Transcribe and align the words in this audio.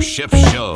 Schiff 0.00 0.30
Show. 0.52 0.74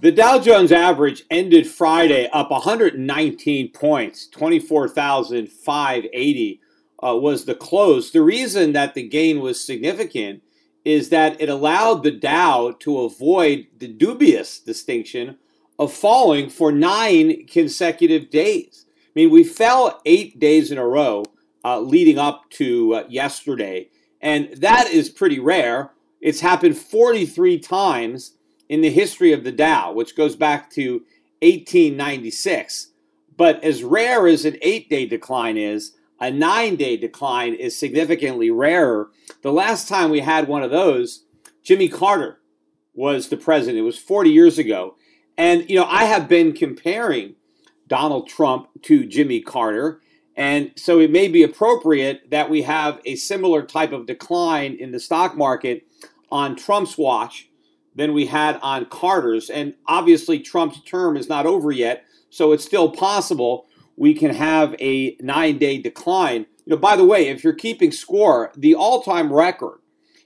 The 0.00 0.12
Dow 0.12 0.38
Jones 0.38 0.70
average 0.70 1.24
ended 1.30 1.66
Friday 1.66 2.28
up 2.30 2.50
119 2.50 3.72
points, 3.72 4.28
24,580 4.28 6.60
uh, 7.02 7.16
was 7.16 7.46
the 7.46 7.54
close. 7.54 8.10
The 8.10 8.22
reason 8.22 8.72
that 8.72 8.94
the 8.94 9.08
gain 9.08 9.40
was 9.40 9.64
significant 9.64 10.42
is 10.84 11.08
that 11.08 11.40
it 11.40 11.48
allowed 11.48 12.02
the 12.02 12.10
Dow 12.10 12.76
to 12.80 13.00
avoid 13.00 13.66
the 13.78 13.88
dubious 13.88 14.58
distinction 14.58 15.38
of 15.78 15.92
falling 15.92 16.50
for 16.50 16.70
nine 16.70 17.46
consecutive 17.46 18.30
days. 18.30 18.86
I 18.88 19.10
mean, 19.14 19.30
we 19.30 19.44
fell 19.44 20.00
eight 20.04 20.38
days 20.38 20.70
in 20.70 20.78
a 20.78 20.86
row 20.86 21.24
uh, 21.64 21.80
leading 21.80 22.18
up 22.18 22.50
to 22.50 22.94
uh, 22.94 23.04
yesterday. 23.08 23.88
And 24.24 24.56
that 24.56 24.88
is 24.88 25.10
pretty 25.10 25.38
rare. 25.38 25.90
It's 26.20 26.40
happened 26.40 26.78
43 26.78 27.58
times 27.58 28.32
in 28.70 28.80
the 28.80 28.90
history 28.90 29.32
of 29.32 29.44
the 29.44 29.52
Dow, 29.52 29.92
which 29.92 30.16
goes 30.16 30.34
back 30.34 30.70
to 30.70 31.02
1896. 31.42 32.88
But 33.36 33.62
as 33.62 33.84
rare 33.84 34.26
as 34.26 34.46
an 34.46 34.56
eight 34.62 34.88
day 34.88 35.04
decline 35.04 35.58
is, 35.58 35.92
a 36.18 36.30
nine 36.30 36.76
day 36.76 36.96
decline 36.96 37.52
is 37.52 37.78
significantly 37.78 38.50
rarer. 38.50 39.10
The 39.42 39.52
last 39.52 39.88
time 39.88 40.10
we 40.10 40.20
had 40.20 40.48
one 40.48 40.62
of 40.62 40.70
those, 40.70 41.24
Jimmy 41.62 41.90
Carter 41.90 42.40
was 42.94 43.28
the 43.28 43.36
president. 43.36 43.78
It 43.78 43.82
was 43.82 43.98
40 43.98 44.30
years 44.30 44.58
ago. 44.58 44.96
And, 45.36 45.68
you 45.68 45.76
know, 45.76 45.84
I 45.84 46.04
have 46.04 46.28
been 46.28 46.54
comparing 46.54 47.34
Donald 47.88 48.28
Trump 48.28 48.68
to 48.82 49.04
Jimmy 49.04 49.40
Carter. 49.40 50.00
And 50.36 50.72
so 50.76 50.98
it 50.98 51.10
may 51.10 51.28
be 51.28 51.42
appropriate 51.42 52.30
that 52.30 52.50
we 52.50 52.62
have 52.62 53.00
a 53.04 53.16
similar 53.16 53.62
type 53.62 53.92
of 53.92 54.06
decline 54.06 54.74
in 54.74 54.90
the 54.90 54.98
stock 54.98 55.36
market 55.36 55.86
on 56.30 56.56
Trump's 56.56 56.98
watch 56.98 57.48
than 57.94 58.12
we 58.12 58.26
had 58.26 58.58
on 58.60 58.86
Carter's. 58.86 59.48
And 59.48 59.74
obviously, 59.86 60.40
Trump's 60.40 60.82
term 60.82 61.16
is 61.16 61.28
not 61.28 61.46
over 61.46 61.70
yet, 61.70 62.04
so 62.30 62.52
it's 62.52 62.64
still 62.64 62.90
possible 62.90 63.66
we 63.96 64.14
can 64.14 64.34
have 64.34 64.74
a 64.80 65.16
nine 65.20 65.58
day 65.58 65.78
decline. 65.78 66.46
You 66.64 66.70
know, 66.70 66.76
by 66.76 66.96
the 66.96 67.04
way, 67.04 67.28
if 67.28 67.44
you're 67.44 67.52
keeping 67.52 67.92
score, 67.92 68.50
the 68.56 68.74
all 68.74 69.02
time 69.02 69.32
record 69.32 69.78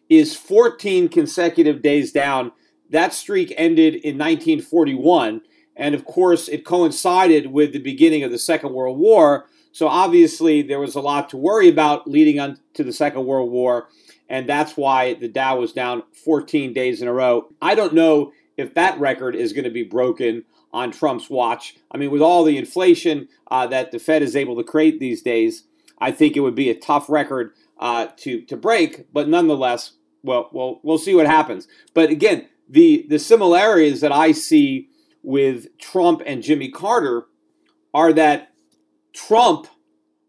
is 0.08 0.36
14 0.36 1.08
consecutive 1.08 1.82
days 1.82 2.12
down. 2.12 2.52
That 2.90 3.12
streak 3.12 3.52
ended 3.56 3.94
in 3.96 4.16
1941. 4.16 5.42
And 5.76 5.94
of 5.94 6.04
course, 6.04 6.48
it 6.48 6.64
coincided 6.64 7.52
with 7.52 7.72
the 7.72 7.78
beginning 7.78 8.22
of 8.22 8.30
the 8.30 8.38
Second 8.38 8.72
World 8.72 8.98
War. 8.98 9.46
So 9.72 9.88
obviously, 9.88 10.62
there 10.62 10.80
was 10.80 10.94
a 10.94 11.00
lot 11.00 11.28
to 11.30 11.36
worry 11.36 11.68
about 11.68 12.08
leading 12.08 12.40
on 12.40 12.58
to 12.74 12.84
the 12.84 12.92
Second 12.92 13.26
World 13.26 13.50
War, 13.50 13.88
and 14.28 14.48
that's 14.48 14.76
why 14.76 15.14
the 15.14 15.28
Dow 15.28 15.58
was 15.58 15.72
down 15.72 16.02
14 16.24 16.72
days 16.72 17.02
in 17.02 17.08
a 17.08 17.12
row. 17.12 17.48
I 17.62 17.74
don't 17.74 17.94
know 17.94 18.32
if 18.56 18.74
that 18.74 18.98
record 18.98 19.36
is 19.36 19.52
going 19.52 19.64
to 19.64 19.70
be 19.70 19.84
broken 19.84 20.44
on 20.72 20.90
Trump's 20.90 21.30
watch. 21.30 21.76
I 21.90 21.96
mean, 21.96 22.10
with 22.10 22.22
all 22.22 22.44
the 22.44 22.58
inflation 22.58 23.28
uh, 23.50 23.66
that 23.68 23.90
the 23.90 23.98
Fed 23.98 24.22
is 24.22 24.36
able 24.36 24.56
to 24.56 24.64
create 24.64 25.00
these 25.00 25.22
days, 25.22 25.64
I 25.98 26.10
think 26.12 26.36
it 26.36 26.40
would 26.40 26.54
be 26.54 26.70
a 26.70 26.78
tough 26.78 27.08
record 27.08 27.52
uh, 27.78 28.08
to 28.18 28.42
to 28.42 28.56
break. 28.56 29.12
But 29.12 29.28
nonetheless, 29.28 29.92
well, 30.22 30.50
well, 30.52 30.80
we'll 30.82 30.98
see 30.98 31.14
what 31.14 31.26
happens. 31.26 31.68
But 31.94 32.10
again, 32.10 32.48
the 32.68 33.06
the 33.08 33.18
similarities 33.18 34.00
that 34.00 34.12
I 34.12 34.32
see 34.32 34.88
with 35.22 35.76
Trump 35.78 36.22
and 36.26 36.42
Jimmy 36.42 36.70
Carter 36.70 37.26
are 37.94 38.12
that 38.12 38.47
Trump 39.26 39.66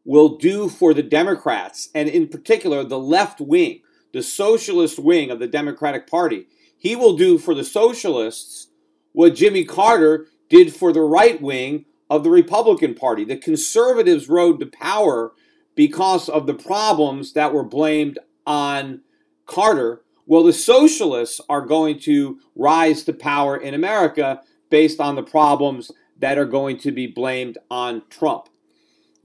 will 0.03 0.37
do 0.37 0.67
for 0.67 0.95
the 0.95 1.03
Democrats, 1.03 1.89
and 1.93 2.09
in 2.09 2.27
particular, 2.27 2.83
the 2.83 2.97
left 2.97 3.39
wing, 3.39 3.81
the 4.13 4.23
socialist 4.23 4.97
wing 4.97 5.29
of 5.29 5.37
the 5.37 5.47
Democratic 5.47 6.07
Party. 6.07 6.47
He 6.75 6.95
will 6.95 7.15
do 7.15 7.37
for 7.37 7.53
the 7.53 7.63
socialists 7.63 8.69
what 9.11 9.35
Jimmy 9.35 9.63
Carter 9.63 10.25
did 10.49 10.73
for 10.73 10.91
the 10.91 11.01
right 11.01 11.39
wing 11.39 11.85
of 12.09 12.23
the 12.23 12.31
Republican 12.31 12.95
Party. 12.95 13.23
The 13.23 13.37
conservatives 13.37 14.27
rode 14.27 14.59
to 14.59 14.65
power 14.65 15.33
because 15.75 16.27
of 16.27 16.47
the 16.47 16.55
problems 16.55 17.33
that 17.33 17.53
were 17.53 17.63
blamed 17.63 18.17
on 18.47 19.01
Carter. 19.45 20.01
Well, 20.25 20.43
the 20.43 20.51
socialists 20.51 21.39
are 21.47 21.61
going 21.61 21.99
to 21.99 22.39
rise 22.55 23.03
to 23.03 23.13
power 23.13 23.55
in 23.55 23.75
America 23.75 24.41
based 24.71 24.99
on 24.99 25.15
the 25.15 25.23
problems 25.23 25.91
that 26.17 26.39
are 26.39 26.45
going 26.45 26.79
to 26.79 26.91
be 26.91 27.05
blamed 27.05 27.59
on 27.69 28.01
Trump. 28.09 28.48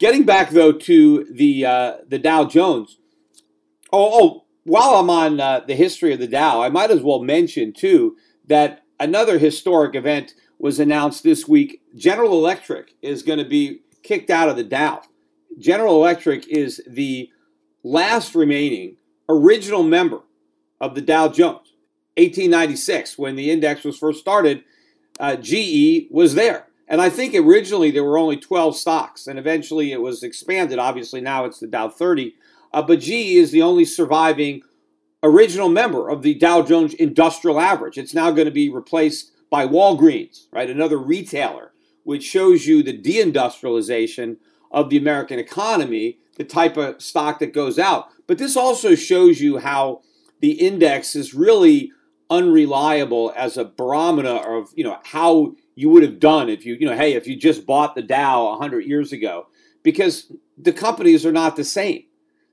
Getting 0.05 0.25
back 0.25 0.51
though 0.51 0.73
to 0.73 1.25
the 1.33 1.65
uh, 1.65 1.97
the 2.07 2.19
Dow 2.19 2.45
Jones. 2.45 2.99
Oh, 3.91 4.11
oh 4.21 4.45
while 4.65 4.97
I'm 4.97 5.09
on 5.09 5.41
uh, 5.41 5.61
the 5.61 5.75
history 5.75 6.13
of 6.13 6.19
the 6.19 6.27
Dow, 6.27 6.61
I 6.61 6.69
might 6.69 6.91
as 6.91 7.01
well 7.01 7.23
mention 7.23 7.73
too 7.73 8.15
that 8.47 8.83
another 9.01 9.39
historic 9.39 9.95
event 9.95 10.35
was 10.59 10.79
announced 10.79 11.23
this 11.23 11.49
week. 11.49 11.81
General 11.97 12.33
Electric 12.33 12.93
is 13.01 13.23
going 13.23 13.39
to 13.39 13.47
be 13.47 13.81
kicked 14.03 14.29
out 14.29 14.51
of 14.51 14.57
the 14.57 14.63
Dow. 14.63 15.01
General 15.59 15.95
Electric 15.95 16.47
is 16.49 16.83
the 16.87 17.31
last 17.83 18.35
remaining 18.35 18.99
original 19.27 19.85
member 19.85 20.21
of 20.83 20.95
the 20.95 21.01
Dow 21.01 21.29
Jones. 21.29 21.73
1896, 22.19 23.17
when 23.17 23.37
the 23.37 23.51
index 23.51 23.85
was 23.85 23.97
first 23.97 24.21
started, 24.21 24.65
uh, 25.19 25.37
GE 25.37 26.09
was 26.11 26.35
there. 26.35 26.67
And 26.87 27.01
I 27.01 27.09
think 27.09 27.35
originally 27.35 27.91
there 27.91 28.05
were 28.05 28.19
only 28.19 28.37
12 28.37 28.77
stocks, 28.77 29.27
and 29.27 29.39
eventually 29.39 29.93
it 29.93 30.03
was 30.03 30.23
expanded. 30.23 30.79
Obviously, 30.79 31.21
now 31.21 31.45
it's 31.45 31.61
the 31.61 31.67
Dow 31.67 31.89
30. 31.89 32.35
Uh, 32.73 32.83
but 32.83 33.01
GE 33.01 33.11
is 33.37 33.53
the 33.53 33.63
only 33.63 33.85
surviving 33.85 34.63
original 35.23 35.69
member 35.69 36.09
of 36.09 36.23
the 36.23 36.35
Dow 36.35 36.61
Jones 36.63 36.93
Industrial 36.95 37.59
Average. 37.59 37.97
It's 37.97 38.15
now 38.15 38.31
going 38.31 38.47
to 38.47 38.53
be 38.53 38.69
replaced 38.69 39.33
by 39.51 39.67
Walgreens, 39.67 40.47
right? 40.53 40.69
Another 40.69 40.99
retailer, 40.99 41.73
which 42.03 42.25
shows 42.25 42.67
you 42.67 42.83
the 42.83 42.97
deindustrialization 42.97 44.37
of 44.71 44.91
the 44.91 44.99
American 44.99 45.39
economy, 45.39 46.19
the 46.37 46.45
type 46.45 46.77
of 46.77 47.01
stock 47.01 47.39
that 47.39 47.55
goes 47.55 47.79
out. 47.79 48.09
But 48.27 48.39
this 48.39 48.57
also 48.57 48.95
shows 48.95 49.41
you 49.41 49.59
how 49.59 50.03
the 50.41 50.53
index 50.53 51.15
is 51.15 51.33
really 51.33 51.93
unreliable 52.29 53.33
as 53.37 53.57
a 53.57 53.65
barometer 53.65 54.29
of, 54.29 54.71
you 54.75 54.85
know, 54.85 54.99
how 55.05 55.55
you 55.75 55.89
would 55.91 56.03
have 56.03 56.21
done 56.21 56.49
if 56.49 56.65
you, 56.65 56.75
you 56.75 56.87
know, 56.87 56.97
hey, 56.97 57.15
if 57.15 57.27
you 57.27 57.37
just 57.37 57.67
bought 57.67 57.95
the 57.95 58.03
Dow 58.03 58.51
100 58.51 58.85
years 58.85 59.13
ago, 59.13 59.49
because 59.83 60.33
the 60.57 60.73
companies 60.73 61.27
are 61.27 61.33
not 61.33 61.57
the 61.57 61.65
same. 61.65 62.05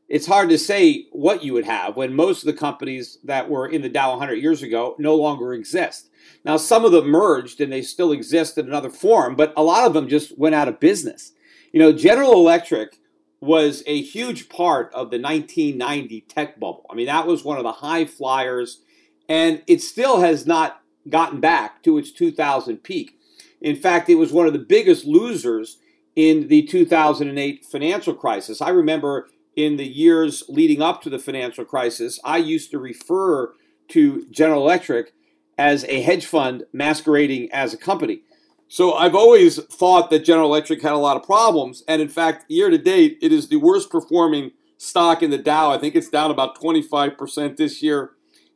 It's 0.09 0.27
hard 0.27 0.49
to 0.49 0.57
say 0.57 1.05
what 1.11 1.41
you 1.43 1.53
would 1.53 1.65
have 1.65 1.95
when 1.95 2.13
most 2.13 2.41
of 2.43 2.47
the 2.47 2.59
companies 2.59 3.17
that 3.23 3.49
were 3.49 3.65
in 3.65 3.81
the 3.81 3.89
Dow 3.89 4.11
100 4.11 4.35
years 4.35 4.61
ago 4.61 4.95
no 4.99 5.15
longer 5.15 5.53
exist. 5.53 6.09
Now, 6.43 6.57
some 6.57 6.83
of 6.83 6.91
them 6.91 7.07
merged 7.07 7.61
and 7.61 7.71
they 7.71 7.81
still 7.81 8.11
exist 8.11 8.57
in 8.57 8.67
another 8.67 8.89
form, 8.89 9.35
but 9.35 9.53
a 9.55 9.63
lot 9.63 9.85
of 9.85 9.93
them 9.93 10.09
just 10.09 10.37
went 10.37 10.55
out 10.55 10.67
of 10.67 10.81
business. 10.81 11.31
You 11.71 11.79
know, 11.79 11.93
General 11.93 12.33
Electric 12.33 12.99
was 13.39 13.83
a 13.87 14.01
huge 14.01 14.49
part 14.49 14.87
of 14.93 15.11
the 15.11 15.19
1990 15.19 16.21
tech 16.21 16.59
bubble. 16.59 16.85
I 16.89 16.95
mean, 16.95 17.05
that 17.05 17.25
was 17.25 17.45
one 17.45 17.57
of 17.57 17.63
the 17.63 17.71
high 17.71 18.05
flyers, 18.05 18.81
and 19.29 19.63
it 19.65 19.81
still 19.81 20.19
has 20.19 20.45
not 20.45 20.80
gotten 21.09 21.39
back 21.39 21.83
to 21.83 21.97
its 21.97 22.11
2000 22.11 22.77
peak. 22.77 23.17
In 23.59 23.75
fact, 23.75 24.09
it 24.09 24.15
was 24.15 24.31
one 24.31 24.47
of 24.47 24.53
the 24.53 24.59
biggest 24.59 25.05
losers 25.05 25.77
in 26.15 26.47
the 26.47 26.63
2008 26.63 27.65
financial 27.65 28.13
crisis. 28.13 28.61
I 28.61 28.69
remember 28.69 29.29
in 29.55 29.77
the 29.77 29.87
years 29.87 30.43
leading 30.49 30.81
up 30.81 31.01
to 31.03 31.09
the 31.09 31.19
financial 31.19 31.65
crisis, 31.65 32.19
I 32.23 32.37
used 32.37 32.71
to 32.71 32.79
refer 32.79 33.53
to 33.89 34.25
General 34.31 34.61
Electric 34.61 35.13
as 35.57 35.83
a 35.85 36.01
hedge 36.01 36.25
fund 36.25 36.63
masquerading 36.73 37.51
as 37.51 37.73
a 37.73 37.77
company. 37.77 38.21
So 38.67 38.93
I've 38.93 39.15
always 39.15 39.61
thought 39.65 40.09
that 40.09 40.23
General 40.23 40.47
Electric 40.47 40.81
had 40.81 40.93
a 40.93 40.97
lot 40.97 41.17
of 41.17 41.23
problems. 41.23 41.83
And 41.87 42.01
in 42.01 42.07
fact, 42.07 42.49
year 42.49 42.69
to 42.69 42.77
date, 42.77 43.17
it 43.21 43.31
is 43.31 43.49
the 43.49 43.57
worst 43.57 43.89
performing 43.89 44.51
stock 44.77 45.21
in 45.21 45.29
the 45.29 45.37
Dow. 45.37 45.71
I 45.71 45.77
think 45.77 45.93
it's 45.93 46.09
down 46.09 46.31
about 46.31 46.59
25% 46.59 47.57
this 47.57 47.83
year. 47.83 48.11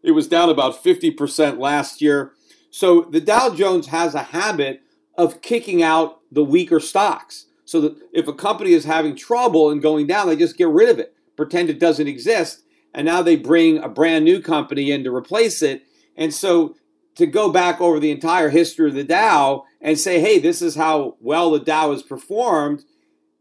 It 0.05 0.11
was 0.11 0.27
down 0.27 0.49
about 0.49 0.83
50% 0.83 1.57
last 1.57 2.01
year. 2.01 2.33
So 2.69 3.01
the 3.01 3.19
Dow 3.19 3.53
Jones 3.53 3.87
has 3.87 4.13
a 4.13 4.23
habit 4.23 4.83
of 5.17 5.41
kicking 5.41 5.81
out 5.81 6.19
the 6.31 6.43
weaker 6.43 6.79
stocks. 6.79 7.47
So 7.65 7.81
that 7.81 7.97
if 8.13 8.27
a 8.27 8.33
company 8.33 8.73
is 8.73 8.85
having 8.85 9.15
trouble 9.15 9.71
and 9.71 9.81
going 9.81 10.05
down, 10.05 10.27
they 10.27 10.35
just 10.35 10.57
get 10.57 10.67
rid 10.67 10.89
of 10.89 10.99
it, 10.99 11.15
pretend 11.35 11.71
it 11.71 11.79
doesn't 11.79 12.07
exist. 12.07 12.63
And 12.93 13.05
now 13.05 13.23
they 13.23 13.35
bring 13.35 13.79
a 13.79 13.89
brand 13.89 14.23
new 14.23 14.39
company 14.39 14.91
in 14.91 15.03
to 15.03 15.13
replace 15.13 15.63
it. 15.63 15.83
And 16.15 16.31
so 16.31 16.75
to 17.15 17.25
go 17.25 17.51
back 17.51 17.81
over 17.81 17.99
the 17.99 18.11
entire 18.11 18.49
history 18.49 18.87
of 18.87 18.93
the 18.93 19.03
Dow 19.03 19.65
and 19.81 19.97
say, 19.97 20.19
hey, 20.19 20.37
this 20.37 20.61
is 20.61 20.75
how 20.75 21.17
well 21.19 21.49
the 21.51 21.59
Dow 21.59 21.91
has 21.91 22.03
performed, 22.03 22.83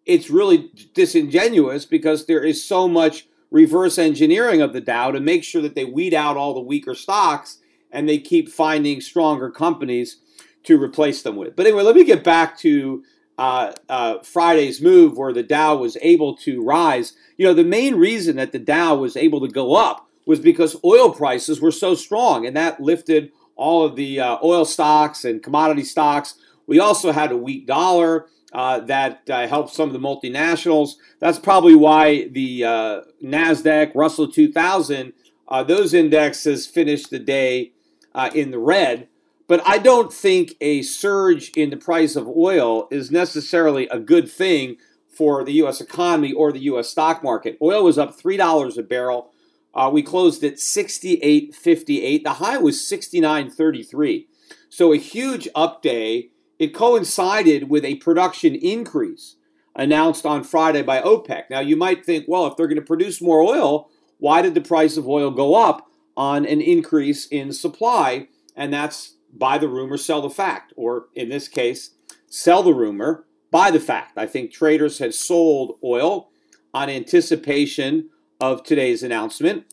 it's 0.06 0.30
really 0.30 0.70
disingenuous 0.94 1.84
because 1.84 2.24
there 2.24 2.42
is 2.42 2.64
so 2.64 2.88
much 2.88 3.26
reverse 3.54 3.98
engineering 3.98 4.60
of 4.60 4.72
the 4.72 4.80
Dow 4.80 5.12
to 5.12 5.20
make 5.20 5.44
sure 5.44 5.62
that 5.62 5.76
they 5.76 5.84
weed 5.84 6.12
out 6.12 6.36
all 6.36 6.54
the 6.54 6.60
weaker 6.60 6.92
stocks 6.92 7.58
and 7.92 8.08
they 8.08 8.18
keep 8.18 8.48
finding 8.48 9.00
stronger 9.00 9.48
companies 9.48 10.16
to 10.64 10.82
replace 10.82 11.22
them 11.22 11.36
with. 11.36 11.54
But 11.54 11.66
anyway, 11.66 11.84
let 11.84 11.94
me 11.94 12.02
get 12.02 12.24
back 12.24 12.58
to 12.58 13.04
uh, 13.38 13.72
uh, 13.88 14.18
Friday's 14.24 14.82
move 14.82 15.16
where 15.16 15.32
the 15.32 15.44
Dow 15.44 15.76
was 15.76 15.96
able 16.02 16.36
to 16.38 16.64
rise. 16.64 17.12
You 17.36 17.46
know, 17.46 17.54
the 17.54 17.62
main 17.62 17.94
reason 17.94 18.34
that 18.36 18.50
the 18.50 18.58
Dow 18.58 18.96
was 18.96 19.16
able 19.16 19.40
to 19.40 19.48
go 19.48 19.76
up 19.76 20.08
was 20.26 20.40
because 20.40 20.76
oil 20.84 21.12
prices 21.12 21.60
were 21.60 21.70
so 21.70 21.94
strong, 21.94 22.46
and 22.46 22.56
that 22.56 22.80
lifted 22.80 23.30
all 23.54 23.84
of 23.84 23.94
the 23.94 24.18
uh, 24.18 24.38
oil 24.42 24.64
stocks 24.64 25.24
and 25.24 25.44
commodity 25.44 25.84
stocks. 25.84 26.34
We 26.66 26.80
also 26.80 27.12
had 27.12 27.30
a 27.30 27.36
weak 27.36 27.68
dollar 27.68 28.26
uh, 28.54 28.80
that 28.80 29.28
uh, 29.28 29.46
helped 29.48 29.74
some 29.74 29.88
of 29.88 29.92
the 29.92 29.98
multinationals. 29.98 30.92
That's 31.18 31.38
probably 31.38 31.74
why 31.74 32.28
the 32.28 32.64
uh, 32.64 33.00
NASDAQ, 33.22 33.92
Russell 33.94 34.30
2000, 34.30 35.12
uh, 35.48 35.62
those 35.64 35.92
indexes 35.92 36.66
finished 36.66 37.10
the 37.10 37.18
day 37.18 37.72
uh, 38.14 38.30
in 38.34 38.50
the 38.50 38.58
red. 38.58 39.08
But 39.46 39.60
I 39.66 39.78
don't 39.78 40.12
think 40.12 40.54
a 40.60 40.82
surge 40.82 41.50
in 41.50 41.68
the 41.68 41.76
price 41.76 42.16
of 42.16 42.28
oil 42.28 42.88
is 42.90 43.10
necessarily 43.10 43.88
a 43.88 43.98
good 43.98 44.30
thing 44.30 44.76
for 45.08 45.44
the 45.44 45.52
U.S. 45.54 45.80
economy 45.80 46.32
or 46.32 46.50
the 46.50 46.60
U.S. 46.60 46.88
stock 46.88 47.22
market. 47.22 47.58
Oil 47.60 47.84
was 47.84 47.98
up 47.98 48.18
$3 48.18 48.78
a 48.78 48.82
barrel 48.82 49.30
uh, 49.74 49.90
we 49.92 50.02
closed 50.02 50.44
at 50.44 50.54
68.58. 50.54 52.22
The 52.22 52.34
high 52.34 52.58
was 52.58 52.78
69.33. 52.78 54.26
So 54.68 54.92
a 54.92 54.96
huge 54.96 55.48
up 55.54 55.82
day. 55.82 56.30
It 56.64 56.72
coincided 56.72 57.68
with 57.68 57.84
a 57.84 57.96
production 57.96 58.54
increase 58.54 59.36
announced 59.76 60.24
on 60.24 60.42
Friday 60.42 60.80
by 60.80 61.02
OPEC. 61.02 61.50
Now 61.50 61.60
you 61.60 61.76
might 61.76 62.06
think, 62.06 62.24
well, 62.26 62.46
if 62.46 62.56
they're 62.56 62.66
going 62.66 62.80
to 62.80 62.82
produce 62.82 63.20
more 63.20 63.42
oil, 63.42 63.90
why 64.16 64.40
did 64.40 64.54
the 64.54 64.62
price 64.62 64.96
of 64.96 65.06
oil 65.06 65.30
go 65.30 65.56
up 65.56 65.90
on 66.16 66.46
an 66.46 66.62
increase 66.62 67.26
in 67.26 67.52
supply? 67.52 68.28
And 68.56 68.72
that's 68.72 69.16
buy 69.30 69.58
the 69.58 69.68
rumor, 69.68 69.98
sell 69.98 70.22
the 70.22 70.30
fact, 70.30 70.72
or 70.74 71.08
in 71.14 71.28
this 71.28 71.48
case, 71.48 71.90
sell 72.30 72.62
the 72.62 72.72
rumor, 72.72 73.26
buy 73.50 73.70
the 73.70 73.78
fact. 73.78 74.16
I 74.16 74.24
think 74.24 74.50
traders 74.50 75.00
had 75.00 75.12
sold 75.12 75.76
oil 75.84 76.30
on 76.72 76.88
anticipation 76.88 78.08
of 78.40 78.62
today's 78.62 79.02
announcement 79.02 79.66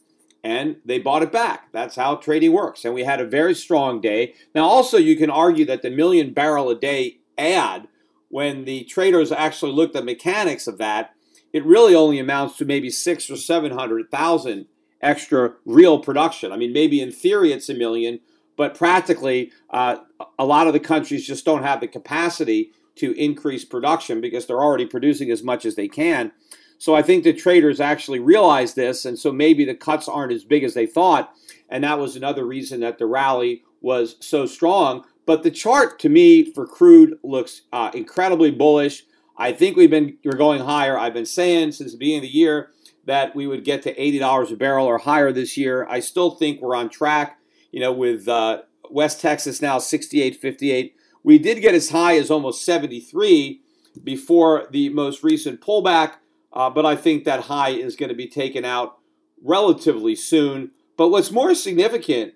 and 0.44 0.78
they 0.84 1.00
bought 1.00 1.24
it 1.24 1.32
back. 1.32 1.72
That's 1.72 1.96
how 1.96 2.16
trading 2.16 2.52
works. 2.52 2.84
And 2.84 2.94
we 2.94 3.04
had 3.04 3.22
a 3.22 3.26
very 3.26 3.54
strong 3.54 4.02
day. 4.02 4.34
Now, 4.56 4.66
also, 4.66 4.98
you 4.98 5.16
can 5.16 5.30
argue 5.30 5.66
that 5.66 5.82
the 5.82 5.92
million 5.92 6.34
barrel 6.34 6.70
a 6.70 6.76
day 6.76 7.20
ad, 7.38 7.88
when 8.30 8.66
the 8.66 8.84
traders 8.86 9.32
actually 9.32 9.74
looked 9.74 9.96
at 9.96 10.06
mechanics 10.06 10.68
of 10.68 10.78
that, 10.80 11.14
it 11.54 11.66
really 11.66 11.94
only 11.94 12.18
amounts 12.18 12.58
to 12.58 12.66
maybe 12.66 12.90
six 12.90 13.30
or 13.30 13.36
700,000 13.36 14.66
extra 15.02 15.54
real 15.66 16.00
production. 16.00 16.52
I 16.52 16.58
mean, 16.58 16.74
maybe 16.74 17.02
in 17.02 17.12
theory 17.12 17.52
it's 17.52 17.70
a 17.70 17.74
million, 17.74 18.20
but 18.56 18.76
practically, 18.76 19.52
uh, 19.70 19.98
a 20.38 20.46
lot 20.46 20.68
of 20.68 20.74
the 20.74 20.80
countries 20.80 21.26
just 21.26 21.46
don't 21.46 21.64
have 21.64 21.82
the 21.82 21.88
capacity 21.88 22.72
to 22.96 23.12
increase 23.14 23.66
production 23.66 24.22
because 24.22 24.46
they're 24.46 24.62
already 24.62 24.86
producing 24.86 25.32
as 25.32 25.44
much 25.44 25.66
as 25.66 25.76
they 25.76 25.88
can. 25.88 26.32
So 26.82 26.96
I 26.96 27.04
think 27.04 27.24
the 27.24 27.32
traders 27.32 27.80
actually 27.80 28.18
realized 28.18 28.76
this, 28.76 29.06
and 29.06 29.20
so 29.20 29.32
maybe 29.32 29.66
the 29.66 29.76
cuts 29.76 30.10
aren't 30.10 30.34
as 30.34 30.44
big 30.44 30.64
as 30.64 30.74
they 30.74 30.88
thought, 30.88 31.32
and 31.70 31.84
that 31.84 32.00
was 32.00 32.16
another 32.16 32.44
reason 32.44 32.80
that 32.80 32.98
the 32.98 33.06
rally 33.06 33.62
was 33.82 34.16
so 34.20 34.48
strong. 34.48 35.04
But 35.28 35.44
the 35.44 35.52
chart 35.52 36.00
to 36.00 36.10
me 36.10 36.52
for 36.52 36.66
crude 36.66 37.20
looks 37.22 37.62
uh, 37.72 37.92
incredibly 37.94 38.50
bullish. 38.50 39.04
I 39.38 39.52
think 39.52 39.78
we've 39.78 39.92
been 39.92 40.18
we're 40.26 40.32
going 40.32 40.62
higher. 40.62 40.98
I've 40.98 41.14
been 41.14 41.28
saying 41.28 41.74
since 41.74 41.92
the 41.92 42.00
beginning 42.00 42.18
of 42.18 42.24
the 42.24 42.36
year 42.36 42.72
that 43.06 43.36
we 43.36 43.46
would 43.46 43.64
get 43.64 43.84
to 43.84 43.94
$80 43.94 44.52
a 44.52 44.56
barrel 44.56 44.88
or 44.88 44.98
higher 44.98 45.32
this 45.32 45.56
year. 45.58 45.86
I 45.88 46.00
still 46.00 46.32
think 46.32 46.64
we're 46.64 46.76
on 46.76 46.90
track. 46.90 47.38
You 47.72 47.82
know, 47.82 47.94
with 47.94 48.28
uh, 48.28 48.64
West 48.90 49.22
Texas 49.22 49.62
now 49.62 49.78
68.58. 49.78 50.94
We 51.22 51.38
did 51.38 51.62
get 51.62 51.76
as 51.76 51.92
high 51.92 52.18
as 52.18 52.32
almost 52.32 52.66
73 52.66 53.62
before 54.04 54.68
the 54.72 54.90
most 54.90 55.24
recent 55.24 55.62
pullback. 55.62 56.14
Uh, 56.54 56.70
but 56.70 56.86
I 56.86 56.96
think 56.96 57.24
that 57.24 57.42
high 57.42 57.70
is 57.70 57.96
going 57.96 58.10
to 58.10 58.16
be 58.16 58.28
taken 58.28 58.66
out 58.66 58.98
relatively 59.44 60.16
soon. 60.16 60.72
But 60.98 61.10
what's 61.10 61.32
more 61.32 61.56
significant 61.56 62.34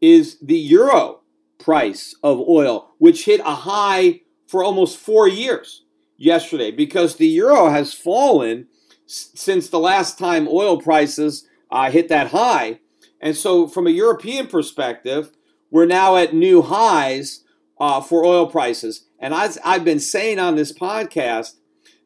is 0.00 0.38
the 0.40 0.58
euro 0.58 1.20
price 1.58 2.14
of 2.22 2.40
oil, 2.40 2.94
which 2.98 3.24
hit 3.24 3.40
a 3.40 3.54
high 3.54 4.22
for 4.46 4.64
almost 4.64 4.96
four 4.96 5.28
years 5.28 5.84
yesterday 6.16 6.70
because 6.70 7.16
the 7.16 7.26
euro 7.26 7.68
has 7.70 7.92
fallen 7.92 8.66
since 9.06 9.68
the 9.68 9.78
last 9.78 10.18
time 10.18 10.48
oil 10.48 10.80
prices 10.80 11.46
uh, 11.70 11.90
hit 11.90 12.08
that 12.08 12.28
high. 12.28 12.80
And 13.20 13.36
so, 13.36 13.66
from 13.66 13.86
a 13.86 13.90
European 13.90 14.46
perspective, 14.46 15.30
we're 15.70 15.86
now 15.86 16.16
at 16.16 16.34
new 16.34 16.62
highs 16.62 17.44
uh, 17.80 18.00
for 18.00 18.24
oil 18.24 18.46
prices. 18.46 19.06
And 19.18 19.34
I've 19.34 19.84
been 19.84 20.00
saying 20.00 20.38
on 20.38 20.54
this 20.54 20.72
podcast, 20.72 21.54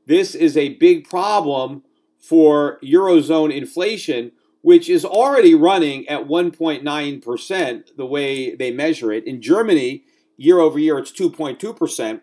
this 0.07 0.35
is 0.35 0.57
a 0.57 0.75
big 0.75 1.09
problem 1.09 1.83
for 2.19 2.79
Eurozone 2.83 3.55
inflation, 3.55 4.33
which 4.63 4.89
is 4.89 5.05
already 5.05 5.55
running 5.55 6.09
at 6.09 6.27
1.9%, 6.29 7.97
the 7.97 8.07
way 8.07 8.55
they 8.55 8.71
measure 8.71 9.13
it. 9.13 9.27
In 9.27 9.43
Germany, 9.43 10.05
year 10.37 10.61
over 10.61 10.79
year, 10.79 10.99
it's 10.99 11.13
2.2%. 11.13 12.21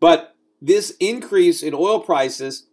But 0.00 0.34
this 0.60 0.96
increase 0.98 1.62
in 1.62 1.74
oil 1.74 2.00
prices, 2.00 2.66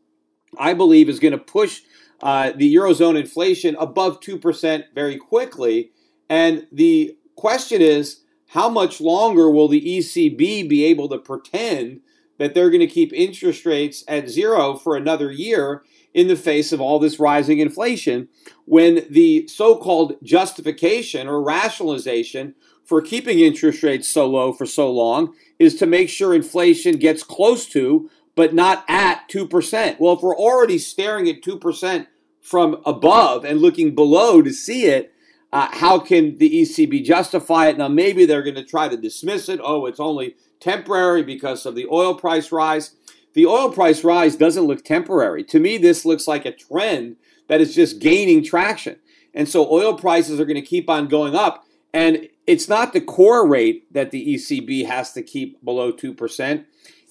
I 0.57 0.73
believe, 0.73 1.09
is 1.09 1.19
going 1.19 1.33
to 1.33 1.37
push 1.37 1.81
uh, 2.21 2.51
the 2.55 2.73
Eurozone 2.73 3.19
inflation 3.19 3.75
above 3.79 4.19
2% 4.21 4.83
very 4.93 5.17
quickly. 5.17 5.91
And 6.29 6.67
the 6.71 7.17
question 7.35 7.81
is, 7.81 8.21
how 8.49 8.69
much 8.69 9.01
longer 9.01 9.49
will 9.49 9.67
the 9.67 9.81
ECB 9.81 10.67
be 10.67 10.83
able 10.85 11.09
to 11.09 11.17
pretend 11.17 12.01
that 12.41 12.55
they're 12.55 12.71
going 12.71 12.79
to 12.79 12.87
keep 12.87 13.13
interest 13.13 13.67
rates 13.67 14.03
at 14.07 14.27
zero 14.27 14.73
for 14.73 14.95
another 14.95 15.31
year 15.31 15.83
in 16.11 16.27
the 16.27 16.35
face 16.35 16.71
of 16.71 16.81
all 16.81 16.97
this 16.97 17.19
rising 17.19 17.59
inflation 17.59 18.27
when 18.65 19.05
the 19.11 19.47
so 19.47 19.75
called 19.75 20.15
justification 20.23 21.27
or 21.27 21.39
rationalization 21.39 22.55
for 22.83 22.99
keeping 22.99 23.39
interest 23.39 23.83
rates 23.83 24.07
so 24.07 24.25
low 24.25 24.51
for 24.51 24.65
so 24.65 24.91
long 24.91 25.35
is 25.59 25.75
to 25.75 25.85
make 25.85 26.09
sure 26.09 26.33
inflation 26.33 26.97
gets 26.97 27.21
close 27.21 27.67
to, 27.67 28.09
but 28.33 28.55
not 28.55 28.83
at 28.87 29.29
2%. 29.29 29.99
Well, 29.99 30.13
if 30.13 30.23
we're 30.23 30.35
already 30.35 30.79
staring 30.79 31.29
at 31.29 31.43
2% 31.43 32.07
from 32.41 32.81
above 32.87 33.45
and 33.45 33.61
looking 33.61 33.93
below 33.93 34.41
to 34.41 34.51
see 34.51 34.85
it, 34.85 35.10
uh, 35.53 35.67
how 35.71 35.99
can 35.99 36.37
the 36.37 36.61
ECB 36.61 37.03
justify 37.03 37.67
it? 37.67 37.77
Now, 37.77 37.87
maybe 37.87 38.25
they're 38.25 38.43
going 38.43 38.55
to 38.55 38.63
try 38.63 38.87
to 38.87 38.97
dismiss 38.97 39.49
it. 39.49 39.59
Oh, 39.63 39.85
it's 39.85 39.99
only 39.99 40.35
temporary 40.59 41.23
because 41.23 41.65
of 41.65 41.75
the 41.75 41.87
oil 41.91 42.15
price 42.15 42.51
rise. 42.51 42.95
The 43.33 43.45
oil 43.45 43.71
price 43.71 44.03
rise 44.03 44.35
doesn't 44.35 44.63
look 44.63 44.83
temporary. 44.83 45.43
To 45.45 45.59
me, 45.59 45.77
this 45.77 46.05
looks 46.05 46.27
like 46.27 46.45
a 46.45 46.51
trend 46.51 47.17
that 47.47 47.61
is 47.61 47.75
just 47.75 47.99
gaining 47.99 48.43
traction. 48.43 48.97
And 49.33 49.47
so 49.47 49.69
oil 49.69 49.93
prices 49.93 50.39
are 50.39 50.45
going 50.45 50.55
to 50.55 50.61
keep 50.61 50.89
on 50.89 51.07
going 51.07 51.35
up. 51.35 51.65
And 51.93 52.29
it's 52.47 52.69
not 52.69 52.93
the 52.93 53.01
core 53.01 53.47
rate 53.47 53.91
that 53.93 54.11
the 54.11 54.35
ECB 54.35 54.85
has 54.85 55.11
to 55.13 55.21
keep 55.21 55.63
below 55.63 55.91
2%, 55.91 56.65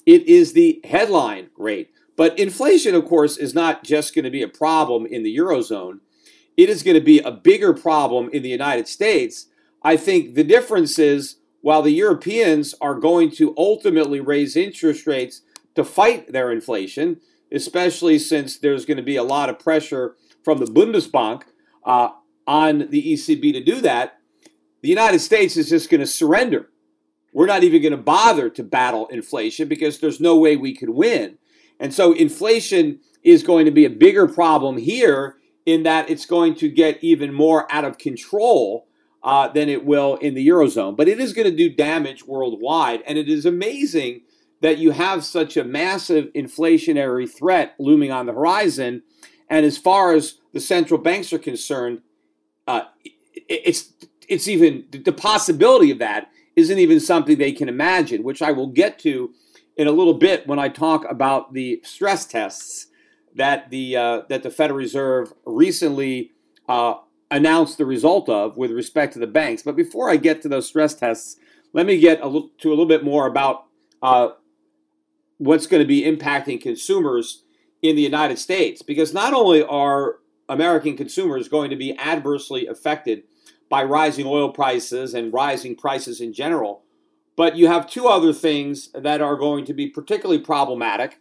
it 0.07 0.27
is 0.27 0.55
the 0.55 0.81
headline 0.85 1.51
rate. 1.57 1.91
But 2.17 2.39
inflation, 2.39 2.95
of 2.95 3.05
course, 3.05 3.37
is 3.37 3.55
not 3.55 3.85
just 3.85 4.15
going 4.15 4.25
to 4.25 4.31
be 4.31 4.43
a 4.43 4.49
problem 4.49 5.07
in 5.07 5.23
the 5.23 5.37
Eurozone, 5.37 6.01
it 6.61 6.69
is 6.69 6.83
going 6.83 6.95
to 6.95 7.01
be 7.01 7.21
a 7.21 7.31
bigger 7.31 7.73
problem 7.73 8.29
in 8.35 8.43
the 8.43 8.51
United 8.51 8.87
States. 8.87 9.47
I 9.83 9.97
think 9.97 10.35
the 10.35 10.45
difference 10.45 10.99
is 10.99 11.37
while 11.63 11.81
the 11.81 11.91
Europeans 11.91 12.75
are 12.83 12.95
going 12.95 13.31
to 13.33 13.55
ultimately 13.57 14.21
raise 14.21 14.57
interest 14.57 15.07
rates 15.07 15.41
to 15.75 15.85
fight 15.85 16.33
their 16.33 16.53
inflation, 16.53 17.19
especially 17.51 18.19
since 18.19 18.59
there's 18.59 18.85
going 18.85 18.99
to 18.99 19.03
be 19.03 19.17
a 19.17 19.23
lot 19.23 19.49
of 19.49 19.59
pressure 19.59 20.17
from 20.45 20.59
the 20.59 20.67
Bundesbank 20.67 21.45
uh, 21.85 22.11
on 22.47 22.91
the 22.91 23.15
ECB 23.15 23.55
to 23.55 23.65
do 23.65 23.81
that, 23.81 24.19
the 24.83 24.91
United 24.91 25.21
States 25.21 25.57
is 25.57 25.71
just 25.71 25.89
going 25.89 26.01
to 26.03 26.07
surrender. 26.07 26.69
We're 27.33 27.47
not 27.47 27.65
even 27.65 27.81
going 27.81 27.93
to 27.93 27.99
bother 27.99 28.51
to 28.51 28.63
battle 28.63 29.07
inflation 29.09 29.67
because 29.67 29.99
there's 29.99 30.21
no 30.21 30.37
way 30.37 30.59
we 30.59 30.77
could 30.77 30.91
win. 30.91 31.39
And 31.79 31.95
so 31.95 32.13
inflation 32.13 33.01
is 33.23 33.43
going 33.43 33.65
to 33.65 33.71
be 33.71 33.87
a 33.87 33.91
bigger 33.91 34.27
problem 34.27 34.77
here 34.77 35.37
in 35.67 35.83
that 35.83 36.11
it's 36.11 36.27
going 36.27 36.55
to 36.57 36.69
get 36.69 37.03
even 37.03 37.33
more 37.33 37.71
out 37.73 37.85
of 37.85 37.99
control 37.99 38.87
uh, 39.23 39.49
than 39.49 39.69
it 39.69 39.85
will 39.85 40.17
in 40.17 40.35
the 40.35 40.47
Eurozone. 40.49 40.97
But 40.97 41.09
it 41.09 41.21
is 41.21 41.33
going 41.33 41.51
to 41.51 41.57
do 41.57 41.75
damage 41.75 42.27
worldwide. 42.27 43.03
And 43.07 43.19
it 43.19 43.29
is 43.29 43.45
amazing 43.45 44.23
that 44.63 44.79
you 44.79 44.91
have 44.93 45.25
such 45.25 45.57
a 45.57 45.65
massive 45.65 46.27
inflationary 46.35 47.31
threat 47.31 47.75
looming 47.79 48.13
on 48.13 48.27
the 48.27 48.33
horizon. 48.33 49.03
And 49.49 49.67
as 49.67 49.79
far 49.79 50.15
as 50.15 50.39
the 50.53 50.61
central 50.61 51.01
banks 51.01 51.33
are 51.33 51.39
concerned, 51.39 52.03
uh, 52.67 52.83
it's 53.49 53.93
it's 54.29 54.47
even 54.47 54.85
the 54.93 55.13
possibility 55.13 55.91
of 55.91 55.99
that 55.99 56.31
isn't 56.55 56.79
even 56.79 57.01
something 57.01 57.37
they 57.37 57.53
can 57.53 57.69
imagine, 57.69 58.23
which 58.23 58.43
I 58.43 58.53
will 58.53 58.69
get 58.69 58.99
to 59.01 59.33
in 59.77 59.89
a 59.89 59.93
little 59.93 60.15
bit 60.15 60.47
when 60.47 60.59
I 60.59 60.69
talk 60.69 61.05
about 61.11 61.53
the 61.53 61.81
stress 61.83 62.27
tests 62.27 62.87
that 63.37 63.71
the 63.71 63.97
uh, 63.97 64.23
that 64.29 64.43
the 64.43 64.51
Federal 64.51 64.79
Reserve 64.79 65.33
recently 65.45 66.33
uh, 66.69 66.95
announced 67.31 67.79
the 67.79 67.87
result 67.87 68.29
of 68.29 68.57
with 68.57 68.71
respect 68.71 69.13
to 69.15 69.19
the 69.19 69.27
banks. 69.27 69.63
But 69.63 69.77
before 69.77 70.11
I 70.11 70.17
get 70.17 70.43
to 70.43 70.49
those 70.49 70.67
stress 70.67 70.95
tests, 70.95 71.37
let 71.73 71.87
me 71.87 71.99
get 71.99 72.21
to 72.21 72.69
a 72.69 72.71
little 72.71 72.87
bit 72.87 73.05
more 73.05 73.27
about 73.27 73.67
uh, 74.03 74.31
what's 75.39 75.67
going 75.67 75.83
to 75.83 75.87
be 75.87 76.03
impacting 76.03 76.61
consumers 76.61 77.45
in 77.83 77.97
the 77.97 78.03
United 78.03 78.39
States, 78.39 78.83
because 78.83 79.15
not 79.15 79.33
only 79.33 79.63
are 79.63 80.17
American 80.49 80.97
consumers 80.97 81.49
going 81.49 81.71
to 81.71 81.77
be 81.77 81.97
adversely 81.99 82.67
affected 82.67 83.23
by 83.71 83.85
rising 83.85 84.27
oil 84.27 84.51
prices 84.53 85.15
and 85.15 85.33
rising 85.33 85.77
prices 85.77 86.21
in 86.21 86.33
general. 86.33 86.83
But 87.37 87.57
you 87.57 87.69
have 87.69 87.89
two 87.89 88.07
other 88.07 88.33
things 88.33 88.91
that 88.93 89.23
are 89.23 89.37
going 89.37 89.65
to 89.67 89.73
be 89.73 89.87
particularly 89.89 90.43
problematic 90.43 91.19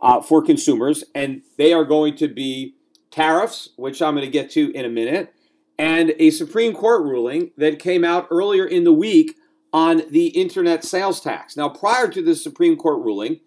uh, 0.00 0.20
for 0.20 0.42
consumers, 0.42 1.04
and 1.14 1.42
they 1.58 1.72
are 1.72 1.84
going 1.84 2.16
to 2.16 2.28
be 2.28 2.74
tariffs, 3.10 3.70
which 3.76 4.00
I'm 4.00 4.14
going 4.14 4.24
to 4.24 4.30
get 4.30 4.50
to 4.52 4.70
in 4.72 4.84
a 4.84 4.88
minute, 4.88 5.34
and 5.78 6.14
a 6.18 6.30
Supreme 6.30 6.74
Court 6.74 7.02
ruling 7.02 7.52
that 7.56 7.78
came 7.78 8.04
out 8.04 8.28
earlier 8.30 8.66
in 8.66 8.84
the 8.84 8.92
week 8.92 9.36
on 9.72 10.02
the 10.10 10.28
internet 10.28 10.84
sales 10.84 11.20
tax. 11.20 11.56
Now, 11.56 11.68
prior 11.68 12.08
to 12.08 12.22
the 12.22 12.34
Supreme 12.34 12.76
Court 12.76 13.04
ruling, 13.04 13.40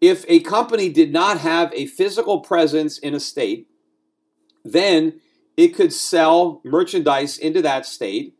if 0.00 0.24
a 0.28 0.40
company 0.40 0.88
did 0.88 1.12
not 1.12 1.38
have 1.38 1.72
a 1.72 1.86
physical 1.86 2.40
presence 2.40 2.98
in 2.98 3.14
a 3.14 3.20
state, 3.20 3.68
then 4.64 5.20
it 5.56 5.68
could 5.68 5.92
sell 5.92 6.60
merchandise 6.64 7.38
into 7.38 7.62
that 7.62 7.86
state 7.86 8.34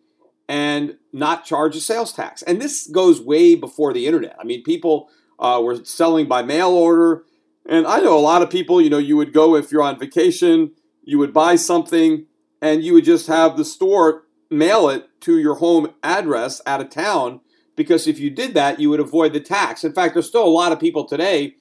and 0.49 0.97
not 1.13 1.45
charge 1.45 1.75
a 1.75 1.81
sales 1.81 2.13
tax. 2.13 2.43
And 2.43 2.61
this 2.61 2.87
goes 2.87 3.21
way 3.21 3.55
before 3.55 3.93
the 3.93 4.07
internet. 4.07 4.37
I 4.39 4.45
mean, 4.45 4.63
people 4.63 5.09
uh, 5.39 5.61
were 5.63 5.85
selling 5.85 6.27
by 6.27 6.43
mail 6.43 6.71
order. 6.71 7.25
And 7.65 7.87
I 7.87 7.99
know 7.99 8.17
a 8.17 8.21
lot 8.21 8.43
of 8.43 8.51
people, 8.51 8.81
you 8.81 8.91
know, 8.91 8.99
you 8.99 9.17
would 9.17 9.33
go 9.33 9.57
if 9.57 9.73
you're 9.73 9.83
on 9.83 9.99
vacation, 9.99 10.73
you 11.03 11.19
would 11.19 11.33
buy 11.33 11.57
something, 11.57 12.27
and 12.63 12.83
you 12.83 12.93
would 12.95 13.05
just 13.05 13.27
have 13.27 13.57
the 13.57 13.65
store 13.65 14.25
mail 14.51 14.89
it 14.89 15.09
to 15.21 15.39
your 15.39 15.57
home 15.57 15.93
address 16.03 16.61
out 16.67 16.81
of 16.81 16.91
town 16.91 17.41
because 17.75 18.07
if 18.07 18.19
you 18.19 18.31
did 18.31 18.55
that, 18.55 18.81
you 18.81 18.89
would 18.91 19.01
avoid 19.01 19.33
the 19.33 19.41
tax. 19.41 19.85
In 19.85 19.93
fact, 19.93 20.15
there's 20.15 20.29
still 20.29 20.47
a 20.47 20.49
lot 20.49 20.73
of 20.73 20.81
people 20.81 21.05
today 21.05 21.57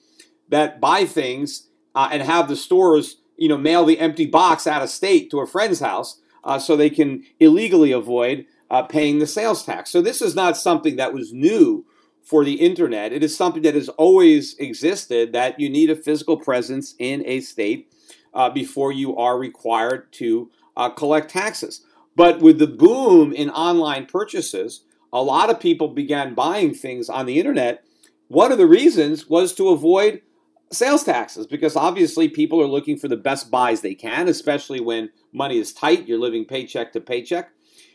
that 0.48 0.80
buy 0.80 1.04
things 1.04 1.68
uh, 1.94 2.08
and 2.12 2.22
have 2.22 2.48
the 2.48 2.56
stores 2.56 3.16
you 3.36 3.48
know, 3.48 3.58
mail 3.58 3.84
the 3.84 3.98
empty 3.98 4.26
box 4.26 4.66
out 4.66 4.82
of 4.82 4.90
state 4.90 5.30
to 5.30 5.40
a 5.40 5.46
friend's 5.46 5.80
house 5.80 6.20
uh, 6.44 6.58
so 6.58 6.76
they 6.76 6.90
can 6.90 7.24
illegally 7.38 7.92
avoid 7.92 8.46
uh, 8.70 8.82
paying 8.82 9.18
the 9.18 9.26
sales 9.26 9.64
tax. 9.64 9.90
So 9.90 10.00
this 10.00 10.22
is 10.22 10.34
not 10.34 10.56
something 10.56 10.96
that 10.96 11.12
was 11.12 11.32
new 11.32 11.84
for 12.26 12.44
the 12.44 12.54
internet. 12.54 13.12
It 13.12 13.22
is 13.22 13.36
something 13.36 13.62
that 13.62 13.76
has 13.76 13.88
always 13.90 14.56
existed 14.58 15.32
that 15.32 15.60
you 15.60 15.70
need 15.70 15.90
a 15.90 15.94
physical 15.94 16.36
presence 16.36 16.96
in 16.98 17.22
a 17.24 17.38
state 17.40 17.88
uh, 18.34 18.50
before 18.50 18.90
you 18.90 19.16
are 19.16 19.38
required 19.38 20.12
to 20.14 20.50
uh, 20.76 20.90
collect 20.90 21.30
taxes. 21.30 21.86
But 22.16 22.40
with 22.40 22.58
the 22.58 22.66
boom 22.66 23.32
in 23.32 23.48
online 23.50 24.06
purchases, 24.06 24.82
a 25.12 25.22
lot 25.22 25.50
of 25.50 25.60
people 25.60 25.86
began 25.86 26.34
buying 26.34 26.74
things 26.74 27.08
on 27.08 27.26
the 27.26 27.38
internet. 27.38 27.84
One 28.26 28.50
of 28.50 28.58
the 28.58 28.66
reasons 28.66 29.28
was 29.30 29.54
to 29.54 29.68
avoid 29.68 30.20
sales 30.72 31.04
taxes 31.04 31.46
because 31.46 31.76
obviously 31.76 32.28
people 32.28 32.60
are 32.60 32.66
looking 32.66 32.98
for 32.98 33.06
the 33.06 33.16
best 33.16 33.52
buys 33.52 33.82
they 33.82 33.94
can, 33.94 34.26
especially 34.26 34.80
when 34.80 35.10
money 35.32 35.58
is 35.58 35.72
tight, 35.72 36.08
you're 36.08 36.18
living 36.18 36.44
paycheck 36.44 36.92
to 36.94 37.00
paycheck. 37.00 37.50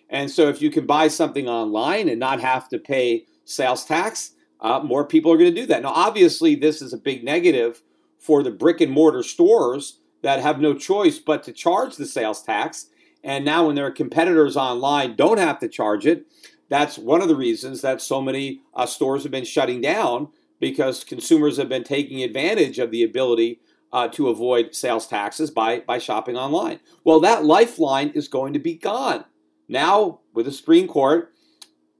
And 0.09 0.31
so 0.31 0.47
if 0.47 0.61
you 0.61 0.71
can 0.71 0.85
buy 0.85 1.09
something 1.09 1.49
online 1.49 2.07
and 2.07 2.17
not 2.17 2.39
have 2.39 2.69
to 2.69 2.79
pay 2.79 3.25
sales 3.43 3.85
tax, 3.85 4.31
uh, 4.59 4.79
more 4.83 5.05
people 5.05 5.31
are 5.31 5.37
going 5.37 5.53
to 5.53 5.61
do 5.61 5.67
that. 5.67 5.81
Now, 5.81 5.91
obviously, 5.93 6.55
this 6.55 6.81
is 6.81 6.93
a 6.93 6.97
big 6.97 7.23
negative 7.23 7.81
for 8.19 8.43
the 8.43 8.51
brick 8.51 8.81
and 8.81 8.91
mortar 8.91 9.23
stores 9.23 9.99
that 10.21 10.39
have 10.39 10.59
no 10.59 10.73
choice 10.73 11.17
but 11.17 11.43
to 11.43 11.51
charge 11.51 11.95
the 11.95 12.05
sales 12.05 12.43
tax. 12.43 12.87
And 13.23 13.43
now, 13.43 13.67
when 13.67 13.75
their 13.75 13.91
competitors 13.91 14.55
online 14.55 15.15
don't 15.15 15.39
have 15.39 15.59
to 15.59 15.67
charge 15.67 16.05
it, 16.05 16.25
that's 16.69 16.97
one 16.97 17.21
of 17.21 17.27
the 17.27 17.35
reasons 17.35 17.81
that 17.81 18.01
so 18.01 18.21
many 18.21 18.61
uh, 18.73 18.85
stores 18.85 19.23
have 19.23 19.31
been 19.31 19.45
shutting 19.45 19.81
down 19.81 20.29
because 20.59 21.03
consumers 21.03 21.57
have 21.57 21.67
been 21.67 21.83
taking 21.83 22.23
advantage 22.23 22.79
of 22.79 22.91
the 22.91 23.03
ability 23.03 23.59
uh, 23.91 24.07
to 24.07 24.29
avoid 24.29 24.73
sales 24.73 25.07
taxes 25.07 25.51
by, 25.51 25.79
by 25.81 25.97
shopping 25.97 26.37
online. 26.37 26.79
Well, 27.03 27.19
that 27.21 27.43
lifeline 27.43 28.09
is 28.11 28.27
going 28.27 28.53
to 28.53 28.59
be 28.59 28.75
gone. 28.75 29.25
Now, 29.67 30.19
with 30.33 30.45
the 30.45 30.51
Supreme 30.51 30.87
Court, 30.87 31.30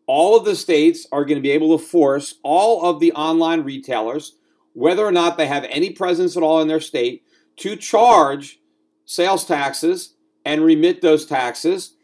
all 0.07 0.37
of 0.37 0.45
the 0.45 0.55
states 0.55 1.05
are 1.11 1.25
going 1.25 1.37
to 1.37 1.41
be 1.41 1.51
able 1.51 1.77
to 1.77 1.83
force 1.83 2.35
all 2.43 2.89
of 2.89 2.99
the 2.99 3.11
online 3.13 3.61
retailers, 3.61 4.35
whether 4.73 5.05
or 5.05 5.11
not 5.11 5.37
they 5.37 5.47
have 5.47 5.65
any 5.69 5.91
presence 5.91 6.35
at 6.35 6.43
all 6.43 6.61
in 6.61 6.67
their 6.67 6.79
state, 6.79 7.23
to 7.57 7.75
charge 7.75 8.59
sales 9.05 9.45
taxes 9.45 10.15
and 10.45 10.63
remit 10.63 11.01
those 11.01 11.25
taxes 11.25 11.95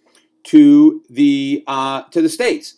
to 0.44 1.04
the 1.10 1.63
uh, 1.68 2.04
to 2.04 2.22
the 2.22 2.30
states. 2.30 2.75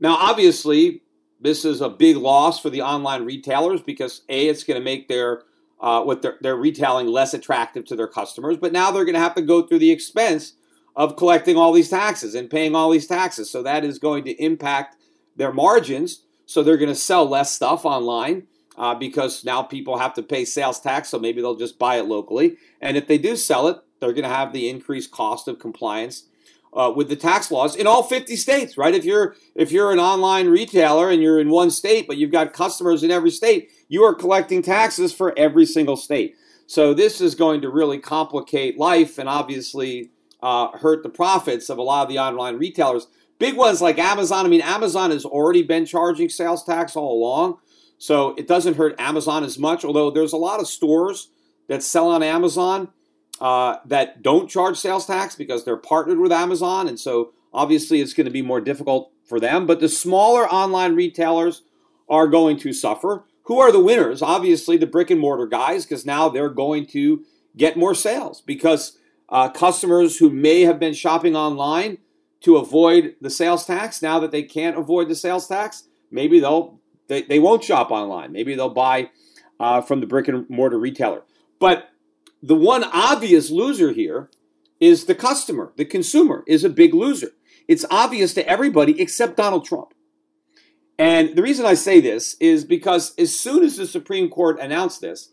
Now, 0.00 0.16
obviously, 0.16 1.02
this 1.40 1.64
is 1.64 1.80
a 1.80 1.88
big 1.88 2.16
loss 2.16 2.60
for 2.60 2.70
the 2.70 2.82
online 2.82 3.24
retailers 3.24 3.80
because 3.80 4.22
a 4.28 4.48
it's 4.48 4.64
going 4.64 4.80
to 4.80 4.84
make 4.84 5.08
their 5.08 5.42
uh, 5.80 6.02
what 6.02 6.22
their, 6.22 6.38
their 6.40 6.56
retailing 6.56 7.06
less 7.06 7.34
attractive 7.34 7.84
to 7.84 7.96
their 7.96 8.08
customers. 8.08 8.56
But 8.56 8.72
now 8.72 8.90
they're 8.90 9.04
going 9.04 9.14
to 9.14 9.20
have 9.20 9.34
to 9.34 9.42
go 9.42 9.62
through 9.62 9.80
the 9.80 9.90
expense 9.90 10.54
of 10.96 11.16
collecting 11.16 11.56
all 11.56 11.72
these 11.72 11.90
taxes 11.90 12.34
and 12.34 12.50
paying 12.50 12.74
all 12.74 12.90
these 12.90 13.06
taxes. 13.06 13.50
So 13.50 13.62
that 13.62 13.84
is 13.84 13.98
going 13.98 14.24
to 14.24 14.42
impact 14.42 14.96
their 15.36 15.52
margins. 15.52 16.22
So 16.46 16.62
they're 16.62 16.76
going 16.76 16.90
to 16.90 16.94
sell 16.94 17.26
less 17.26 17.52
stuff 17.52 17.84
online 17.84 18.46
uh, 18.76 18.94
because 18.94 19.44
now 19.44 19.62
people 19.62 19.98
have 19.98 20.14
to 20.14 20.22
pay 20.22 20.44
sales 20.44 20.80
tax. 20.80 21.08
So 21.08 21.18
maybe 21.18 21.40
they'll 21.40 21.56
just 21.56 21.78
buy 21.78 21.96
it 21.96 22.06
locally. 22.06 22.56
And 22.80 22.96
if 22.96 23.06
they 23.06 23.18
do 23.18 23.36
sell 23.36 23.68
it, 23.68 23.78
they're 24.00 24.12
going 24.12 24.24
to 24.24 24.28
have 24.28 24.52
the 24.52 24.68
increased 24.68 25.10
cost 25.10 25.48
of 25.48 25.58
compliance 25.58 26.24
uh, 26.74 26.92
with 26.94 27.08
the 27.08 27.16
tax 27.16 27.50
laws 27.50 27.76
in 27.76 27.86
all 27.86 28.02
50 28.02 28.36
states, 28.36 28.76
right? 28.76 28.94
If 28.94 29.04
you're 29.04 29.36
if 29.54 29.70
you're 29.70 29.92
an 29.92 30.00
online 30.00 30.48
retailer 30.48 31.08
and 31.08 31.22
you're 31.22 31.38
in 31.38 31.48
one 31.48 31.70
state, 31.70 32.06
but 32.06 32.16
you've 32.16 32.32
got 32.32 32.52
customers 32.52 33.02
in 33.02 33.10
every 33.10 33.30
state, 33.30 33.70
you 33.88 34.02
are 34.02 34.14
collecting 34.14 34.60
taxes 34.60 35.12
for 35.12 35.32
every 35.38 35.66
single 35.66 35.96
state. 35.96 36.34
So 36.66 36.94
this 36.94 37.20
is 37.20 37.34
going 37.34 37.60
to 37.60 37.68
really 37.68 37.98
complicate 37.98 38.78
life 38.78 39.18
and 39.18 39.28
obviously 39.28 40.10
uh, 40.44 40.68
hurt 40.78 41.02
the 41.02 41.08
profits 41.08 41.70
of 41.70 41.78
a 41.78 41.82
lot 41.82 42.02
of 42.02 42.08
the 42.08 42.18
online 42.18 42.58
retailers. 42.58 43.08
Big 43.38 43.56
ones 43.56 43.80
like 43.80 43.98
Amazon. 43.98 44.44
I 44.44 44.48
mean, 44.50 44.60
Amazon 44.60 45.10
has 45.10 45.24
already 45.24 45.62
been 45.62 45.86
charging 45.86 46.28
sales 46.28 46.62
tax 46.62 46.94
all 46.94 47.12
along, 47.18 47.56
so 47.96 48.34
it 48.36 48.46
doesn't 48.46 48.76
hurt 48.76 48.94
Amazon 49.00 49.42
as 49.42 49.58
much. 49.58 49.84
Although 49.84 50.10
there's 50.10 50.34
a 50.34 50.36
lot 50.36 50.60
of 50.60 50.68
stores 50.68 51.30
that 51.68 51.82
sell 51.82 52.10
on 52.10 52.22
Amazon 52.22 52.90
uh, 53.40 53.76
that 53.86 54.22
don't 54.22 54.50
charge 54.50 54.76
sales 54.76 55.06
tax 55.06 55.34
because 55.34 55.64
they're 55.64 55.78
partnered 55.78 56.18
with 56.18 56.30
Amazon. 56.30 56.88
And 56.88 57.00
so 57.00 57.32
obviously 57.52 58.00
it's 58.00 58.12
going 58.12 58.26
to 58.26 58.30
be 58.30 58.42
more 58.42 58.60
difficult 58.60 59.12
for 59.24 59.40
them. 59.40 59.66
But 59.66 59.80
the 59.80 59.88
smaller 59.88 60.46
online 60.46 60.94
retailers 60.94 61.62
are 62.06 62.28
going 62.28 62.58
to 62.58 62.74
suffer. 62.74 63.24
Who 63.44 63.60
are 63.60 63.72
the 63.72 63.82
winners? 63.82 64.20
Obviously, 64.20 64.76
the 64.76 64.86
brick 64.86 65.10
and 65.10 65.20
mortar 65.20 65.46
guys, 65.46 65.84
because 65.84 66.04
now 66.06 66.28
they're 66.28 66.50
going 66.50 66.86
to 66.88 67.24
get 67.56 67.76
more 67.76 67.94
sales 67.94 68.40
because 68.40 68.98
uh, 69.34 69.48
customers 69.48 70.18
who 70.18 70.30
may 70.30 70.60
have 70.60 70.78
been 70.78 70.94
shopping 70.94 71.34
online 71.34 71.98
to 72.40 72.56
avoid 72.56 73.16
the 73.20 73.28
sales 73.28 73.66
tax, 73.66 74.00
now 74.00 74.20
that 74.20 74.30
they 74.30 74.44
can't 74.44 74.78
avoid 74.78 75.08
the 75.08 75.14
sales 75.16 75.48
tax, 75.48 75.88
maybe 76.08 76.38
they'll 76.38 76.78
they, 77.08 77.22
they 77.22 77.40
won't 77.40 77.64
shop 77.64 77.90
online. 77.90 78.30
Maybe 78.30 78.54
they'll 78.54 78.70
buy 78.70 79.10
uh, 79.58 79.80
from 79.80 80.00
the 80.00 80.06
brick 80.06 80.28
and 80.28 80.48
mortar 80.48 80.78
retailer. 80.78 81.22
But 81.58 81.90
the 82.42 82.54
one 82.54 82.84
obvious 82.84 83.50
loser 83.50 83.90
here 83.90 84.30
is 84.78 85.06
the 85.06 85.16
customer. 85.16 85.72
The 85.76 85.84
consumer 85.84 86.44
is 86.46 86.62
a 86.62 86.70
big 86.70 86.94
loser. 86.94 87.32
It's 87.66 87.84
obvious 87.90 88.34
to 88.34 88.48
everybody 88.48 89.00
except 89.00 89.36
Donald 89.36 89.64
Trump. 89.64 89.94
And 90.96 91.34
the 91.34 91.42
reason 91.42 91.66
I 91.66 91.74
say 91.74 92.00
this 92.00 92.36
is 92.38 92.64
because 92.64 93.14
as 93.18 93.38
soon 93.38 93.64
as 93.64 93.78
the 93.78 93.86
Supreme 93.86 94.28
Court 94.28 94.60
announced 94.60 95.00
this, 95.00 95.32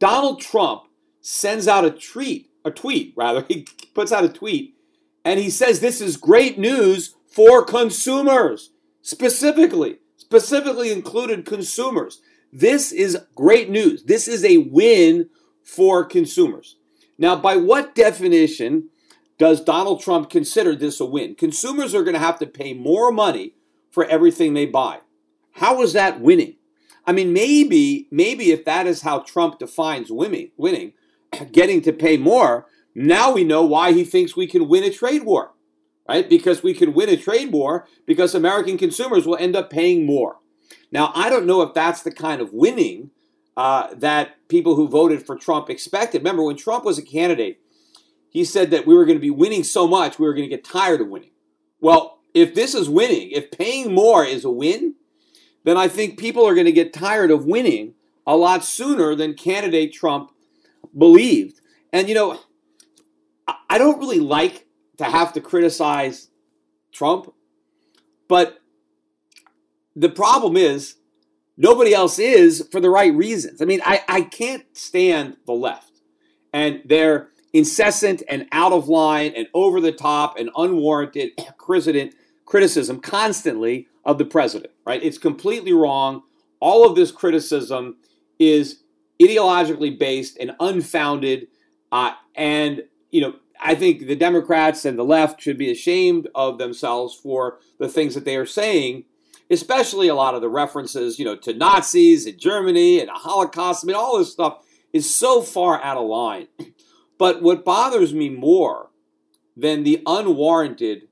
Donald 0.00 0.40
Trump 0.40 0.88
sends 1.20 1.68
out 1.68 1.84
a 1.84 1.90
tweet, 1.90 2.47
a 2.64 2.70
tweet 2.70 3.14
rather, 3.16 3.42
he 3.48 3.66
puts 3.94 4.12
out 4.12 4.24
a 4.24 4.28
tweet, 4.28 4.74
and 5.24 5.40
he 5.40 5.50
says 5.50 5.80
this 5.80 6.00
is 6.00 6.16
great 6.16 6.58
news 6.58 7.14
for 7.26 7.64
consumers, 7.64 8.70
specifically, 9.02 9.98
specifically 10.16 10.90
included 10.90 11.44
consumers. 11.44 12.20
This 12.52 12.92
is 12.92 13.18
great 13.34 13.68
news. 13.68 14.04
This 14.04 14.26
is 14.26 14.44
a 14.44 14.58
win 14.58 15.28
for 15.62 16.04
consumers. 16.04 16.76
Now, 17.18 17.36
by 17.36 17.56
what 17.56 17.94
definition 17.94 18.88
does 19.38 19.60
Donald 19.60 20.00
Trump 20.00 20.30
consider 20.30 20.74
this 20.74 21.00
a 21.00 21.04
win? 21.04 21.34
Consumers 21.34 21.94
are 21.94 22.02
going 22.02 22.14
to 22.14 22.20
have 22.20 22.38
to 22.38 22.46
pay 22.46 22.74
more 22.74 23.12
money 23.12 23.54
for 23.90 24.04
everything 24.04 24.54
they 24.54 24.66
buy. 24.66 25.00
How 25.52 25.82
is 25.82 25.92
that 25.92 26.20
winning? 26.20 26.56
I 27.06 27.12
mean, 27.12 27.32
maybe, 27.32 28.06
maybe 28.10 28.50
if 28.50 28.64
that 28.64 28.86
is 28.86 29.02
how 29.02 29.20
Trump 29.20 29.58
defines 29.58 30.10
winning, 30.10 30.50
winning, 30.56 30.92
getting 31.52 31.80
to 31.82 31.92
pay 31.92 32.16
more, 32.16 32.66
now 32.94 33.32
we 33.32 33.44
know 33.44 33.64
why 33.64 33.92
he 33.92 34.04
thinks 34.04 34.36
we 34.36 34.46
can 34.46 34.68
win 34.68 34.84
a 34.84 34.90
trade 34.90 35.24
war, 35.24 35.52
right? 36.08 36.28
Because 36.28 36.62
we 36.62 36.74
can 36.74 36.94
win 36.94 37.08
a 37.08 37.16
trade 37.16 37.52
war 37.52 37.86
because 38.06 38.34
American 38.34 38.76
consumers 38.78 39.26
will 39.26 39.36
end 39.36 39.54
up 39.54 39.70
paying 39.70 40.04
more. 40.04 40.38
Now, 40.90 41.12
I 41.14 41.30
don't 41.30 41.46
know 41.46 41.62
if 41.62 41.74
that's 41.74 42.02
the 42.02 42.10
kind 42.10 42.40
of 42.40 42.52
winning 42.52 43.10
uh, 43.56 43.94
that 43.94 44.48
people 44.48 44.74
who 44.76 44.88
voted 44.88 45.24
for 45.24 45.36
Trump 45.36 45.68
expected. 45.68 46.18
Remember, 46.18 46.42
when 46.42 46.56
Trump 46.56 46.84
was 46.84 46.98
a 46.98 47.02
candidate, 47.02 47.60
he 48.30 48.44
said 48.44 48.70
that 48.70 48.86
we 48.86 48.94
were 48.94 49.04
going 49.04 49.18
to 49.18 49.22
be 49.22 49.30
winning 49.30 49.64
so 49.64 49.86
much, 49.86 50.18
we 50.18 50.26
were 50.26 50.34
going 50.34 50.48
to 50.48 50.54
get 50.54 50.64
tired 50.64 51.00
of 51.00 51.08
winning. 51.08 51.30
Well, 51.80 52.20
if 52.34 52.54
this 52.54 52.74
is 52.74 52.88
winning, 52.88 53.30
if 53.30 53.50
paying 53.50 53.94
more 53.94 54.24
is 54.24 54.44
a 54.44 54.50
win, 54.50 54.94
then 55.64 55.76
I 55.76 55.88
think 55.88 56.18
people 56.18 56.46
are 56.46 56.54
going 56.54 56.66
to 56.66 56.72
get 56.72 56.92
tired 56.92 57.30
of 57.30 57.46
winning 57.46 57.94
a 58.26 58.36
lot 58.36 58.64
sooner 58.64 59.14
than 59.14 59.34
candidate 59.34 59.92
Trump 59.92 60.30
believed. 60.96 61.60
And, 61.92 62.08
you 62.08 62.14
know, 62.14 62.38
I 63.68 63.78
don't 63.78 63.98
really 63.98 64.20
like 64.20 64.66
to 64.98 65.04
have 65.04 65.32
to 65.34 65.40
criticize 65.40 66.28
Trump, 66.92 67.32
but 68.28 68.58
the 69.94 70.08
problem 70.08 70.56
is 70.56 70.96
nobody 71.56 71.94
else 71.94 72.18
is 72.18 72.66
for 72.70 72.80
the 72.80 72.90
right 72.90 73.14
reasons. 73.14 73.62
I 73.62 73.64
mean, 73.64 73.80
I, 73.84 74.02
I 74.08 74.22
can't 74.22 74.64
stand 74.76 75.36
the 75.46 75.52
left 75.52 76.00
and 76.52 76.82
their 76.84 77.30
incessant 77.52 78.22
and 78.28 78.46
out 78.52 78.72
of 78.72 78.88
line 78.88 79.32
and 79.34 79.48
over 79.54 79.80
the 79.80 79.92
top 79.92 80.38
and 80.38 80.50
unwarranted 80.56 81.30
criticism 82.46 83.00
constantly 83.00 83.88
of 84.04 84.18
the 84.18 84.24
president, 84.24 84.72
right? 84.86 85.02
It's 85.02 85.18
completely 85.18 85.72
wrong. 85.72 86.22
All 86.60 86.88
of 86.88 86.96
this 86.96 87.10
criticism 87.10 87.96
is 88.38 88.82
ideologically 89.20 89.98
based 89.98 90.36
and 90.38 90.52
unfounded. 90.60 91.48
Uh, 91.90 92.12
and, 92.34 92.84
you 93.10 93.20
know, 93.20 93.34
I 93.60 93.74
think 93.74 94.06
the 94.06 94.16
Democrats 94.16 94.84
and 94.84 94.98
the 94.98 95.04
left 95.04 95.40
should 95.40 95.58
be 95.58 95.70
ashamed 95.70 96.28
of 96.34 96.58
themselves 96.58 97.14
for 97.14 97.58
the 97.78 97.88
things 97.88 98.14
that 98.14 98.24
they 98.24 98.36
are 98.36 98.46
saying, 98.46 99.04
especially 99.50 100.08
a 100.08 100.14
lot 100.14 100.34
of 100.34 100.40
the 100.40 100.48
references, 100.48 101.18
you 101.18 101.24
know, 101.24 101.36
to 101.36 101.54
Nazis 101.54 102.26
and 102.26 102.38
Germany 102.38 103.00
and 103.00 103.08
the 103.08 103.14
Holocaust. 103.14 103.84
I 103.84 103.86
mean, 103.86 103.96
all 103.96 104.18
this 104.18 104.32
stuff 104.32 104.64
is 104.92 105.14
so 105.14 105.42
far 105.42 105.82
out 105.82 105.96
of 105.96 106.06
line. 106.06 106.48
But 107.18 107.42
what 107.42 107.64
bothers 107.64 108.14
me 108.14 108.28
more 108.28 108.90
than 109.56 109.82
the 109.82 110.02
unwarranted 110.06 111.08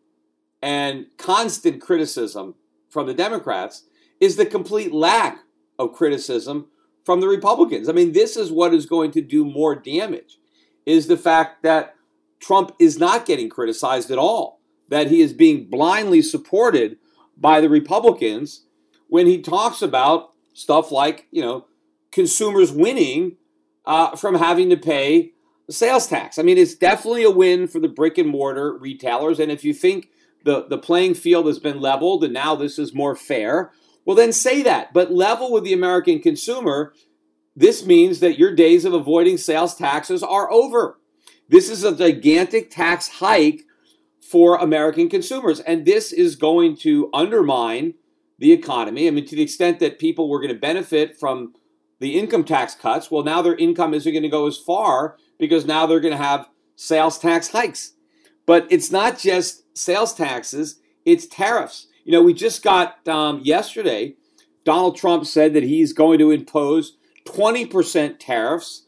and 0.62 1.06
constant 1.18 1.80
criticism 1.80 2.54
from 2.88 3.06
the 3.06 3.14
Democrats 3.14 3.82
is 4.20 4.36
the 4.36 4.46
complete 4.46 4.92
lack 4.92 5.40
of 5.78 5.92
criticism 5.92 6.68
from 7.06 7.20
the 7.20 7.28
Republicans. 7.28 7.88
I 7.88 7.92
mean, 7.92 8.12
this 8.12 8.36
is 8.36 8.50
what 8.50 8.74
is 8.74 8.84
going 8.84 9.12
to 9.12 9.22
do 9.22 9.44
more 9.44 9.76
damage 9.76 10.38
is 10.84 11.06
the 11.06 11.16
fact 11.16 11.62
that 11.62 11.94
Trump 12.40 12.74
is 12.80 12.98
not 12.98 13.24
getting 13.24 13.48
criticized 13.48 14.10
at 14.10 14.18
all, 14.18 14.60
that 14.88 15.06
he 15.06 15.20
is 15.20 15.32
being 15.32 15.70
blindly 15.70 16.20
supported 16.20 16.98
by 17.36 17.60
the 17.60 17.68
Republicans 17.68 18.64
when 19.06 19.28
he 19.28 19.40
talks 19.40 19.82
about 19.82 20.30
stuff 20.52 20.90
like, 20.90 21.28
you 21.30 21.40
know, 21.40 21.66
consumers 22.10 22.72
winning 22.72 23.36
uh, 23.84 24.16
from 24.16 24.34
having 24.34 24.68
to 24.70 24.76
pay 24.76 25.32
sales 25.70 26.08
tax. 26.08 26.40
I 26.40 26.42
mean, 26.42 26.58
it's 26.58 26.74
definitely 26.74 27.22
a 27.22 27.30
win 27.30 27.68
for 27.68 27.78
the 27.78 27.88
brick 27.88 28.18
and 28.18 28.28
mortar 28.28 28.76
retailers. 28.76 29.38
And 29.38 29.52
if 29.52 29.62
you 29.62 29.72
think 29.72 30.10
the, 30.44 30.66
the 30.66 30.78
playing 30.78 31.14
field 31.14 31.46
has 31.46 31.60
been 31.60 31.80
leveled 31.80 32.24
and 32.24 32.34
now 32.34 32.56
this 32.56 32.80
is 32.80 32.92
more 32.92 33.14
fair, 33.14 33.70
well, 34.06 34.16
then 34.16 34.32
say 34.32 34.62
that. 34.62 34.94
But 34.94 35.12
level 35.12 35.52
with 35.52 35.64
the 35.64 35.72
American 35.72 36.20
consumer, 36.20 36.94
this 37.54 37.84
means 37.84 38.20
that 38.20 38.38
your 38.38 38.54
days 38.54 38.84
of 38.84 38.94
avoiding 38.94 39.36
sales 39.36 39.74
taxes 39.74 40.22
are 40.22 40.50
over. 40.50 40.98
This 41.48 41.68
is 41.68 41.84
a 41.84 41.94
gigantic 41.94 42.70
tax 42.70 43.08
hike 43.08 43.64
for 44.20 44.56
American 44.56 45.08
consumers. 45.08 45.60
And 45.60 45.84
this 45.84 46.12
is 46.12 46.36
going 46.36 46.76
to 46.78 47.10
undermine 47.12 47.94
the 48.38 48.52
economy. 48.52 49.08
I 49.08 49.10
mean, 49.10 49.26
to 49.26 49.36
the 49.36 49.42
extent 49.42 49.80
that 49.80 49.98
people 49.98 50.28
were 50.28 50.40
going 50.40 50.54
to 50.54 50.60
benefit 50.60 51.18
from 51.18 51.54
the 51.98 52.18
income 52.18 52.44
tax 52.44 52.74
cuts, 52.74 53.10
well, 53.10 53.24
now 53.24 53.42
their 53.42 53.54
income 53.56 53.94
isn't 53.94 54.12
going 54.12 54.22
to 54.22 54.28
go 54.28 54.46
as 54.46 54.58
far 54.58 55.16
because 55.38 55.64
now 55.64 55.86
they're 55.86 56.00
going 56.00 56.16
to 56.16 56.22
have 56.22 56.48
sales 56.76 57.18
tax 57.18 57.48
hikes. 57.48 57.94
But 58.44 58.66
it's 58.70 58.92
not 58.92 59.18
just 59.18 59.64
sales 59.76 60.14
taxes, 60.14 60.80
it's 61.04 61.26
tariffs. 61.26 61.88
You 62.06 62.12
know, 62.12 62.22
we 62.22 62.32
just 62.32 62.62
got 62.62 63.06
um, 63.06 63.40
yesterday, 63.44 64.14
Donald 64.64 64.96
Trump 64.96 65.26
said 65.26 65.52
that 65.54 65.62
he's 65.62 65.92
going 65.92 66.18
to 66.20 66.30
impose 66.30 66.96
20% 67.26 68.16
tariffs 68.18 68.86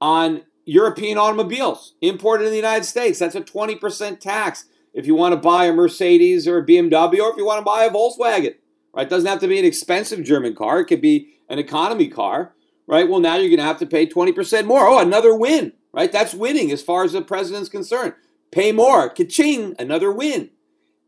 on 0.00 0.42
European 0.64 1.16
automobiles 1.16 1.94
imported 2.02 2.44
in 2.44 2.50
the 2.50 2.56
United 2.56 2.84
States. 2.84 3.18
That's 3.18 3.34
a 3.34 3.40
20% 3.40 4.20
tax 4.20 4.66
if 4.92 5.06
you 5.06 5.14
want 5.14 5.32
to 5.32 5.40
buy 5.40 5.64
a 5.64 5.72
Mercedes 5.72 6.46
or 6.46 6.58
a 6.58 6.66
BMW 6.66 7.20
or 7.20 7.30
if 7.30 7.36
you 7.36 7.46
want 7.46 7.60
to 7.60 7.64
buy 7.64 7.84
a 7.84 7.90
Volkswagen. 7.90 8.54
Right? 8.92 9.06
It 9.06 9.10
doesn't 9.10 9.28
have 9.28 9.40
to 9.40 9.48
be 9.48 9.58
an 9.58 9.64
expensive 9.64 10.22
German 10.22 10.54
car. 10.54 10.80
It 10.80 10.86
could 10.86 11.00
be 11.00 11.30
an 11.48 11.58
economy 11.58 12.08
car. 12.08 12.54
Right? 12.86 13.08
Well, 13.08 13.20
now 13.20 13.36
you're 13.36 13.48
going 13.48 13.58
to 13.58 13.64
have 13.64 13.78
to 13.78 13.86
pay 13.86 14.06
20% 14.06 14.66
more. 14.66 14.86
Oh, 14.86 14.98
another 14.98 15.34
win 15.34 15.72
right? 15.92 16.12
That's 16.12 16.34
winning 16.34 16.70
as 16.70 16.82
far 16.82 17.04
as 17.04 17.12
the 17.12 17.22
president's 17.22 17.68
concerned. 17.68 18.14
Pay 18.50 18.72
more, 18.72 19.08
ka-ching, 19.08 19.74
another 19.78 20.12
win. 20.12 20.50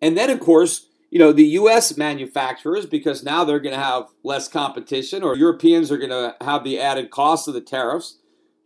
And 0.03 0.17
then, 0.17 0.31
of 0.31 0.41
course, 0.41 0.87
you 1.11 1.19
know, 1.19 1.33
the 1.33 1.45
U.S. 1.45 1.97
manufacturers, 1.97 2.87
because 2.87 3.25
now 3.25 3.45
they're 3.45 3.61
going 3.61 3.75
to 3.75 3.83
have 3.83 4.09
less 4.23 4.47
competition, 4.47 5.23
or 5.23 5.37
Europeans 5.37 5.91
are 5.91 5.99
going 5.99 6.11
to 6.11 6.37
have 6.41 6.63
the 6.63 6.79
added 6.81 7.11
cost 7.11 7.49
of 7.49 7.55
the 7.55 7.61
tariffs, 7.61 8.19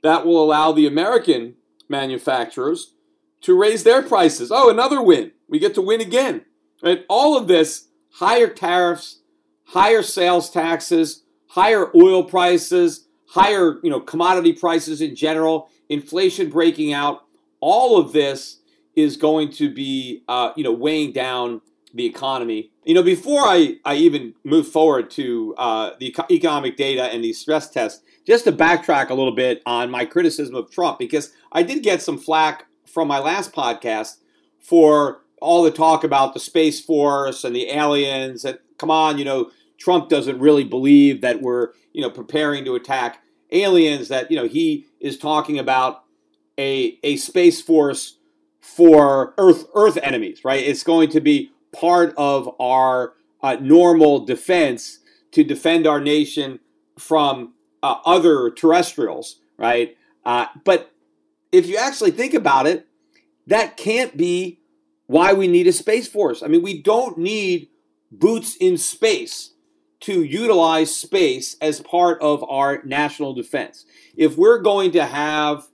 that 0.02 0.26
will 0.26 0.42
allow 0.42 0.70
the 0.70 0.86
American 0.86 1.54
manufacturers 1.88 2.92
to 3.40 3.58
raise 3.58 3.84
their 3.84 4.02
prices. 4.02 4.50
Oh, 4.52 4.68
another 4.68 5.02
win. 5.02 5.32
We 5.48 5.58
get 5.58 5.74
to 5.74 5.82
win 5.82 6.00
again. 6.00 6.44
Right? 6.82 7.04
All 7.08 7.36
of 7.36 7.48
this, 7.48 7.88
higher 8.12 8.48
tariffs, 8.48 9.20
higher 9.64 10.02
sales 10.02 10.50
taxes, 10.50 11.22
higher 11.46 11.90
oil 11.96 12.24
prices, 12.24 13.08
higher, 13.26 13.78
you 13.82 13.90
know, 13.90 14.00
commodity 14.00 14.52
prices 14.52 15.00
in 15.00 15.16
general, 15.16 15.70
inflation 15.88 16.50
breaking 16.50 16.92
out, 16.92 17.24
all 17.60 17.98
of 17.98 18.12
this 18.12 18.60
is 18.94 19.16
going 19.16 19.50
to 19.52 19.72
be, 19.72 20.22
uh, 20.28 20.52
you 20.56 20.62
know, 20.62 20.72
weighing 20.72 21.12
down 21.12 21.62
the 21.94 22.06
economy. 22.06 22.70
You 22.84 22.94
know, 22.94 23.02
before 23.02 23.40
I, 23.40 23.76
I 23.84 23.94
even 23.94 24.34
move 24.44 24.68
forward 24.68 25.10
to 25.12 25.54
uh, 25.56 25.90
the 25.98 26.14
economic 26.30 26.76
data 26.76 27.04
and 27.04 27.24
these 27.24 27.38
stress 27.38 27.70
tests, 27.70 28.02
just 28.26 28.44
to 28.44 28.52
backtrack 28.52 29.10
a 29.10 29.14
little 29.14 29.34
bit 29.34 29.62
on 29.64 29.90
my 29.90 30.04
criticism 30.04 30.54
of 30.54 30.70
Trump, 30.70 30.98
because 30.98 31.32
I 31.52 31.62
did 31.62 31.82
get 31.82 32.02
some 32.02 32.18
flack 32.18 32.66
from 32.84 33.08
my 33.08 33.18
last 33.18 33.52
podcast 33.52 34.18
for 34.58 35.20
all 35.40 35.62
the 35.62 35.70
talk 35.70 36.04
about 36.04 36.34
the 36.34 36.40
Space 36.40 36.80
Force 36.80 37.44
and 37.44 37.54
the 37.54 37.70
aliens. 37.70 38.44
And 38.44 38.58
come 38.78 38.90
on, 38.90 39.18
you 39.18 39.24
know, 39.24 39.50
Trump 39.78 40.08
doesn't 40.08 40.38
really 40.38 40.64
believe 40.64 41.20
that 41.20 41.42
we're, 41.42 41.70
you 41.92 42.00
know, 42.02 42.10
preparing 42.10 42.64
to 42.64 42.74
attack 42.74 43.20
aliens 43.54 44.08
that 44.08 44.30
you 44.30 44.36
know 44.36 44.46
he 44.46 44.86
is 45.00 45.16
talking 45.16 45.58
about 45.58 46.04
a 46.58 46.98
a 47.02 47.16
space 47.16 47.62
force 47.62 48.18
for 48.60 49.34
earth 49.38 49.66
earth 49.74 49.98
enemies 50.02 50.44
right 50.44 50.62
it's 50.62 50.82
going 50.82 51.08
to 51.08 51.20
be 51.20 51.50
part 51.74 52.14
of 52.16 52.54
our 52.60 53.14
uh, 53.42 53.56
normal 53.60 54.24
defense 54.24 55.00
to 55.32 55.44
defend 55.44 55.86
our 55.86 56.00
nation 56.00 56.60
from 56.98 57.54
uh, 57.82 57.96
other 58.06 58.50
terrestrials, 58.50 59.40
right? 59.58 59.96
Uh, 60.24 60.46
but 60.64 60.92
if 61.52 61.66
you 61.66 61.76
actually 61.76 62.10
think 62.10 62.34
about 62.34 62.66
it, 62.66 62.86
that 63.46 63.76
can't 63.76 64.16
be 64.16 64.60
why 65.06 65.32
we 65.32 65.48
need 65.48 65.66
a 65.66 65.72
space 65.72 66.08
force. 66.08 66.42
I 66.42 66.46
mean, 66.46 66.62
we 66.62 66.80
don't 66.80 67.18
need 67.18 67.68
boots 68.10 68.56
in 68.56 68.78
space 68.78 69.52
to 70.00 70.22
utilize 70.22 70.94
space 70.94 71.56
as 71.60 71.80
part 71.80 72.20
of 72.20 72.44
our 72.44 72.82
national 72.84 73.34
defense. 73.34 73.84
If 74.16 74.36
we're 74.36 74.60
going 74.60 74.92
to 74.92 75.04
have 75.04 75.66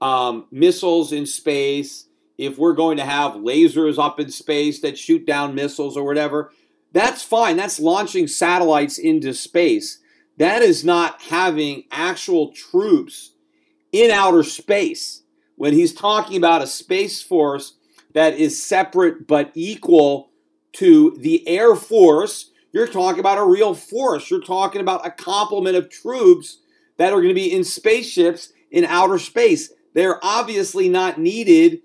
um, 0.00 0.46
missiles 0.50 1.12
in 1.12 1.26
space, 1.26 2.06
if 2.40 2.56
we're 2.56 2.72
going 2.72 2.96
to 2.96 3.04
have 3.04 3.34
lasers 3.34 4.02
up 4.02 4.18
in 4.18 4.30
space 4.30 4.80
that 4.80 4.98
shoot 4.98 5.26
down 5.26 5.54
missiles 5.54 5.94
or 5.94 6.04
whatever, 6.04 6.50
that's 6.90 7.22
fine. 7.22 7.58
That's 7.58 7.78
launching 7.78 8.26
satellites 8.26 8.98
into 8.98 9.34
space. 9.34 9.98
That 10.38 10.62
is 10.62 10.82
not 10.82 11.20
having 11.20 11.84
actual 11.90 12.52
troops 12.52 13.32
in 13.92 14.10
outer 14.10 14.42
space. 14.42 15.22
When 15.56 15.74
he's 15.74 15.92
talking 15.92 16.38
about 16.38 16.62
a 16.62 16.66
space 16.66 17.22
force 17.22 17.74
that 18.14 18.38
is 18.38 18.62
separate 18.62 19.26
but 19.26 19.52
equal 19.54 20.30
to 20.72 21.14
the 21.20 21.46
Air 21.46 21.76
Force, 21.76 22.52
you're 22.72 22.86
talking 22.86 23.20
about 23.20 23.36
a 23.36 23.44
real 23.44 23.74
force. 23.74 24.30
You're 24.30 24.40
talking 24.40 24.80
about 24.80 25.06
a 25.06 25.10
complement 25.10 25.76
of 25.76 25.90
troops 25.90 26.60
that 26.96 27.12
are 27.12 27.20
going 27.20 27.28
to 27.28 27.34
be 27.34 27.52
in 27.52 27.64
spaceships 27.64 28.54
in 28.70 28.86
outer 28.86 29.18
space. 29.18 29.74
They're 29.92 30.24
obviously 30.24 30.88
not 30.88 31.18
needed 31.20 31.80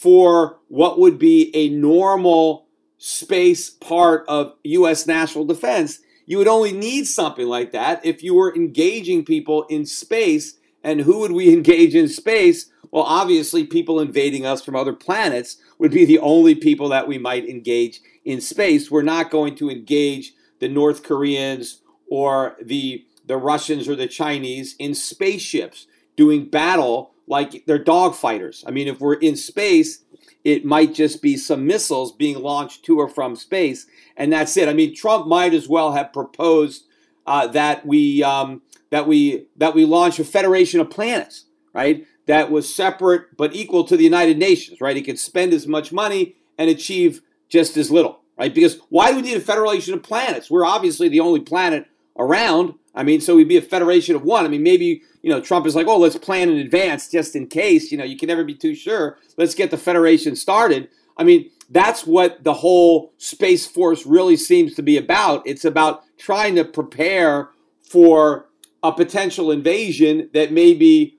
for 0.00 0.58
what 0.68 0.98
would 0.98 1.18
be 1.18 1.50
a 1.54 1.68
normal 1.70 2.66
space 2.98 3.70
part 3.70 4.24
of 4.28 4.54
U.S. 4.64 5.06
national 5.06 5.44
defense. 5.44 6.00
You 6.26 6.38
would 6.38 6.48
only 6.48 6.72
need 6.72 7.06
something 7.06 7.46
like 7.46 7.72
that 7.72 8.04
if 8.04 8.22
you 8.22 8.34
were 8.34 8.54
engaging 8.54 9.24
people 9.24 9.64
in 9.64 9.86
space. 9.86 10.58
And 10.82 11.00
who 11.00 11.20
would 11.20 11.32
we 11.32 11.52
engage 11.52 11.94
in 11.94 12.08
space? 12.08 12.70
Well, 12.90 13.04
obviously, 13.04 13.64
people 13.64 14.00
invading 14.00 14.46
us 14.46 14.62
from 14.62 14.76
other 14.76 14.92
planets 14.92 15.56
would 15.78 15.90
be 15.90 16.04
the 16.04 16.18
only 16.18 16.54
people 16.54 16.88
that 16.90 17.08
we 17.08 17.18
might 17.18 17.48
engage 17.48 18.00
in 18.24 18.40
space. 18.40 18.90
We're 18.90 19.02
not 19.02 19.30
going 19.30 19.54
to 19.56 19.70
engage 19.70 20.34
the 20.60 20.68
North 20.68 21.02
Koreans 21.02 21.80
or 22.08 22.56
the 22.62 23.04
the 23.24 23.36
Russians 23.36 23.88
or 23.88 23.96
the 23.96 24.06
Chinese 24.06 24.76
in 24.78 24.94
spaceships 24.94 25.86
doing 26.16 26.46
battle 26.46 27.12
like 27.26 27.64
they're 27.66 27.82
dogfighters. 27.82 28.64
I 28.66 28.70
mean, 28.70 28.88
if 28.88 29.00
we're 29.00 29.14
in 29.14 29.36
space, 29.36 30.04
it 30.44 30.64
might 30.64 30.94
just 30.94 31.22
be 31.22 31.36
some 31.36 31.66
missiles 31.66 32.12
being 32.12 32.40
launched 32.40 32.84
to 32.84 32.98
or 32.98 33.08
from 33.08 33.36
space, 33.36 33.86
and 34.16 34.32
that's 34.32 34.56
it. 34.56 34.68
I 34.68 34.72
mean, 34.72 34.94
Trump 34.94 35.26
might 35.26 35.54
as 35.54 35.68
well 35.68 35.92
have 35.92 36.12
proposed 36.12 36.84
uh, 37.26 37.48
that 37.48 37.84
we 37.84 38.22
um, 38.22 38.62
that 38.90 39.06
we 39.06 39.46
that 39.56 39.74
we 39.74 39.84
launch 39.84 40.18
a 40.18 40.24
federation 40.24 40.80
of 40.80 40.90
planets, 40.90 41.44
right? 41.72 42.06
That 42.26 42.50
was 42.50 42.72
separate 42.72 43.36
but 43.36 43.54
equal 43.54 43.84
to 43.84 43.96
the 43.96 44.04
United 44.04 44.38
Nations, 44.38 44.80
right? 44.80 44.96
He 44.96 45.02
could 45.02 45.18
spend 45.18 45.52
as 45.52 45.66
much 45.66 45.92
money 45.92 46.36
and 46.58 46.70
achieve 46.70 47.22
just 47.48 47.76
as 47.76 47.90
little, 47.90 48.20
right? 48.38 48.54
Because 48.54 48.78
why 48.88 49.10
do 49.10 49.16
we 49.16 49.22
need 49.22 49.36
a 49.36 49.40
federation 49.40 49.94
of 49.94 50.02
planets? 50.02 50.50
We're 50.50 50.64
obviously 50.64 51.08
the 51.08 51.20
only 51.20 51.40
planet 51.40 51.86
around. 52.18 52.74
I 52.96 53.02
mean, 53.02 53.20
so 53.20 53.36
we'd 53.36 53.48
be 53.48 53.58
a 53.58 53.62
federation 53.62 54.16
of 54.16 54.22
one. 54.24 54.46
I 54.46 54.48
mean, 54.48 54.62
maybe, 54.62 55.02
you 55.22 55.30
know, 55.30 55.40
Trump 55.40 55.66
is 55.66 55.76
like, 55.76 55.86
oh, 55.86 55.98
let's 55.98 56.16
plan 56.16 56.48
in 56.48 56.56
advance 56.56 57.10
just 57.10 57.36
in 57.36 57.46
case. 57.46 57.92
You 57.92 57.98
know, 57.98 58.04
you 58.04 58.16
can 58.16 58.26
never 58.28 58.42
be 58.42 58.54
too 58.54 58.74
sure. 58.74 59.18
Let's 59.36 59.54
get 59.54 59.70
the 59.70 59.76
federation 59.76 60.34
started. 60.34 60.88
I 61.18 61.24
mean, 61.24 61.50
that's 61.68 62.06
what 62.06 62.42
the 62.42 62.54
whole 62.54 63.12
Space 63.18 63.66
Force 63.66 64.06
really 64.06 64.36
seems 64.36 64.74
to 64.74 64.82
be 64.82 64.96
about. 64.96 65.46
It's 65.46 65.64
about 65.64 66.04
trying 66.16 66.54
to 66.56 66.64
prepare 66.64 67.50
for 67.82 68.46
a 68.82 68.92
potential 68.92 69.50
invasion 69.50 70.30
that 70.32 70.52
may 70.52 70.72
be 70.72 71.18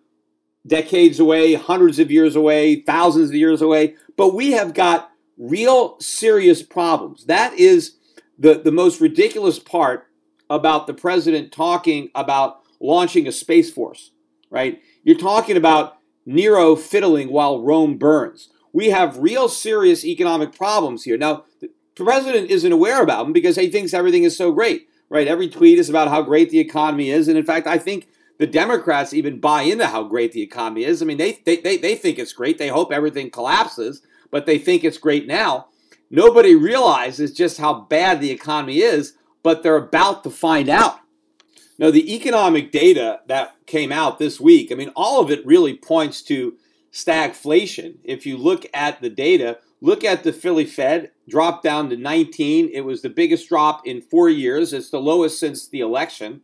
decades 0.65 1.19
away, 1.19 1.53
hundreds 1.53 1.99
of 1.99 2.11
years 2.11 2.35
away, 2.35 2.81
thousands 2.81 3.29
of 3.29 3.35
years 3.35 3.61
away. 3.61 3.95
But 4.15 4.33
we 4.33 4.51
have 4.51 4.73
got 4.73 5.11
real 5.37 5.99
serious 5.99 6.63
problems. 6.63 7.25
That 7.25 7.53
is 7.53 7.97
the, 8.39 8.55
the 8.55 8.71
most 8.71 8.99
ridiculous 8.99 9.59
part 9.59 10.06
about 10.49 10.87
the 10.87 10.93
president 10.93 11.51
talking 11.51 12.09
about 12.15 12.61
launching 12.79 13.27
a 13.27 13.31
space 13.31 13.71
force, 13.71 14.11
right? 14.49 14.81
You're 15.03 15.17
talking 15.17 15.57
about 15.57 15.97
Nero 16.25 16.75
fiddling 16.75 17.31
while 17.31 17.61
Rome 17.61 17.97
burns. 17.97 18.49
We 18.73 18.89
have 18.89 19.17
real 19.17 19.49
serious 19.49 20.05
economic 20.05 20.55
problems 20.55 21.03
here. 21.03 21.17
Now, 21.17 21.45
the 21.61 21.69
president 21.95 22.51
isn't 22.51 22.71
aware 22.71 23.01
about 23.01 23.23
them 23.23 23.33
because 23.33 23.55
he 23.55 23.69
thinks 23.69 23.93
everything 23.93 24.23
is 24.23 24.37
so 24.37 24.51
great, 24.51 24.87
right? 25.09 25.27
Every 25.27 25.49
tweet 25.49 25.79
is 25.79 25.89
about 25.89 26.09
how 26.09 26.21
great 26.21 26.49
the 26.49 26.59
economy 26.59 27.09
is. 27.09 27.27
And 27.27 27.37
in 27.37 27.45
fact, 27.45 27.65
I 27.65 27.77
think 27.77 28.07
the 28.37 28.47
Democrats 28.47 29.13
even 29.13 29.39
buy 29.39 29.63
into 29.63 29.87
how 29.87 30.03
great 30.03 30.31
the 30.31 30.41
economy 30.41 30.83
is. 30.83 31.01
I 31.01 31.05
mean, 31.05 31.17
they, 31.17 31.39
they, 31.45 31.57
they, 31.57 31.77
they 31.77 31.95
think 31.95 32.19
it's 32.19 32.33
great. 32.33 32.57
They 32.57 32.67
hope 32.67 32.91
everything 32.91 33.31
collapses, 33.31 34.01
but 34.29 34.45
they 34.45 34.59
think 34.59 34.83
it's 34.83 34.97
great 34.97 35.27
now. 35.27 35.67
Nobody 36.09 36.55
realizes 36.55 37.33
just 37.33 37.57
how 37.57 37.81
bad 37.81 38.21
the 38.21 38.31
economy 38.31 38.79
is 38.79 39.13
but 39.43 39.63
they're 39.63 39.77
about 39.77 40.23
to 40.23 40.29
find 40.29 40.69
out. 40.69 40.99
Now, 41.79 41.91
the 41.91 42.15
economic 42.15 42.71
data 42.71 43.21
that 43.27 43.55
came 43.67 43.91
out 43.91 44.17
this 44.17 44.39
week, 44.39 44.71
I 44.71 44.75
mean, 44.75 44.91
all 44.95 45.21
of 45.21 45.29
it 45.29 45.45
really 45.45 45.75
points 45.75 46.21
to 46.23 46.55
stagflation. 46.91 47.97
If 48.03 48.25
you 48.25 48.37
look 48.37 48.65
at 48.73 49.01
the 49.01 49.09
data, 49.09 49.59
look 49.79 50.03
at 50.03 50.23
the 50.23 50.33
Philly 50.33 50.65
Fed, 50.65 51.11
dropped 51.29 51.63
down 51.63 51.89
to 51.89 51.97
19. 51.97 52.71
It 52.73 52.81
was 52.81 53.01
the 53.01 53.09
biggest 53.09 53.47
drop 53.47 53.85
in 53.85 54.01
four 54.01 54.29
years. 54.29 54.73
It's 54.73 54.89
the 54.89 54.99
lowest 54.99 55.39
since 55.39 55.67
the 55.67 55.81
election. 55.81 56.41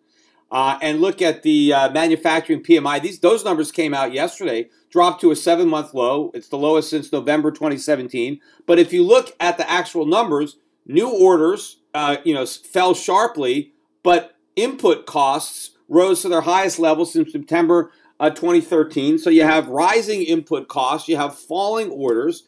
Uh, 0.51 0.77
and 0.83 1.01
look 1.01 1.19
at 1.19 1.41
the 1.41 1.73
uh, 1.73 1.91
manufacturing 1.91 2.61
PMI. 2.61 3.01
These 3.01 3.19
those 3.19 3.43
numbers 3.43 3.71
came 3.71 3.91
out 3.91 4.13
yesterday, 4.13 4.69
dropped 4.91 5.19
to 5.21 5.31
a 5.31 5.35
seven 5.35 5.67
month 5.67 5.95
low. 5.95 6.29
It's 6.35 6.49
the 6.49 6.59
lowest 6.59 6.91
since 6.91 7.11
November 7.11 7.49
2017. 7.49 8.39
But 8.67 8.77
if 8.77 8.93
you 8.93 9.03
look 9.03 9.35
at 9.39 9.57
the 9.57 9.67
actual 9.67 10.05
numbers, 10.05 10.57
new 10.85 11.09
orders 11.09 11.77
uh, 11.93 12.17
you 12.23 12.33
know, 12.33 12.45
fell 12.45 12.93
sharply, 12.93 13.73
but 14.03 14.35
input 14.55 15.05
costs 15.05 15.71
rose 15.87 16.21
to 16.21 16.29
their 16.29 16.41
highest 16.41 16.79
level 16.79 17.05
since 17.05 17.31
September 17.31 17.91
uh, 18.19 18.29
2013. 18.29 19.17
So 19.17 19.29
you 19.29 19.43
have 19.43 19.67
rising 19.67 20.23
input 20.23 20.67
costs, 20.67 21.07
you 21.07 21.17
have 21.17 21.37
falling 21.37 21.89
orders. 21.89 22.43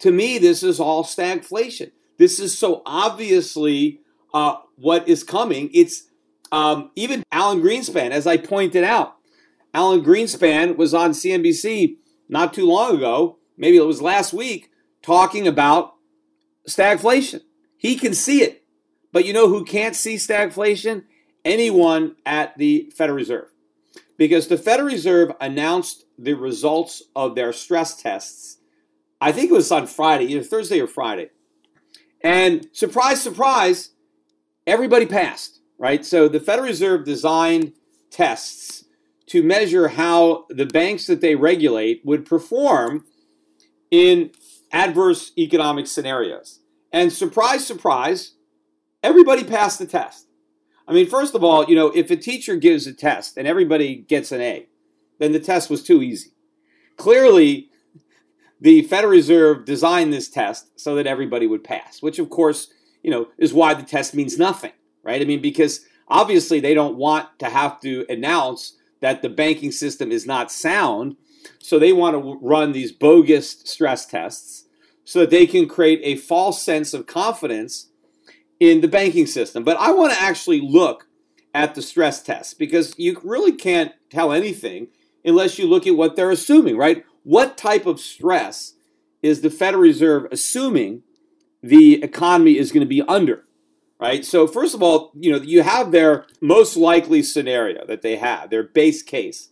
To 0.00 0.10
me, 0.10 0.38
this 0.38 0.62
is 0.62 0.80
all 0.80 1.04
stagflation. 1.04 1.92
This 2.18 2.38
is 2.38 2.58
so 2.58 2.82
obviously 2.84 4.00
uh, 4.34 4.56
what 4.76 5.08
is 5.08 5.22
coming. 5.22 5.70
It's 5.72 6.08
um, 6.52 6.90
even 6.96 7.22
Alan 7.30 7.62
Greenspan, 7.62 8.10
as 8.10 8.26
I 8.26 8.36
pointed 8.36 8.84
out. 8.84 9.16
Alan 9.72 10.02
Greenspan 10.02 10.76
was 10.76 10.92
on 10.92 11.12
CNBC 11.12 11.96
not 12.28 12.52
too 12.52 12.66
long 12.66 12.96
ago, 12.96 13.38
maybe 13.56 13.76
it 13.76 13.86
was 13.86 14.02
last 14.02 14.32
week, 14.32 14.70
talking 15.02 15.46
about 15.46 15.94
stagflation. 16.68 17.40
He 17.76 17.96
can 17.96 18.14
see 18.14 18.42
it. 18.42 18.59
But 19.12 19.24
you 19.24 19.32
know 19.32 19.48
who 19.48 19.64
can't 19.64 19.96
see 19.96 20.16
stagflation? 20.16 21.04
Anyone 21.44 22.16
at 22.26 22.56
the 22.58 22.92
Federal 22.96 23.16
Reserve. 23.16 23.48
Because 24.16 24.48
the 24.48 24.58
Federal 24.58 24.88
Reserve 24.88 25.32
announced 25.40 26.04
the 26.18 26.34
results 26.34 27.02
of 27.16 27.34
their 27.34 27.52
stress 27.52 28.00
tests. 28.00 28.58
I 29.20 29.32
think 29.32 29.50
it 29.50 29.54
was 29.54 29.72
on 29.72 29.86
Friday, 29.86 30.26
either 30.26 30.42
Thursday 30.42 30.80
or 30.80 30.86
Friday. 30.86 31.30
And 32.22 32.68
surprise, 32.72 33.22
surprise, 33.22 33.90
everybody 34.66 35.06
passed, 35.06 35.60
right? 35.78 36.04
So 36.04 36.28
the 36.28 36.40
Federal 36.40 36.68
Reserve 36.68 37.04
designed 37.04 37.72
tests 38.10 38.84
to 39.26 39.42
measure 39.42 39.88
how 39.88 40.44
the 40.50 40.66
banks 40.66 41.06
that 41.06 41.20
they 41.20 41.34
regulate 41.34 42.02
would 42.04 42.26
perform 42.26 43.04
in 43.90 44.30
adverse 44.72 45.32
economic 45.38 45.86
scenarios. 45.86 46.60
And 46.92 47.12
surprise, 47.12 47.66
surprise, 47.66 48.34
everybody 49.02 49.44
passed 49.44 49.78
the 49.78 49.86
test. 49.86 50.26
I 50.86 50.92
mean, 50.92 51.06
first 51.06 51.34
of 51.34 51.44
all, 51.44 51.64
you 51.66 51.76
know, 51.76 51.88
if 51.88 52.10
a 52.10 52.16
teacher 52.16 52.56
gives 52.56 52.86
a 52.86 52.92
test 52.92 53.36
and 53.36 53.46
everybody 53.46 53.94
gets 53.94 54.32
an 54.32 54.40
A, 54.40 54.66
then 55.18 55.32
the 55.32 55.40
test 55.40 55.70
was 55.70 55.82
too 55.82 56.02
easy. 56.02 56.30
Clearly, 56.96 57.70
the 58.60 58.82
Federal 58.82 59.12
Reserve 59.12 59.64
designed 59.64 60.12
this 60.12 60.28
test 60.28 60.78
so 60.78 60.94
that 60.96 61.06
everybody 61.06 61.46
would 61.46 61.64
pass, 61.64 62.02
which 62.02 62.18
of 62.18 62.28
course, 62.28 62.72
you 63.02 63.10
know, 63.10 63.28
is 63.38 63.54
why 63.54 63.74
the 63.74 63.82
test 63.82 64.14
means 64.14 64.38
nothing, 64.38 64.72
right? 65.02 65.22
I 65.22 65.24
mean, 65.24 65.40
because 65.40 65.86
obviously 66.08 66.60
they 66.60 66.74
don't 66.74 66.96
want 66.96 67.38
to 67.38 67.46
have 67.46 67.80
to 67.80 68.04
announce 68.08 68.76
that 69.00 69.22
the 69.22 69.28
banking 69.28 69.72
system 69.72 70.12
is 70.12 70.26
not 70.26 70.52
sound. 70.52 71.16
So 71.58 71.78
they 71.78 71.92
want 71.92 72.16
to 72.16 72.38
run 72.42 72.72
these 72.72 72.92
bogus 72.92 73.50
stress 73.64 74.04
tests 74.04 74.66
so 75.04 75.20
that 75.20 75.30
they 75.30 75.46
can 75.46 75.66
create 75.66 76.00
a 76.02 76.16
false 76.16 76.62
sense 76.62 76.92
of 76.92 77.06
confidence 77.06 77.89
in 78.60 78.80
the 78.82 78.88
banking 78.88 79.26
system. 79.26 79.64
But 79.64 79.78
I 79.78 79.90
want 79.90 80.12
to 80.12 80.20
actually 80.20 80.60
look 80.60 81.08
at 81.52 81.74
the 81.74 81.82
stress 81.82 82.22
tests 82.22 82.54
because 82.54 82.94
you 82.96 83.20
really 83.24 83.52
can't 83.52 83.92
tell 84.10 84.32
anything 84.32 84.88
unless 85.24 85.58
you 85.58 85.66
look 85.66 85.86
at 85.86 85.96
what 85.96 86.14
they're 86.14 86.30
assuming, 86.30 86.76
right? 86.76 87.04
What 87.24 87.56
type 87.56 87.86
of 87.86 87.98
stress 87.98 88.74
is 89.22 89.40
the 89.40 89.50
Federal 89.50 89.82
Reserve 89.82 90.26
assuming 90.30 91.02
the 91.62 92.02
economy 92.02 92.56
is 92.56 92.70
going 92.70 92.80
to 92.80 92.88
be 92.88 93.02
under? 93.02 93.44
right? 94.00 94.24
So 94.24 94.46
first 94.46 94.74
of 94.74 94.82
all, 94.82 95.12
you 95.14 95.30
know, 95.30 95.38
you 95.38 95.62
have 95.62 95.92
their 95.92 96.26
most 96.40 96.76
likely 96.76 97.22
scenario 97.22 97.86
that 97.86 98.02
they 98.02 98.16
have, 98.16 98.50
their 98.50 98.62
base 98.62 99.02
case. 99.02 99.50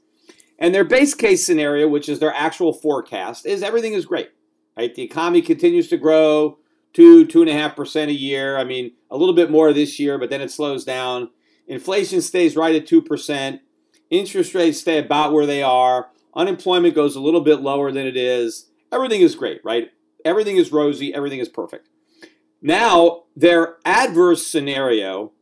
And 0.59 0.75
their 0.75 0.85
base 0.85 1.15
case 1.15 1.47
scenario, 1.47 1.87
which 1.87 2.09
is 2.09 2.19
their 2.19 2.33
actual 2.33 2.73
forecast, 2.73 3.47
is 3.47 3.63
everything 3.63 3.93
is 3.93 4.07
great, 4.07 4.31
right? 4.77 4.93
The 4.93 5.03
economy 5.03 5.43
continues 5.43 5.89
to 5.89 5.97
grow 5.97 6.59
two, 6.93 7.27
two 7.27 7.41
and 7.41 7.51
a 7.51 7.55
half 7.55 7.77
percent 7.77 8.11
a 8.11 8.15
year. 8.15 8.57
I 8.57 8.65
mean, 8.65 8.93
a 9.11 9.17
little 9.17 9.35
bit 9.35 9.51
more 9.51 9.73
this 9.73 9.99
year, 9.99 10.19
but 10.19 10.31
then 10.31 10.41
it 10.41 10.51
slows 10.51 10.85
down. 10.85 11.31
Inflation 11.67 12.21
stays 12.23 12.57
right 12.57 12.75
at 12.75 12.87
two 12.87 13.03
percent. 13.03 13.61
Interest 14.11 14.55
rates 14.55 14.81
stay 14.81 14.99
about 14.99 15.33
where 15.33 15.47
they 15.47 15.63
are. 15.63 16.09
Unemployment 16.35 16.95
goes 16.95 17.17
a 17.17 17.21
little 17.21 17.41
bit 17.41 17.61
lower 17.61 17.93
than 17.93 18.07
it 18.07 18.17
is. 18.17 18.71
Everything 18.91 19.21
is 19.21 19.35
great, 19.35 19.61
right? 19.65 19.91
Everything 20.25 20.57
is 20.57 20.73
rosy. 20.73 21.13
Everything 21.13 21.41
is 21.41 21.49
perfect. 21.49 21.89
Now, 22.61 23.25
their 23.37 23.77
adverse 23.85 24.47
scenario 24.47 25.33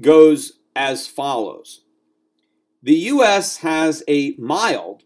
goes 0.00 0.58
as 0.76 1.06
follows 1.06 1.82
The 2.82 2.94
U.S. 2.94 3.58
has 3.58 4.02
a 4.08 4.34
mild 4.38 5.04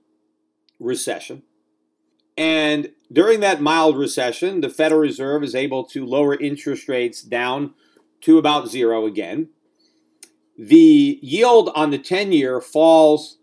recession, 0.81 1.43
and 2.37 2.93
during 3.13 3.41
that 3.41 3.61
mild 3.61 3.97
recession, 3.97 4.61
the 4.61 4.69
Federal 4.69 5.01
Reserve 5.01 5.43
is 5.43 5.55
able 5.55 5.85
to 5.85 6.05
lower 6.05 6.39
interest 6.39 6.89
rates 6.89 7.23
down 7.23 7.75
to 8.23 8.39
about 8.39 8.69
zero 8.69 9.07
again. 9.07 9.49
The 10.59 11.19
yield 11.23 11.71
on 11.75 11.91
the 11.91 11.99
10 11.99 12.33
year 12.33 12.61
falls 12.61 13.39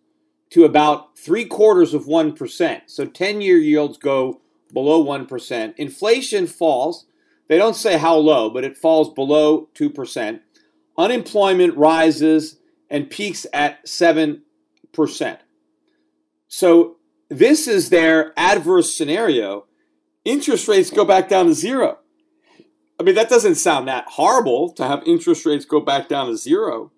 to 0.52 0.66
about 0.66 1.18
three 1.18 1.46
quarters 1.46 1.94
of 1.94 2.06
1%. 2.06 2.82
So 2.88 3.06
10 3.06 3.42
year 3.42 3.58
yields 3.58 3.98
go 3.98 4.42
below 4.74 5.04
1%. 5.04 5.74
Inflation 5.78 6.48
falls 6.48 7.06
they 7.48 7.58
don't 7.58 7.76
say 7.76 7.98
how 7.98 8.16
low, 8.16 8.50
but 8.50 8.64
it 8.64 8.78
falls 8.78 9.14
below 9.14 9.70
2%. 9.76 10.40
Unemployment 10.98 11.78
rises 11.78 12.58
and 12.90 13.10
peaks 13.10 13.46
at 13.54 13.86
7%. 13.86 14.42
So 16.48 16.98
this 17.30 17.68
is 17.68 17.90
their 17.90 18.34
adverse 18.38 18.96
scenario. 18.96 19.66
Interest 20.24 20.68
rates 20.68 20.90
go 20.90 21.06
back 21.06 21.30
down 21.30 21.48
to 21.48 21.54
zero. 21.54 22.00
I 23.00 23.04
mean, 23.04 23.16
that 23.16 23.30
doesn't 23.30 23.56
sound 23.56 23.88
that 23.88 24.06
horrible 24.08 24.72
to 24.74 24.88
have 24.88 25.04
interest 25.06 25.46
rates 25.46 25.66
go 25.66 25.80
back 25.80 26.08
down 26.08 26.28
to 26.28 26.38
zero. 26.38 26.92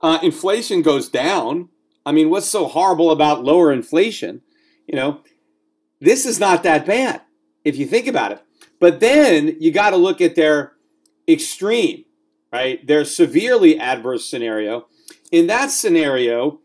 Uh, 0.00 0.18
inflation 0.22 0.82
goes 0.82 1.08
down. 1.08 1.68
I 2.04 2.12
mean, 2.12 2.30
what's 2.30 2.48
so 2.48 2.66
horrible 2.66 3.10
about 3.10 3.44
lower 3.44 3.72
inflation? 3.72 4.42
You 4.86 4.96
know, 4.96 5.20
this 6.00 6.26
is 6.26 6.40
not 6.40 6.62
that 6.62 6.86
bad 6.86 7.22
if 7.64 7.76
you 7.76 7.86
think 7.86 8.06
about 8.06 8.32
it. 8.32 8.42
But 8.80 9.00
then 9.00 9.56
you 9.60 9.72
got 9.72 9.90
to 9.90 9.96
look 9.96 10.20
at 10.20 10.34
their 10.34 10.72
extreme, 11.28 12.04
right? 12.52 12.84
Their 12.86 13.04
severely 13.04 13.78
adverse 13.78 14.24
scenario. 14.24 14.86
In 15.30 15.46
that 15.48 15.70
scenario, 15.70 16.60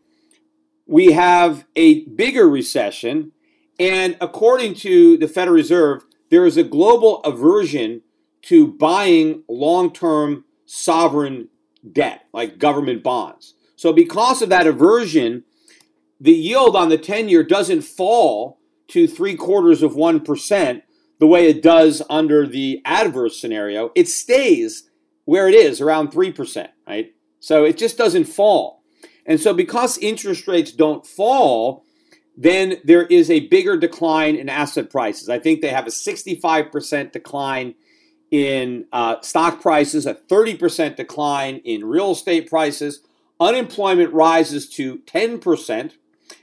we 0.86 1.12
have 1.12 1.66
a 1.76 2.04
bigger 2.04 2.48
recession. 2.48 3.32
And 3.78 4.16
according 4.20 4.74
to 4.76 5.16
the 5.16 5.28
Federal 5.28 5.56
Reserve, 5.56 6.04
there 6.30 6.46
is 6.46 6.56
a 6.56 6.64
global 6.64 7.20
aversion 7.22 8.02
to 8.42 8.66
buying 8.66 9.42
long 9.48 9.92
term 9.92 10.44
sovereign 10.66 11.48
debt, 11.90 12.26
like 12.32 12.58
government 12.58 13.02
bonds. 13.02 13.54
So, 13.76 13.92
because 13.92 14.42
of 14.42 14.48
that 14.50 14.66
aversion, 14.66 15.44
the 16.20 16.32
yield 16.32 16.76
on 16.76 16.88
the 16.88 16.98
10 16.98 17.28
year 17.28 17.42
doesn't 17.42 17.82
fall 17.82 18.58
to 18.88 19.06
three 19.06 19.34
quarters 19.34 19.82
of 19.82 19.92
1%, 19.92 20.82
the 21.18 21.26
way 21.26 21.48
it 21.48 21.62
does 21.62 22.02
under 22.10 22.46
the 22.46 22.80
adverse 22.84 23.40
scenario, 23.40 23.90
it 23.94 24.08
stays 24.08 24.90
where 25.24 25.48
it 25.48 25.54
is, 25.54 25.80
around 25.80 26.10
3%, 26.10 26.68
right? 26.86 27.14
So 27.40 27.64
it 27.64 27.78
just 27.78 27.96
doesn't 27.96 28.26
fall. 28.26 28.83
And 29.26 29.40
so 29.40 29.54
because 29.54 29.98
interest 29.98 30.46
rates 30.46 30.72
don't 30.72 31.06
fall, 31.06 31.84
then 32.36 32.76
there 32.84 33.04
is 33.04 33.30
a 33.30 33.46
bigger 33.48 33.76
decline 33.76 34.36
in 34.36 34.48
asset 34.48 34.90
prices. 34.90 35.28
I 35.28 35.38
think 35.38 35.60
they 35.60 35.68
have 35.68 35.86
a 35.86 35.90
65% 35.90 37.12
decline 37.12 37.74
in 38.30 38.86
uh, 38.92 39.20
stock 39.20 39.60
prices, 39.60 40.06
a 40.06 40.14
30% 40.14 40.96
decline 40.96 41.56
in 41.64 41.84
real 41.84 42.12
estate 42.12 42.50
prices. 42.50 43.00
Unemployment 43.38 44.12
rises 44.12 44.68
to 44.70 44.98
10%, 44.98 45.92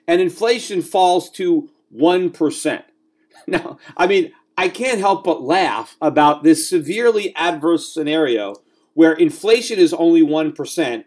and 0.08 0.22
inflation 0.22 0.82
falls 0.82 1.30
to 1.32 1.70
1%. 1.96 2.84
Now, 3.48 3.80
I 3.98 4.06
mean, 4.06 4.32
I 4.56 4.70
can't 4.70 5.00
help 5.00 5.24
but 5.24 5.42
laugh 5.42 5.98
about 6.00 6.44
this 6.44 6.70
severely 6.70 7.36
adverse 7.36 7.92
scenario 7.92 8.54
where 8.94 9.14
inflation 9.14 9.80
is 9.80 9.96
only 9.96 10.22
1% 10.22 11.04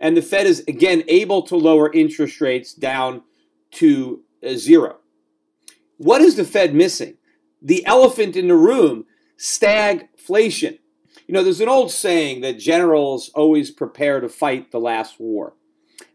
and 0.00 0.16
the 0.16 0.22
Fed 0.22 0.46
is 0.46 0.64
again 0.68 1.02
able 1.08 1.42
to 1.42 1.56
lower 1.56 1.92
interest 1.92 2.40
rates 2.40 2.72
down 2.72 3.22
to 3.72 4.22
uh, 4.44 4.54
zero. 4.54 4.96
What 5.96 6.20
is 6.20 6.36
the 6.36 6.44
Fed 6.44 6.74
missing? 6.74 7.16
The 7.60 7.84
elephant 7.86 8.36
in 8.36 8.48
the 8.48 8.54
room, 8.54 9.04
stagflation. 9.36 10.78
You 11.26 11.34
know, 11.34 11.42
there's 11.42 11.60
an 11.60 11.68
old 11.68 11.90
saying 11.90 12.40
that 12.42 12.58
generals 12.58 13.30
always 13.34 13.70
prepare 13.70 14.20
to 14.20 14.28
fight 14.28 14.70
the 14.70 14.80
last 14.80 15.18
war. 15.18 15.54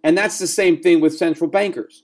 And 0.04 0.18
that's 0.18 0.40
the 0.40 0.48
same 0.48 0.82
thing 0.82 1.02
with 1.02 1.18
central 1.18 1.50
bankers. 1.50 2.04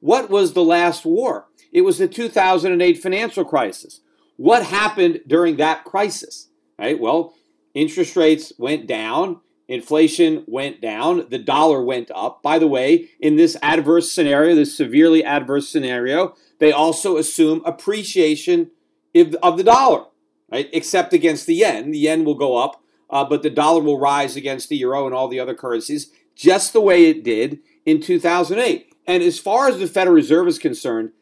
What 0.00 0.30
was 0.30 0.52
the 0.52 0.64
last 0.64 1.04
war? 1.04 1.46
It 1.72 1.82
was 1.82 1.98
the 1.98 2.08
2008 2.08 3.00
financial 3.00 3.44
crisis. 3.44 4.00
What 4.36 4.64
happened 4.64 5.20
during 5.26 5.56
that 5.56 5.84
crisis? 5.84 6.48
Right? 6.78 6.98
Well, 6.98 7.34
interest 7.74 8.16
rates 8.16 8.52
went 8.58 8.86
down, 8.86 9.40
inflation 9.70 10.42
went 10.48 10.80
down, 10.80 11.28
the 11.30 11.38
dollar 11.38 11.80
went 11.80 12.10
up. 12.12 12.42
By 12.42 12.58
the 12.58 12.66
way, 12.66 13.08
in 13.20 13.36
this 13.36 13.56
adverse 13.62 14.10
scenario, 14.10 14.56
this 14.56 14.76
severely 14.76 15.24
adverse 15.24 15.68
scenario, 15.68 16.34
they 16.58 16.72
also 16.72 17.16
assume 17.16 17.62
appreciation 17.64 18.72
of 19.14 19.56
the 19.56 19.64
dollar, 19.64 20.06
right? 20.50 20.68
Except 20.72 21.12
against 21.12 21.46
the 21.46 21.54
yen. 21.54 21.92
The 21.92 21.98
yen 21.98 22.24
will 22.24 22.34
go 22.34 22.56
up, 22.56 22.82
uh, 23.08 23.24
but 23.24 23.44
the 23.44 23.50
dollar 23.50 23.80
will 23.80 23.98
rise 23.98 24.34
against 24.34 24.68
the 24.68 24.76
euro 24.76 25.06
and 25.06 25.14
all 25.14 25.28
the 25.28 25.38
other 25.38 25.54
currencies, 25.54 26.10
just 26.34 26.72
the 26.72 26.80
way 26.80 27.06
it 27.06 27.22
did 27.22 27.60
in 27.86 28.00
2008. 28.00 28.92
And 29.06 29.22
as 29.22 29.38
far 29.38 29.68
as 29.68 29.78
the 29.78 29.86
Federal 29.86 30.16
Reserve 30.16 30.48
is 30.48 30.58
concerned, 30.58 31.12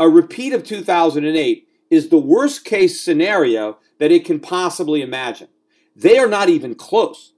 a 0.00 0.08
repeat 0.08 0.52
of 0.52 0.64
2008 0.64 1.68
is 1.90 2.08
the 2.08 2.18
worst 2.18 2.64
case 2.64 3.00
scenario 3.00 3.78
that 4.00 4.10
it 4.10 4.24
can 4.24 4.40
possibly 4.40 5.00
imagine. 5.00 5.48
They 5.94 6.18
are 6.18 6.28
not 6.28 6.48
even 6.48 6.74
close. 6.74 7.33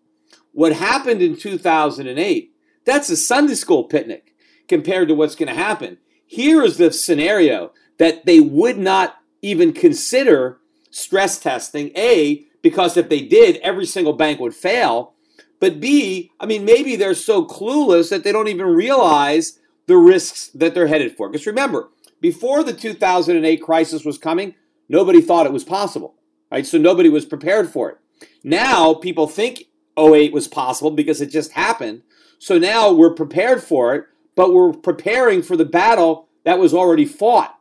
What 0.57 0.73
happened 0.73 1.21
in 1.21 1.37
2008, 1.37 2.51
that's 2.87 3.11
a 3.11 3.17
Sunday 3.19 3.53
school 3.53 3.85
picnic 3.85 4.35
compared 4.69 5.07
to 5.09 5.15
what's 5.15 5.35
going 5.35 5.51
to 5.51 5.55
happen. 5.55 5.99
Here 6.25 6.63
is 6.63 6.79
the 6.79 6.91
scenario 6.95 7.73
that 7.99 8.25
they 8.25 8.41
would 8.41 8.79
not 8.79 9.17
even 9.43 9.75
consider 9.75 10.57
stress 10.91 11.39
testing. 11.39 11.91
A, 11.95 12.47
because 12.63 12.97
if 12.97 13.11
they 13.11 13.21
did, 13.21 13.59
every 13.59 13.85
single 13.85 14.15
bank 14.15 14.41
would 14.41 14.55
fail. 14.55 15.13
But 15.61 15.79
B, 15.79 16.33
I 16.41 16.47
mean, 16.47 16.65
maybe 16.65 16.97
they're 16.97 17.13
so 17.13 17.45
clueless 17.45 18.09
that 18.09 18.25
they 18.25 18.33
don't 18.33 18.49
even 18.49 18.67
realize 18.67 19.59
the 19.87 19.99
risks 19.99 20.49
that 20.55 20.75
they're 20.75 20.87
headed 20.87 21.19
for. 21.19 21.29
Because 21.29 21.47
remember, 21.47 21.91
before 22.23 22.65
the 22.65 22.73
2008 22.73 23.59
crisis 23.59 24.07
was 24.07 24.17
coming, 24.17 24.55
nobody 24.89 25.21
thought 25.21 25.45
it 25.45 25.53
was 25.53 25.65
possible, 25.65 26.15
right? 26.51 26.67
So 26.67 26.79
nobody 26.79 27.11
was 27.11 27.27
prepared 27.27 27.69
for 27.69 27.91
it. 27.91 27.99
Now 28.43 28.95
people 28.95 29.27
think 29.27 29.65
08 29.99 30.33
was 30.33 30.49
possible 30.49 30.91
because 30.91 31.21
it 31.21 31.31
just 31.31 31.53
happened. 31.53 32.03
So 32.39 32.59
now 32.59 32.93
we're 32.93 33.15
prepared 33.15 33.63
for 33.63 33.95
it, 33.95 34.07
but 34.35 34.53
we're 34.53 34.73
preparing 34.73 35.43
for 35.43 35.57
the 35.57 35.65
battle 35.65 36.29
that 36.45 36.59
was 36.59 36.75
already 36.75 37.07
fought. 37.07 37.59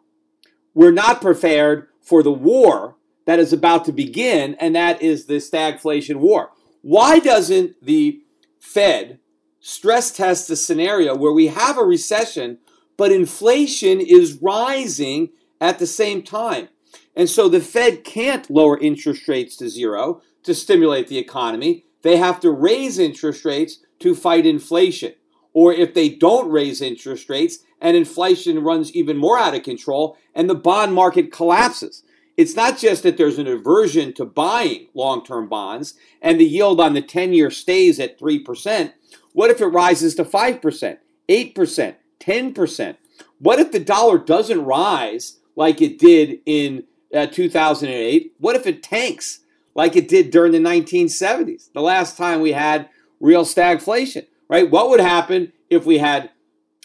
We're 0.74 0.91
not 0.91 1.21
prepared 1.21 1.88
for 2.02 2.21
the 2.21 2.32
war 2.32 2.98
that 3.26 3.39
is 3.39 3.54
about 3.54 3.86
to 3.86 3.91
begin, 3.91 4.56
and 4.56 4.76
that 4.76 5.02
is 5.02 5.26
the 5.26 5.36
stagflation 5.36 6.17
war. 6.17 6.52
Why 6.82 7.19
doesn't 7.19 7.84
the 7.84 8.21
Fed 8.60 9.19
stress 9.60 10.12
test 10.12 10.48
the 10.48 10.56
scenario 10.56 11.15
where 11.15 11.32
we 11.32 11.48
have 11.48 11.78
a 11.78 11.84
recession 11.84 12.60
but 12.98 13.12
inflation 13.12 14.00
is 14.00 14.41
rising 14.41 15.30
at 15.60 15.80
the 15.80 15.88
same 15.88 16.21
time. 16.21 16.69
And 17.15 17.30
so 17.30 17.50
the 17.50 17.60
Fed 17.60 18.04
can't 18.04 18.50
lower 18.50 18.78
interest 18.78 19.28
rates 19.28 19.56
to 19.58 19.69
zero 19.69 20.21
to 20.43 20.54
stimulate 20.54 21.08
the 21.08 21.17
economy. 21.17 21.85
They 22.06 22.18
have 22.18 22.39
to 22.41 22.52
raise 22.52 23.00
interest 23.00 23.44
rates 23.46 23.80
to 23.98 24.13
fight 24.13 24.46
inflation. 24.46 25.13
Or 25.54 25.74
if 25.74 25.96
they 25.96 26.08
don't 26.08 26.52
raise 26.52 26.80
interest 26.80 27.28
rates 27.32 27.63
and 27.82 27.98
inflation 27.98 28.60
runs 28.60 28.94
even 28.94 29.18
more 29.18 29.39
out 29.39 29.56
of 29.56 29.63
control 29.63 30.15
and 30.36 30.48
the 30.48 30.54
bond 30.54 30.94
market 30.94 31.32
collapses. 31.32 32.04
It's 32.38 32.56
not 32.56 32.78
just 32.78 33.02
that 33.02 33.18
there's 33.18 33.39
an 33.39 33.48
aversion 33.48 34.13
to 34.13 34.26
buying 34.26 34.86
long 34.94 35.26
term 35.26 35.50
bonds 35.50 35.96
and 36.22 36.39
the 36.39 36.46
yield 36.46 36.80
on 36.80 36.94
the 36.94 37.02
10 37.02 37.34
year 37.34 37.50
stays 37.50 38.00
at 38.00 38.20
3%. 38.20 38.94
What 39.34 39.50
if 39.50 39.60
it 39.60 39.65
rises 39.65 40.13
to 40.13 40.24
5%, 40.26 40.98
8%, 41.28 41.96
10%. 42.20 42.96
What 43.39 43.60
if 43.60 43.72
the 43.72 43.80
dollar 43.80 44.20
doesn't 44.20 44.63
rise 44.63 45.39
like 45.56 45.82
it 45.82 45.98
did 45.98 46.38
in 46.46 46.84
uh, 47.12 47.26
2008? 47.26 48.34
What 48.38 48.56
if 48.56 48.68
it 48.68 48.84
tanks 48.84 49.39
like 49.76 49.96
it 49.96 50.08
did 50.08 50.32
during 50.32 50.54
the 50.54 50.60
1970s, 50.60 51.72
the 51.74 51.82
last 51.82 52.18
time 52.18 52.42
we 52.42 52.54
had 52.54 52.90
real 53.20 53.44
stagflation, 53.44 54.26
right? 54.50 54.70
What 54.70 54.90
would 54.90 55.02
happen 55.02 55.52
if 55.70 55.86
we 55.86 55.98
had 55.98 56.32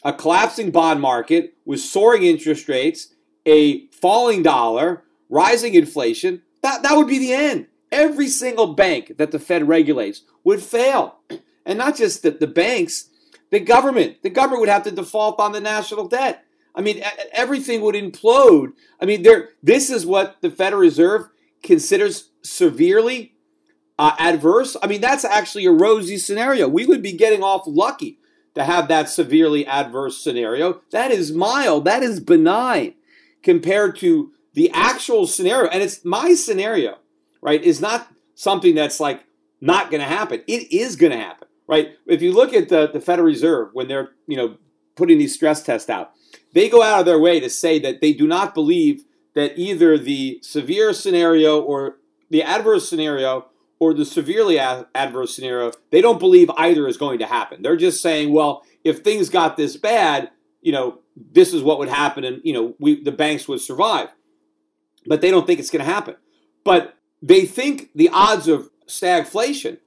a 0.05 0.13
collapsing 0.13 0.71
bond 0.71 1.01
market 1.01 1.55
with 1.65 1.81
soaring 1.81 2.25
interest 2.25 2.69
rates, 2.69 3.15
a 3.47 3.87
falling 3.89 4.43
dollar, 4.43 5.05
rising 5.29 5.75
inflation? 5.75 6.43
That, 6.63 6.83
that 6.83 6.97
would 6.97 7.07
be 7.07 7.19
the 7.19 7.33
end. 7.33 7.69
Every 7.93 8.29
single 8.29 8.75
bank 8.75 9.17
that 9.19 9.31
the 9.31 9.39
Fed 9.39 9.67
regulates 9.69 10.23
would 10.45 10.63
fail. 10.63 11.17
And 11.67 11.77
not 11.79 11.95
just 11.95 12.23
the, 12.23 12.31
the 12.31 12.47
banks, 12.47 13.11
the 13.51 13.61
government. 13.61 14.23
The 14.23 14.31
government 14.31 14.61
would 14.61 14.71
have 14.71 14.83
to 14.85 14.91
default 14.91 15.39
on 15.39 15.53
the 15.53 15.61
national 15.61 16.09
debt. 16.09 16.43
I 16.75 16.81
mean, 16.81 17.03
everything 17.33 17.83
would 17.83 17.95
implode. 17.95 18.73
I 19.01 19.05
mean, 19.05 19.23
there. 19.23 19.51
This 19.63 19.91
is 19.91 20.07
what 20.07 20.39
the 20.41 20.51
Federal 20.51 20.81
Reserve 20.81 21.29
considers 21.63 22.31
severely 22.43 23.35
uh, 23.99 24.13
adverse. 24.19 24.77
I 24.83 24.87
mean, 24.87 25.01
that's 25.01 25.25
actually 25.25 25.67
a 25.67 25.73
rosy 25.73 26.17
scenario. 26.17 26.69
We 26.69 26.87
would 26.87 27.03
be 27.03 27.13
getting 27.13 27.43
off 27.43 27.65
lucky 27.67 28.19
to 28.55 28.65
have 28.65 28.89
that 28.89 29.09
severely 29.09 29.67
adverse 29.67 30.23
scenario. 30.23 30.81
That 30.91 31.11
is 31.11 31.33
mild. 31.33 31.85
That 31.85 32.03
is 32.03 32.21
benign 32.21 32.95
compared 33.43 33.97
to 33.99 34.33
the 34.55 34.71
actual 34.73 35.27
scenario. 35.27 35.71
And 35.71 35.83
it's 35.83 36.05
my 36.05 36.35
scenario, 36.35 36.99
right? 37.41 37.63
Is 37.63 37.81
not 37.81 38.09
something 38.35 38.75
that's 38.75 39.01
like 39.01 39.25
not 39.61 39.91
going 39.91 40.01
to 40.01 40.07
happen. 40.07 40.43
It 40.47 40.73
is 40.73 40.97
going 40.97 41.13
to 41.13 41.19
happen, 41.19 41.49
right? 41.67 41.91
If 42.07 42.23
you 42.23 42.33
look 42.33 42.55
at 42.55 42.69
the, 42.69 42.89
the 42.89 43.01
Federal 43.01 43.27
Reserve 43.27 43.71
when 43.73 43.89
they're, 43.89 44.11
you 44.27 44.37
know, 44.37 44.57
putting 44.97 45.19
these 45.19 45.35
stress 45.35 45.63
tests 45.63 45.91
out, 45.91 46.13
they 46.53 46.69
go 46.69 46.83
out 46.83 47.01
of 47.01 47.07
their 47.07 47.21
way 47.21 47.39
to 47.39 47.51
say 47.51 47.79
that 47.81 48.01
they 48.01 48.13
do 48.13 48.27
not 48.27 48.55
believe 48.55 49.05
that 49.35 49.59
either 49.59 49.97
the 49.99 50.41
severe 50.43 50.93
scenario 50.93 51.61
or 51.61 51.97
the 52.31 52.43
adverse 52.43 52.89
scenario 52.89 53.47
or 53.79 53.95
the 53.95 54.05
severely 54.05 54.59
adverse 54.59 55.35
scenario, 55.35 55.73
they 55.91 56.01
don't 56.01 56.19
believe 56.19 56.51
either 56.57 56.87
is 56.87 56.97
going 56.97 57.19
to 57.19 57.27
happen. 57.27 57.63
They're 57.63 57.77
just 57.77 58.03
saying, 58.03 58.33
well, 58.33 58.63
if 58.85 58.99
things 58.99 59.29
got 59.29 59.57
this 59.57 59.77
bad, 59.77 60.31
you 60.61 60.73
know, 60.73 61.01
this 61.17 61.53
is 61.55 61.63
what 61.63 61.79
would 61.79 61.89
happen 61.89 62.25
and, 62.25 62.41
you 62.45 62.53
know, 62.53 62.75
we 62.79 63.03
the 63.03 63.13
banks 63.13 63.49
would 63.49 63.61
survive. 63.61 64.09
But 65.07 65.23
they 65.23 65.31
don't 65.31 65.47
think 65.47 65.61
it's 65.61 65.71
going 65.71 65.85
to 65.85 65.91
happen. 65.91 66.17
But 66.63 66.95
they 67.23 67.47
think 67.47 67.91
the 67.95 68.11
odds 68.11 68.49
of 68.49 68.71
stagflation 68.87 69.79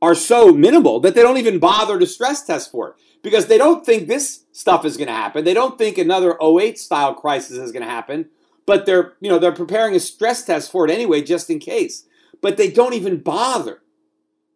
are 0.00 0.14
so 0.14 0.52
minimal 0.52 1.00
that 1.00 1.14
they 1.14 1.22
don't 1.22 1.36
even 1.36 1.58
bother 1.58 1.98
to 1.98 2.06
stress 2.06 2.44
test 2.44 2.70
for 2.70 2.88
it 2.88 2.94
because 3.22 3.46
they 3.46 3.58
don't 3.58 3.84
think 3.86 4.08
this 4.08 4.44
stuff 4.52 4.84
is 4.84 4.96
going 4.96 5.08
to 5.08 5.14
happen. 5.14 5.44
They 5.44 5.54
don't 5.54 5.78
think 5.78 5.98
another 5.98 6.36
08 6.42 6.78
style 6.78 7.14
crisis 7.14 7.58
is 7.58 7.70
going 7.70 7.84
to 7.84 7.90
happen, 7.90 8.30
but 8.72 8.86
they're, 8.86 9.12
you 9.20 9.28
know, 9.28 9.38
they're 9.38 9.52
preparing 9.52 9.94
a 9.94 10.00
stress 10.00 10.46
test 10.46 10.72
for 10.72 10.86
it 10.88 10.90
anyway 10.90 11.20
just 11.20 11.50
in 11.50 11.58
case. 11.58 12.06
But 12.40 12.56
they 12.56 12.70
don't 12.70 12.94
even 12.94 13.18
bother 13.18 13.82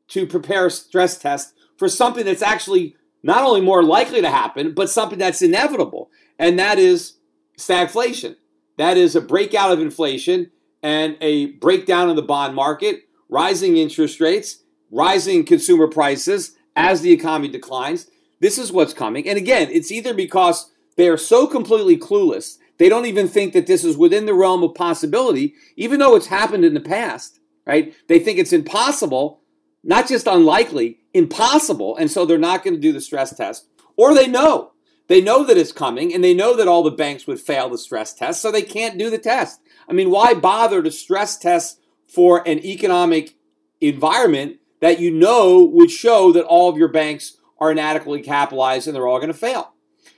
to 0.09 0.27
prepare 0.27 0.69
a 0.69 0.71
stress 0.71 1.19
test 1.19 1.53
for 1.77 1.87
something 1.87 2.25
that's 2.25 2.41
actually 2.41 2.97
not 3.23 3.45
only 3.45 3.61
more 3.61 3.83
likely 3.83 4.23
to 4.23 4.31
happen, 4.31 4.73
but 4.73 4.89
something 4.89 5.19
that's 5.19 5.43
inevitable, 5.43 6.11
and 6.39 6.59
that 6.59 6.79
is 6.79 7.19
stagflation. 7.59 8.37
That 8.79 8.97
is 8.97 9.15
a 9.15 9.21
breakout 9.21 9.71
of 9.71 9.81
inflation 9.81 10.51
and 10.83 11.19
a 11.21 11.49
breakdown 11.49 12.09
in 12.09 12.17
the 12.17 12.23
bond 12.23 12.55
market, 12.55 13.03
rising 13.29 13.77
interest 13.77 14.19
rates, 14.19 14.63
rising 14.91 15.45
consumer 15.45 15.89
prices 15.89 16.57
as 16.75 17.03
the 17.03 17.13
economy 17.13 17.49
declines. 17.49 18.07
This 18.41 18.57
is 18.57 18.73
what's 18.73 18.95
coming. 18.95 19.29
And 19.29 19.37
again, 19.37 19.69
it's 19.71 19.93
either 19.93 20.15
because 20.15 20.73
they 20.97 21.07
are 21.07 21.19
so 21.19 21.47
completely 21.47 21.99
clueless, 21.99 22.57
they 22.79 22.89
don't 22.89 23.07
even 23.07 23.29
think 23.29 23.53
that 23.53 23.67
this 23.67 23.85
is 23.85 23.97
within 23.97 24.27
the 24.27 24.35
realm 24.35 24.63
of 24.63 24.75
possibility, 24.75 25.55
even 25.77 25.99
though 25.99 26.17
it's 26.17 26.27
happened 26.27 26.65
in 26.65 26.75
the 26.75 26.81
past, 26.81 27.41
right? 27.67 27.95
They 28.09 28.19
think 28.19 28.39
it's 28.39 28.53
impossible, 28.53 29.41
not 29.83 30.09
just 30.09 30.27
unlikely, 30.27 30.99
impossible. 31.15 31.97
And 31.97 32.11
so 32.11 32.27
they're 32.27 32.39
not 32.39 32.63
going 32.63 32.75
to 32.75 32.81
do 32.81 32.93
the 32.93 33.01
stress 33.01 33.35
test. 33.35 33.69
Or 33.97 34.15
they 34.15 34.27
know. 34.27 34.73
They 35.09 35.21
know 35.21 35.45
that 35.45 35.57
it's 35.57 35.73
coming 35.73 36.13
and 36.13 36.23
they 36.23 36.35
know 36.35 36.57
that 36.57 36.69
all 36.69 36.83
the 36.83 36.91
banks 36.91 37.27
would 37.27 37.41
fail 37.41 37.69
the 37.69 37.79
stress 37.79 38.13
test, 38.13 38.43
so 38.43 38.51
they 38.51 38.63
can't 38.63 38.99
do 38.99 39.09
the 39.09 39.19
test. 39.19 39.61
I 39.89 39.93
mean, 39.93 40.11
why 40.11 40.35
bother 40.35 40.83
to 40.83 40.91
stress 40.91 41.39
test 41.39 41.81
for 42.07 42.47
an 42.47 42.59
economic 42.65 43.37
environment 43.81 44.57
that 44.81 45.01
you 45.01 45.11
know 45.11 45.65
would 45.65 45.91
show 45.91 46.33
that 46.33 46.45
all 46.45 46.69
of 46.69 46.77
your 46.77 46.89
banks 46.89 47.39
are 47.59 47.73
inadequately 47.73 48.23
capitalized 48.23 48.87
and 48.87 48.95
they're 48.95 49.07
all 49.07 49.19
going 49.19 49.29
to 49.29 49.35
fail. 49.35 49.73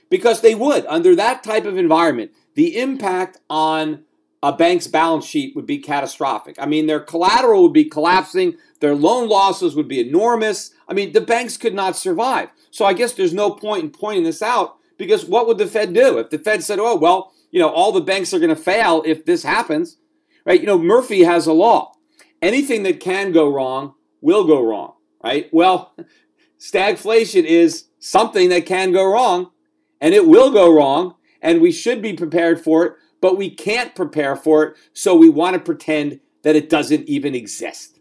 Because 0.09 0.41
they 0.41 0.55
would. 0.55 0.85
Under 0.87 1.15
that 1.15 1.43
type 1.43 1.65
of 1.65 1.77
environment, 1.77 2.31
the 2.55 2.77
impact 2.79 3.37
on 3.49 4.03
a 4.41 4.53
bank's 4.53 4.87
balance 4.87 5.25
sheet 5.25 5.55
would 5.55 5.65
be 5.65 5.79
catastrophic. 5.79 6.55
I 6.59 6.65
mean, 6.65 6.87
their 6.87 6.99
collateral 6.99 7.63
would 7.63 7.73
be 7.73 7.85
collapsing, 7.85 8.55
their 8.79 8.95
loan 8.95 9.27
losses 9.27 9.75
would 9.75 9.87
be 9.87 9.99
enormous. 9.99 10.71
I 10.87 10.93
mean, 10.93 11.11
the 11.11 11.21
banks 11.21 11.57
could 11.57 11.73
not 11.73 11.97
survive. 11.97 12.49
So 12.71 12.85
I 12.85 12.93
guess 12.93 13.13
there's 13.13 13.33
no 13.33 13.51
point 13.51 13.83
in 13.83 13.89
pointing 13.91 14.23
this 14.23 14.41
out 14.41 14.77
because 14.97 15.25
what 15.25 15.47
would 15.47 15.57
the 15.57 15.67
Fed 15.67 15.93
do? 15.93 16.17
If 16.17 16.29
the 16.29 16.39
Fed 16.39 16.63
said, 16.63 16.79
oh, 16.79 16.95
well, 16.95 17.33
you 17.51 17.59
know, 17.59 17.69
all 17.69 17.91
the 17.91 18.01
banks 18.01 18.33
are 18.33 18.39
going 18.39 18.55
to 18.55 18.55
fail 18.55 19.03
if 19.05 19.25
this 19.25 19.43
happens, 19.43 19.97
right? 20.45 20.59
You 20.59 20.67
know, 20.67 20.77
Murphy 20.77 21.23
has 21.23 21.47
a 21.47 21.53
law. 21.53 21.93
Anything 22.41 22.83
that 22.83 22.99
can 22.99 23.31
go 23.31 23.51
wrong 23.51 23.95
will 24.21 24.45
go 24.45 24.63
wrong, 24.63 24.93
right? 25.23 25.49
Well, 25.51 25.93
stagflation 26.59 27.43
is 27.43 27.85
something 27.99 28.49
that 28.49 28.65
can 28.65 28.93
go 28.93 29.05
wrong 29.05 29.51
and 29.99 30.13
it 30.13 30.27
will 30.27 30.51
go 30.51 30.73
wrong 30.73 31.15
and 31.41 31.61
we 31.61 31.71
should 31.71 32.01
be 32.01 32.13
prepared 32.13 32.61
for 32.61 32.85
it, 32.85 32.93
but 33.21 33.37
we 33.37 33.49
can't 33.49 33.95
prepare 33.95 34.35
for 34.35 34.63
it, 34.63 34.77
so 34.93 35.15
we 35.15 35.29
want 35.29 35.55
to 35.55 35.59
pretend 35.59 36.19
that 36.43 36.55
it 36.55 36.69
doesn't 36.69 37.07
even 37.07 37.35
exist. 37.35 37.99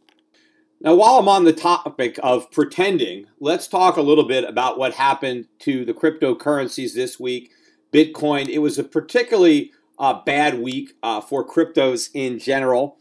Now, 0.80 0.94
while 0.94 1.18
I'm 1.18 1.28
on 1.28 1.44
the 1.44 1.52
topic 1.52 2.20
of 2.22 2.50
pretending, 2.52 3.26
let's 3.40 3.66
talk 3.66 3.96
a 3.96 4.02
little 4.02 4.24
bit 4.24 4.44
about 4.44 4.78
what 4.78 4.94
happened 4.94 5.46
to 5.60 5.84
the 5.84 5.94
cryptocurrencies 5.94 6.94
this 6.94 7.18
week. 7.18 7.50
Bitcoin, 7.92 8.48
it 8.48 8.58
was 8.58 8.78
a 8.78 8.84
particularly 8.84 9.72
uh, 9.98 10.22
bad 10.24 10.60
week 10.60 10.94
uh, 11.02 11.20
for 11.20 11.46
cryptos 11.46 12.10
in 12.14 12.38
general. 12.38 12.96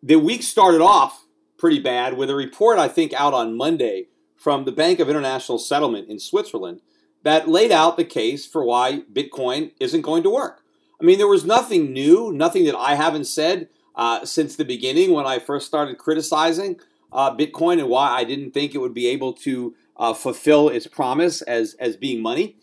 The 0.00 0.16
week 0.16 0.44
started 0.44 0.80
off 0.80 1.26
pretty 1.58 1.80
bad 1.80 2.16
with 2.16 2.30
a 2.30 2.36
report, 2.36 2.78
I 2.78 2.86
think, 2.86 3.12
out 3.14 3.34
on 3.34 3.56
Monday 3.56 4.06
from 4.36 4.64
the 4.64 4.72
Bank 4.72 5.00
of 5.00 5.08
International 5.08 5.58
Settlement 5.58 6.08
in 6.08 6.20
Switzerland 6.20 6.80
that 7.22 7.48
laid 7.48 7.72
out 7.72 7.96
the 7.96 8.04
case 8.04 8.46
for 8.46 8.64
why 8.64 9.02
Bitcoin 9.12 9.72
isn't 9.78 10.02
going 10.02 10.22
to 10.22 10.30
work. 10.30 10.62
I 11.00 11.04
mean, 11.04 11.18
there 11.18 11.28
was 11.28 11.44
nothing 11.44 11.92
new, 11.92 12.32
nothing 12.32 12.64
that 12.64 12.76
I 12.76 12.94
haven't 12.94 13.26
said 13.26 13.68
uh, 13.94 14.24
since 14.24 14.56
the 14.56 14.64
beginning 14.64 15.12
when 15.12 15.26
I 15.26 15.38
first 15.38 15.66
started 15.66 15.98
criticizing 15.98 16.78
uh, 17.12 17.34
Bitcoin 17.34 17.78
and 17.78 17.88
why 17.88 18.10
I 18.10 18.24
didn't 18.24 18.52
think 18.52 18.74
it 18.74 18.78
would 18.78 18.94
be 18.94 19.08
able 19.08 19.32
to 19.34 19.74
uh, 19.96 20.14
fulfill 20.14 20.68
its 20.68 20.86
promise 20.86 21.42
as, 21.42 21.74
as 21.74 21.96
being 21.96 22.22
money. 22.22 22.56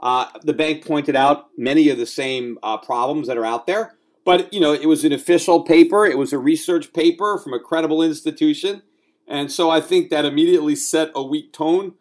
Uh, 0.00 0.26
the 0.42 0.52
bank 0.52 0.84
pointed 0.84 1.16
out 1.16 1.48
many 1.56 1.88
of 1.88 1.98
the 1.98 2.06
same 2.06 2.58
uh, 2.62 2.76
problems 2.76 3.28
that 3.28 3.38
are 3.38 3.46
out 3.46 3.66
there. 3.66 3.94
But, 4.24 4.52
you 4.52 4.60
know, 4.60 4.72
it 4.72 4.86
was 4.86 5.04
an 5.04 5.12
official 5.12 5.62
paper, 5.62 6.06
it 6.06 6.18
was 6.18 6.32
a 6.32 6.38
research 6.38 6.92
paper 6.92 7.38
from 7.38 7.52
a 7.52 7.60
credible 7.60 8.02
institution. 8.02 8.82
And 9.26 9.52
so 9.52 9.70
I 9.70 9.80
think 9.80 10.10
that 10.10 10.24
immediately 10.24 10.76
set 10.76 11.10
a 11.14 11.22
weak 11.22 11.52
tone 11.52 11.94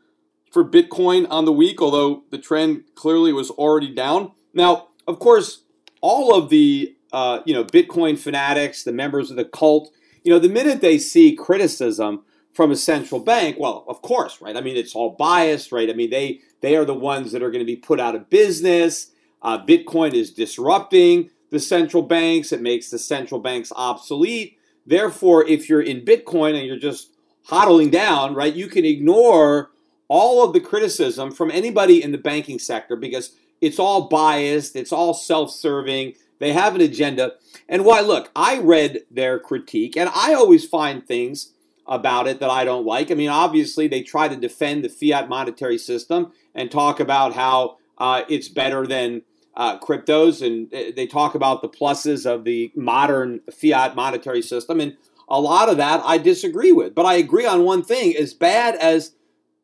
for 0.54 0.64
Bitcoin 0.64 1.26
on 1.32 1.46
the 1.46 1.52
week, 1.52 1.82
although 1.82 2.24
the 2.30 2.38
trend 2.38 2.84
clearly 2.94 3.34
was 3.34 3.50
already 3.50 3.94
down. 3.94 4.32
Now, 4.54 4.90
of 5.08 5.18
course, 5.18 5.64
all 6.00 6.36
of 6.36 6.50
the 6.50 6.96
uh, 7.12 7.42
you 7.46 7.54
know 7.54 7.66
Bitcoin 7.66 8.18
fanatics, 8.18 8.84
the 8.84 8.94
members 8.94 9.32
of 9.32 9.36
the 9.36 9.46
cult, 9.46 9.92
you 10.24 10.32
know, 10.32 10.40
the 10.40 10.50
minute 10.50 10.80
they 10.80 11.00
see 11.00 11.36
criticism 11.36 12.24
from 12.54 12.70
a 12.70 12.76
central 12.76 13.20
bank, 13.20 13.58
well, 13.60 13.84
of 13.88 14.04
course, 14.04 14.40
right? 14.40 14.56
I 14.56 14.62
mean, 14.62 14.78
it's 14.78 14.94
all 14.94 15.16
biased, 15.18 15.72
right? 15.72 15.90
I 15.90 15.94
mean, 15.94 16.12
they 16.12 16.42
they 16.62 16.76
are 16.76 16.86
the 16.86 16.94
ones 16.94 17.32
that 17.32 17.42
are 17.42 17.50
going 17.50 17.66
to 17.66 17.66
be 17.66 17.76
put 17.76 18.00
out 18.00 18.16
of 18.16 18.30
business. 18.30 19.12
Uh, 19.42 19.58
Bitcoin 19.58 20.14
is 20.14 20.32
disrupting 20.32 21.32
the 21.50 21.60
central 21.60 22.04
banks. 22.04 22.52
It 22.52 22.62
makes 22.62 22.90
the 22.90 23.00
central 23.00 23.42
banks 23.42 23.72
obsolete. 23.76 24.58
Therefore, 24.86 25.46
if 25.48 25.68
you're 25.68 25.82
in 25.82 26.06
Bitcoin 26.06 26.56
and 26.56 26.66
you're 26.66 26.78
just 26.78 27.16
hodling 27.50 27.92
down, 27.92 28.36
right, 28.36 28.54
you 28.54 28.68
can 28.68 28.86
ignore 28.86 29.72
all 30.08 30.46
of 30.46 30.54
the 30.54 30.60
criticism 30.60 31.32
from 31.32 31.52
anybody 31.52 32.04
in 32.04 32.12
the 32.12 32.18
banking 32.18 32.60
sector 32.60 32.96
because 32.96 33.36
it's 33.62 33.80
all 33.80 34.08
biased, 34.08 34.76
it's 34.76 34.92
all 34.92 35.14
self 35.14 35.52
serving, 35.52 36.14
they 36.40 36.54
have 36.54 36.76
an 36.76 36.82
agenda. 36.82 37.34
And 37.70 37.86
why, 37.86 38.02
look, 38.02 38.30
I 38.36 38.60
read 38.60 39.04
their 39.10 39.40
critique 39.40 39.96
and 39.96 40.10
I 40.14 40.34
always 40.34 40.66
find 40.66 41.06
things 41.06 41.54
about 41.88 42.28
it 42.28 42.40
that 42.40 42.50
I 42.50 42.64
don't 42.66 42.86
like. 42.86 43.12
I 43.12 43.16
mean, 43.16 43.30
obviously, 43.30 43.88
they 43.88 44.02
try 44.02 44.28
to 44.28 44.36
defend 44.36 44.84
the 44.84 44.90
fiat 44.90 45.30
monetary 45.30 45.78
system 45.78 46.32
and 46.56 46.72
talk 46.72 47.00
about 47.00 47.34
how 47.34 47.78
uh, 47.98 48.24
it's 48.30 48.48
better 48.48 48.88
than 48.88 49.22
uh, 49.56 49.78
cryptos, 49.80 50.46
and 50.46 50.74
uh, 50.74 50.92
they 50.96 51.06
talk 51.06 51.36
about 51.36 51.62
the 51.62 51.70
pluses 51.70 52.26
of 52.26 52.44
the 52.44 52.72
modern 52.76 53.42
fiat 53.52 53.96
monetary 53.96 54.42
system. 54.42 54.80
And 54.80 54.98
a 55.28 55.40
lot 55.40 55.70
of 55.70 55.78
that 55.78 56.02
I 56.04 56.18
disagree 56.18 56.72
with. 56.72 56.96
But 56.96 57.06
I 57.06 57.16
agree 57.16 57.46
on 57.46 57.64
one 57.64 57.84
thing 57.84 58.16
as 58.16 58.34
bad 58.34 58.76
as 58.76 59.14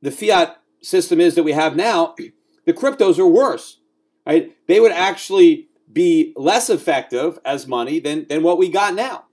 the 0.02 0.12
fiat 0.12 0.62
system 0.82 1.20
is 1.20 1.36
that 1.36 1.44
we 1.44 1.52
have 1.52 1.76
now, 1.76 2.16
the 2.66 2.74
cryptos 2.74 3.20
are 3.20 3.28
worse. 3.28 3.80
Right? 4.26 4.56
They 4.68 4.80
would 4.80 4.92
actually 4.92 5.70
be 5.92 6.34
less 6.36 6.70
effective 6.70 7.40
as 7.44 7.66
money 7.66 8.00
than, 8.00 8.28
than 8.30 8.44
what 8.44 8.58
we 8.60 8.70
got 8.70 8.94
now. 8.94 9.26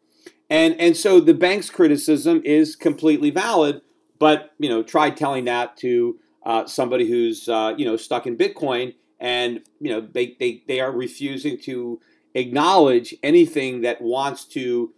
And 0.48 0.80
and 0.80 0.96
so 0.96 1.20
the 1.20 1.34
bank's 1.34 1.70
criticism 1.70 2.40
is 2.44 2.76
completely 2.76 3.30
valid, 3.30 3.82
but 4.18 4.54
you 4.58 4.68
know, 4.68 4.82
try 4.82 5.10
telling 5.10 5.44
that 5.46 5.76
to 5.78 6.18
uh, 6.44 6.66
somebody 6.66 7.08
who's 7.08 7.48
uh, 7.48 7.74
you 7.76 7.84
know 7.84 7.96
stuck 7.96 8.26
in 8.26 8.36
Bitcoin, 8.36 8.94
and 9.18 9.62
you 9.80 9.90
know 9.90 10.00
they, 10.00 10.36
they 10.38 10.62
they 10.68 10.78
are 10.78 10.92
refusing 10.92 11.58
to 11.62 12.00
acknowledge 12.34 13.14
anything 13.22 13.80
that 13.80 14.00
wants 14.00 14.44
to 14.44 14.92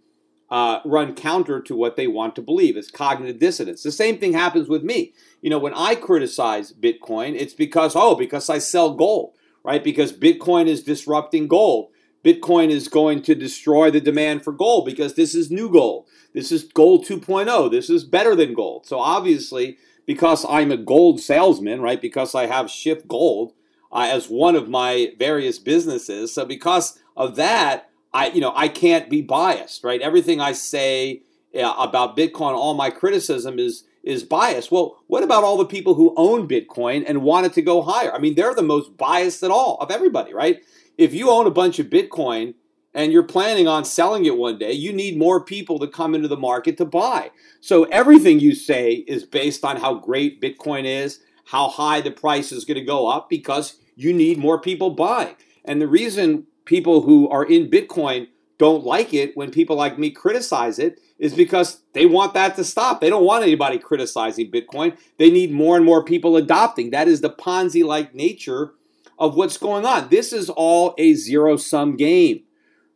uh, 0.51 0.79
run 0.85 1.15
counter 1.15 1.61
to 1.61 1.75
what 1.75 1.95
they 1.95 2.07
want 2.07 2.35
to 2.35 2.41
believe. 2.41 2.75
It's 2.75 2.91
cognitive 2.91 3.39
dissonance. 3.39 3.83
The 3.83 3.91
same 3.91 4.17
thing 4.17 4.33
happens 4.33 4.67
with 4.67 4.83
me. 4.83 5.13
You 5.41 5.49
know, 5.49 5.59
when 5.59 5.73
I 5.73 5.95
criticize 5.95 6.73
Bitcoin, 6.73 7.35
it's 7.35 7.53
because 7.53 7.95
oh, 7.95 8.15
because 8.15 8.49
I 8.49 8.57
sell 8.57 8.93
gold, 8.93 9.35
right? 9.63 9.83
Because 9.83 10.11
Bitcoin 10.11 10.67
is 10.67 10.83
disrupting 10.83 11.47
gold. 11.47 11.91
Bitcoin 12.23 12.69
is 12.69 12.87
going 12.87 13.21
to 13.23 13.35
destroy 13.35 13.89
the 13.89 14.01
demand 14.01 14.43
for 14.43 14.51
gold 14.51 14.85
because 14.85 15.13
this 15.13 15.33
is 15.33 15.49
new 15.49 15.71
gold. 15.71 16.05
This 16.33 16.51
is 16.51 16.63
gold 16.63 17.05
2.0. 17.05 17.71
This 17.71 17.89
is 17.89 18.03
better 18.03 18.35
than 18.35 18.53
gold. 18.53 18.85
So 18.85 18.99
obviously, 18.99 19.77
because 20.05 20.45
I'm 20.49 20.71
a 20.71 20.77
gold 20.77 21.21
salesman, 21.21 21.81
right? 21.81 22.01
Because 22.01 22.35
I 22.35 22.47
have 22.47 22.69
Schiff 22.69 23.07
Gold 23.07 23.53
uh, 23.91 24.09
as 24.11 24.27
one 24.27 24.55
of 24.55 24.67
my 24.67 25.13
various 25.17 25.59
businesses. 25.59 26.33
So 26.33 26.45
because 26.45 26.99
of 27.15 27.35
that, 27.37 27.88
I 28.13 28.29
you 28.29 28.41
know 28.41 28.53
I 28.55 28.67
can't 28.67 29.09
be 29.09 29.21
biased, 29.21 29.83
right? 29.83 30.01
Everything 30.01 30.41
I 30.41 30.53
say 30.53 31.23
uh, 31.55 31.73
about 31.77 32.17
Bitcoin, 32.17 32.53
all 32.53 32.73
my 32.73 32.89
criticism 32.89 33.59
is 33.59 33.83
is 34.03 34.23
biased. 34.23 34.71
Well, 34.71 35.03
what 35.07 35.23
about 35.23 35.43
all 35.43 35.57
the 35.57 35.65
people 35.65 35.95
who 35.95 36.13
own 36.15 36.47
Bitcoin 36.47 37.03
and 37.05 37.21
want 37.21 37.45
it 37.45 37.53
to 37.53 37.61
go 37.61 37.81
higher? 37.81 38.13
I 38.13 38.19
mean, 38.19 38.35
they're 38.35 38.55
the 38.55 38.63
most 38.63 38.97
biased 38.97 39.43
at 39.43 39.51
all 39.51 39.77
of 39.81 39.91
everybody, 39.91 40.33
right? 40.33 40.61
if 40.99 41.13
you 41.13 41.31
own 41.31 41.47
a 41.47 41.51
bunch 41.51 41.79
of 41.79 41.87
Bitcoin 41.87 42.53
and 42.93 43.13
you're 43.13 43.23
planning 43.23 43.69
on 43.69 43.85
selling 43.85 44.25
it 44.25 44.37
one 44.37 44.57
day, 44.59 44.73
you 44.73 44.91
need 44.91 45.17
more 45.17 45.41
people 45.41 45.79
to 45.79 45.87
come 45.87 46.13
into 46.13 46.27
the 46.27 46.35
market 46.35 46.75
to 46.75 46.85
buy. 46.85 47.31
So 47.61 47.85
everything 47.85 48.41
you 48.41 48.53
say 48.53 49.05
is 49.07 49.23
based 49.23 49.63
on 49.63 49.77
how 49.77 49.93
great 49.93 50.41
Bitcoin 50.41 50.83
is, 50.83 51.21
how 51.45 51.69
high 51.69 52.01
the 52.01 52.11
price 52.11 52.51
is 52.51 52.65
going 52.65 52.77
to 52.77 52.83
go 52.83 53.07
up 53.07 53.29
because 53.29 53.77
you 53.95 54.11
need 54.11 54.37
more 54.37 54.59
people 54.59 54.89
buying. 54.89 55.35
And 55.63 55.81
the 55.81 55.87
reason 55.87 56.47
people 56.69 57.01
who 57.01 57.27
are 57.29 57.43
in 57.43 57.67
Bitcoin 57.67 58.27
don't 58.59 58.85
like 58.85 59.11
it 59.11 59.35
when 59.35 59.49
people 59.49 59.75
like 59.75 59.97
me 59.97 60.11
criticize 60.11 60.77
it 60.77 60.99
is 61.17 61.33
because 61.33 61.81
they 61.93 62.05
want 62.05 62.35
that 62.35 62.55
to 62.55 62.63
stop. 62.63 63.01
They 63.01 63.09
don't 63.09 63.25
want 63.25 63.43
anybody 63.43 63.79
criticizing 63.79 64.51
Bitcoin. 64.51 64.95
They 65.17 65.31
need 65.31 65.51
more 65.51 65.75
and 65.77 65.85
more 65.85 66.03
people 66.03 66.37
adopting. 66.37 66.91
That 66.91 67.07
is 67.07 67.21
the 67.21 67.31
Ponzi 67.31 67.83
like 67.83 68.13
nature 68.13 68.73
of 69.17 69.35
what's 69.35 69.57
going 69.57 69.83
on. 69.83 70.09
This 70.09 70.31
is 70.31 70.47
all 70.47 70.93
a 70.99 71.15
zero 71.15 71.57
sum 71.57 71.97
game. 71.97 72.43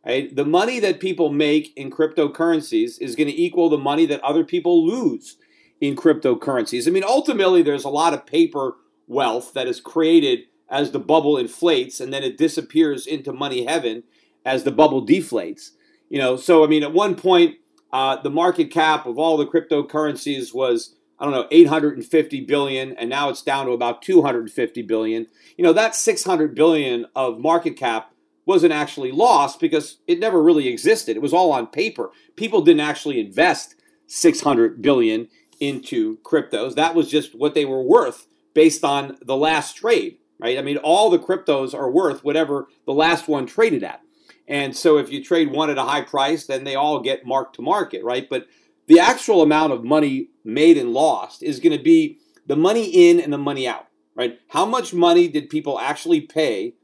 Right? 0.06 0.34
The 0.34 0.44
money 0.44 0.78
that 0.78 1.00
people 1.00 1.32
make 1.32 1.76
in 1.76 1.90
cryptocurrencies 1.90 3.00
is 3.00 3.16
going 3.16 3.28
to 3.28 3.42
equal 3.42 3.70
the 3.70 3.78
money 3.78 4.06
that 4.06 4.22
other 4.22 4.44
people 4.44 4.86
lose 4.86 5.36
in 5.80 5.96
cryptocurrencies. 5.96 6.86
I 6.86 6.92
mean, 6.92 7.04
ultimately, 7.04 7.62
there's 7.62 7.84
a 7.84 7.88
lot 7.88 8.14
of 8.14 8.24
paper 8.24 8.76
wealth 9.08 9.52
that 9.54 9.66
is 9.66 9.80
created 9.80 10.44
as 10.68 10.90
the 10.90 10.98
bubble 10.98 11.36
inflates 11.36 12.00
and 12.00 12.12
then 12.12 12.22
it 12.22 12.38
disappears 12.38 13.06
into 13.06 13.32
money 13.32 13.64
heaven 13.64 14.02
as 14.44 14.64
the 14.64 14.72
bubble 14.72 15.04
deflates. 15.04 15.70
You 16.08 16.18
know, 16.18 16.36
so 16.36 16.64
I 16.64 16.66
mean, 16.66 16.82
at 16.82 16.92
one 16.92 17.14
point, 17.14 17.56
uh, 17.92 18.20
the 18.20 18.30
market 18.30 18.70
cap 18.70 19.06
of 19.06 19.18
all 19.18 19.36
the 19.36 19.46
cryptocurrencies 19.46 20.54
was 20.54 20.96
I 21.18 21.24
don't 21.24 21.32
know, 21.32 21.46
850 21.50 22.40
billion, 22.42 22.92
and 22.96 23.08
now 23.08 23.28
it's 23.28 23.40
down 23.40 23.66
to 23.66 23.72
about 23.72 24.02
250 24.02 24.82
billion. 24.82 25.28
You 25.56 25.64
know, 25.64 25.72
that 25.72 25.94
600 25.94 26.54
billion 26.54 27.06
of 27.14 27.38
market 27.38 27.76
cap 27.76 28.12
wasn't 28.46 28.72
actually 28.72 29.12
lost 29.12 29.60
because 29.60 29.98
it 30.06 30.18
never 30.18 30.42
really 30.42 30.68
existed. 30.68 31.16
It 31.16 31.22
was 31.22 31.32
all 31.32 31.52
on 31.52 31.68
paper. 31.68 32.10
People 32.36 32.62
didn't 32.62 32.80
actually 32.80 33.20
invest 33.20 33.76
600 34.06 34.82
billion 34.82 35.28
into 35.60 36.18
cryptos. 36.18 36.74
That 36.74 36.94
was 36.94 37.10
just 37.10 37.34
what 37.34 37.54
they 37.54 37.64
were 37.64 37.82
worth 37.82 38.26
based 38.52 38.84
on 38.84 39.16
the 39.22 39.36
last 39.36 39.76
trade, 39.76 40.18
right? 40.38 40.58
I 40.58 40.62
mean, 40.62 40.78
all 40.78 41.10
the 41.10 41.18
cryptos 41.18 41.74
are 41.74 41.90
worth 41.90 42.24
whatever 42.24 42.68
the 42.86 42.92
last 42.92 43.28
one 43.28 43.46
traded 43.46 43.82
at. 43.82 44.00
And 44.46 44.76
so 44.76 44.98
if 44.98 45.10
you 45.10 45.24
trade 45.24 45.50
one 45.50 45.70
at 45.70 45.78
a 45.78 45.82
high 45.82 46.02
price, 46.02 46.46
then 46.46 46.64
they 46.64 46.74
all 46.74 47.00
get 47.00 47.26
marked 47.26 47.56
to 47.56 47.62
market, 47.62 48.04
right? 48.04 48.28
But 48.28 48.46
the 48.86 49.00
actual 49.00 49.42
amount 49.42 49.72
of 49.72 49.84
money 49.84 50.28
made 50.44 50.76
and 50.76 50.92
lost 50.92 51.42
is 51.42 51.60
going 51.60 51.76
to 51.76 51.82
be 51.82 52.18
the 52.46 52.56
money 52.56 53.10
in 53.10 53.20
and 53.20 53.32
the 53.32 53.38
money 53.38 53.66
out, 53.66 53.86
right? 54.14 54.38
How 54.48 54.66
much 54.66 54.92
money 54.92 55.28
did 55.28 55.48
people 55.48 55.78
actually 55.80 56.20
pay 56.20 56.74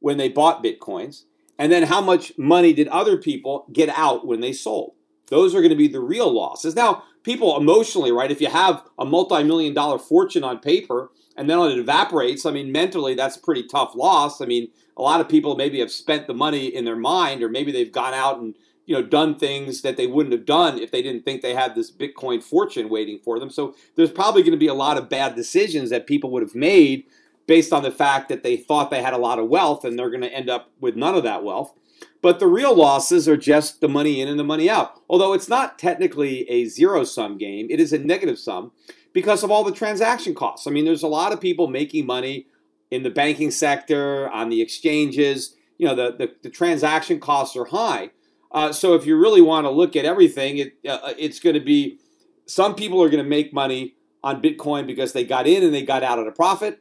when 0.00 0.16
they 0.16 0.28
bought 0.28 0.64
Bitcoins? 0.64 1.24
And 1.56 1.70
then 1.70 1.84
how 1.84 2.00
much 2.00 2.32
money 2.36 2.72
did 2.72 2.88
other 2.88 3.16
people 3.16 3.66
get 3.72 3.88
out 3.90 4.26
when 4.26 4.40
they 4.40 4.52
sold? 4.52 4.94
Those 5.28 5.54
are 5.54 5.60
going 5.60 5.70
to 5.70 5.76
be 5.76 5.88
the 5.88 6.00
real 6.00 6.32
losses. 6.32 6.74
Now, 6.74 7.04
people 7.22 7.56
emotionally, 7.56 8.10
right? 8.10 8.30
If 8.30 8.40
you 8.40 8.48
have 8.48 8.84
a 8.98 9.04
multi 9.04 9.42
million 9.44 9.72
dollar 9.72 9.98
fortune 9.98 10.42
on 10.42 10.58
paper 10.58 11.10
and 11.36 11.50
then 11.50 11.58
it 11.60 11.78
evaporates, 11.78 12.46
I 12.46 12.50
mean, 12.50 12.70
mentally, 12.70 13.14
that's 13.14 13.36
a 13.36 13.40
pretty 13.40 13.64
tough 13.64 13.94
loss. 13.94 14.40
I 14.40 14.46
mean, 14.46 14.68
a 14.96 15.02
lot 15.02 15.20
of 15.20 15.28
people 15.28 15.56
maybe 15.56 15.80
have 15.80 15.90
spent 15.90 16.26
the 16.26 16.34
money 16.34 16.66
in 16.66 16.84
their 16.84 16.96
mind, 16.96 17.42
or 17.42 17.48
maybe 17.48 17.72
they've 17.72 17.90
gone 17.90 18.14
out 18.14 18.38
and 18.38 18.54
you 18.86 18.94
know 18.94 19.02
done 19.02 19.38
things 19.38 19.82
that 19.82 19.96
they 19.96 20.06
wouldn't 20.06 20.32
have 20.32 20.44
done 20.44 20.78
if 20.78 20.90
they 20.90 21.02
didn't 21.02 21.24
think 21.24 21.42
they 21.42 21.54
had 21.54 21.74
this 21.74 21.90
bitcoin 21.90 22.42
fortune 22.42 22.88
waiting 22.88 23.18
for 23.18 23.38
them. 23.38 23.50
So 23.50 23.74
there's 23.96 24.10
probably 24.10 24.42
going 24.42 24.52
to 24.52 24.58
be 24.58 24.66
a 24.66 24.74
lot 24.74 24.98
of 24.98 25.08
bad 25.08 25.34
decisions 25.34 25.90
that 25.90 26.06
people 26.06 26.30
would 26.30 26.42
have 26.42 26.54
made 26.54 27.04
based 27.46 27.72
on 27.72 27.82
the 27.82 27.90
fact 27.90 28.28
that 28.28 28.42
they 28.42 28.56
thought 28.56 28.90
they 28.90 29.02
had 29.02 29.14
a 29.14 29.18
lot 29.18 29.38
of 29.38 29.48
wealth 29.48 29.84
and 29.84 29.98
they're 29.98 30.10
going 30.10 30.22
to 30.22 30.32
end 30.32 30.48
up 30.48 30.70
with 30.80 30.96
none 30.96 31.14
of 31.14 31.22
that 31.22 31.44
wealth. 31.44 31.74
But 32.22 32.38
the 32.38 32.46
real 32.46 32.74
losses 32.74 33.28
are 33.28 33.36
just 33.36 33.80
the 33.80 33.88
money 33.88 34.20
in 34.20 34.28
and 34.28 34.38
the 34.38 34.44
money 34.44 34.70
out. 34.70 35.00
Although 35.10 35.34
it's 35.34 35.48
not 35.48 35.78
technically 35.78 36.48
a 36.48 36.66
zero 36.66 37.04
sum 37.04 37.38
game 37.38 37.66
it 37.70 37.80
is 37.80 37.92
a 37.92 37.98
negative 37.98 38.38
sum 38.38 38.72
because 39.14 39.42
of 39.42 39.50
all 39.50 39.64
the 39.64 39.72
transaction 39.72 40.34
costs 40.34 40.66
i 40.66 40.70
mean 40.70 40.84
there's 40.84 41.02
a 41.02 41.08
lot 41.08 41.32
of 41.32 41.40
people 41.40 41.66
making 41.66 42.04
money 42.04 42.46
in 42.90 43.02
the 43.02 43.10
banking 43.10 43.50
sector 43.50 44.28
on 44.30 44.50
the 44.50 44.60
exchanges 44.60 45.56
you 45.78 45.86
know 45.86 45.94
the, 45.94 46.14
the, 46.16 46.34
the 46.42 46.50
transaction 46.50 47.18
costs 47.18 47.56
are 47.56 47.64
high 47.64 48.10
uh, 48.54 48.72
so 48.72 48.94
if 48.94 49.04
you 49.04 49.18
really 49.18 49.40
want 49.40 49.64
to 49.64 49.70
look 49.70 49.96
at 49.96 50.04
everything, 50.04 50.58
it 50.58 50.78
uh, 50.88 51.12
it's 51.18 51.40
going 51.40 51.54
to 51.54 51.60
be 51.60 51.98
some 52.46 52.76
people 52.76 53.02
are 53.02 53.10
going 53.10 53.22
to 53.22 53.28
make 53.28 53.52
money 53.52 53.96
on 54.22 54.40
Bitcoin 54.40 54.86
because 54.86 55.12
they 55.12 55.24
got 55.24 55.46
in 55.46 55.64
and 55.64 55.74
they 55.74 55.82
got 55.82 56.04
out 56.04 56.20
at 56.20 56.26
a 56.28 56.32
profit. 56.32 56.80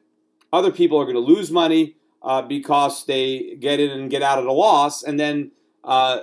Other 0.54 0.72
people 0.72 1.02
are 1.02 1.06
going 1.06 1.16
to 1.16 1.20
lose 1.20 1.50
money 1.50 1.96
uh, 2.22 2.44
because 2.44 3.06
they 3.06 3.58
get 3.60 3.80
in 3.80 3.90
and 3.90 4.10
get 4.10 4.22
out 4.22 4.38
at 4.38 4.46
a 4.46 4.52
loss. 4.52 5.02
And 5.02 5.20
then 5.20 5.52
uh, 5.84 6.20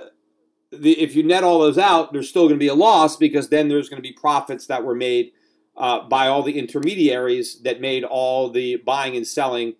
the, 0.71 0.97
if 0.97 1.15
you 1.15 1.23
net 1.23 1.43
all 1.43 1.59
those 1.59 1.77
out, 1.77 2.13
there's 2.13 2.29
still 2.29 2.43
going 2.43 2.55
to 2.55 2.63
be 2.63 2.69
a 2.69 2.73
loss 2.73 3.17
because 3.17 3.49
then 3.49 3.67
there's 3.67 3.89
going 3.89 4.01
to 4.01 4.07
be 4.07 4.13
profits 4.13 4.67
that 4.67 4.85
were 4.85 4.95
made 4.95 5.33
uh, 5.77 6.07
by 6.07 6.27
all 6.27 6.43
the 6.43 6.59
intermediaries 6.59 7.61
that 7.61 7.81
made 7.81 8.03
all 8.03 8.49
the 8.49 8.77
buying 8.77 9.15
and 9.15 9.27
selling 9.27 9.75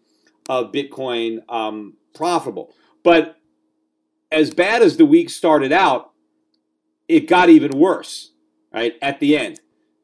of 0.50 0.72
Bitcoin 0.72 1.40
um, 1.50 1.96
profitable. 2.14 2.74
But 3.04 3.38
as 4.32 4.54
bad 4.54 4.82
as 4.82 4.98
the 4.98 5.06
week 5.06 5.30
started 5.30 5.72
out, 5.72 6.12
it 7.08 7.28
got 7.28 7.50
even 7.50 7.78
worse, 7.78 8.32
right, 8.74 8.96
at 9.02 9.20
the 9.20 9.38
end. 9.38 9.60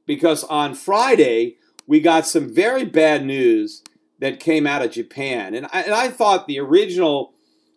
Because 0.05 0.43
on 0.45 0.73
Friday, 0.73 1.57
we 1.85 1.99
got 1.99 2.27
some 2.27 2.53
very 2.53 2.85
bad 2.85 3.25
news 3.25 3.83
that 4.19 4.39
came 4.39 4.67
out 4.67 4.83
of 4.83 4.91
Japan. 4.91 5.53
And 5.53 5.67
I, 5.71 5.81
and 5.81 5.93
I 5.93 6.09
thought 6.09 6.47
the 6.47 6.59
original 6.59 7.33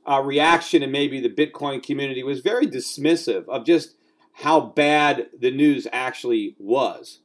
uh, 0.09 0.21
reaction 0.21 0.83
and 0.83 0.93
maybe 0.93 1.21
the 1.21 1.29
Bitcoin 1.29 1.83
community 1.83 2.23
was 2.23 2.41
very 2.41 2.67
dismissive 2.67 3.49
of 3.49 3.65
just 3.65 3.95
how 4.33 4.61
bad 4.61 5.29
the 5.39 5.51
news 5.51 5.87
actually 5.93 6.57
was. 6.59 7.21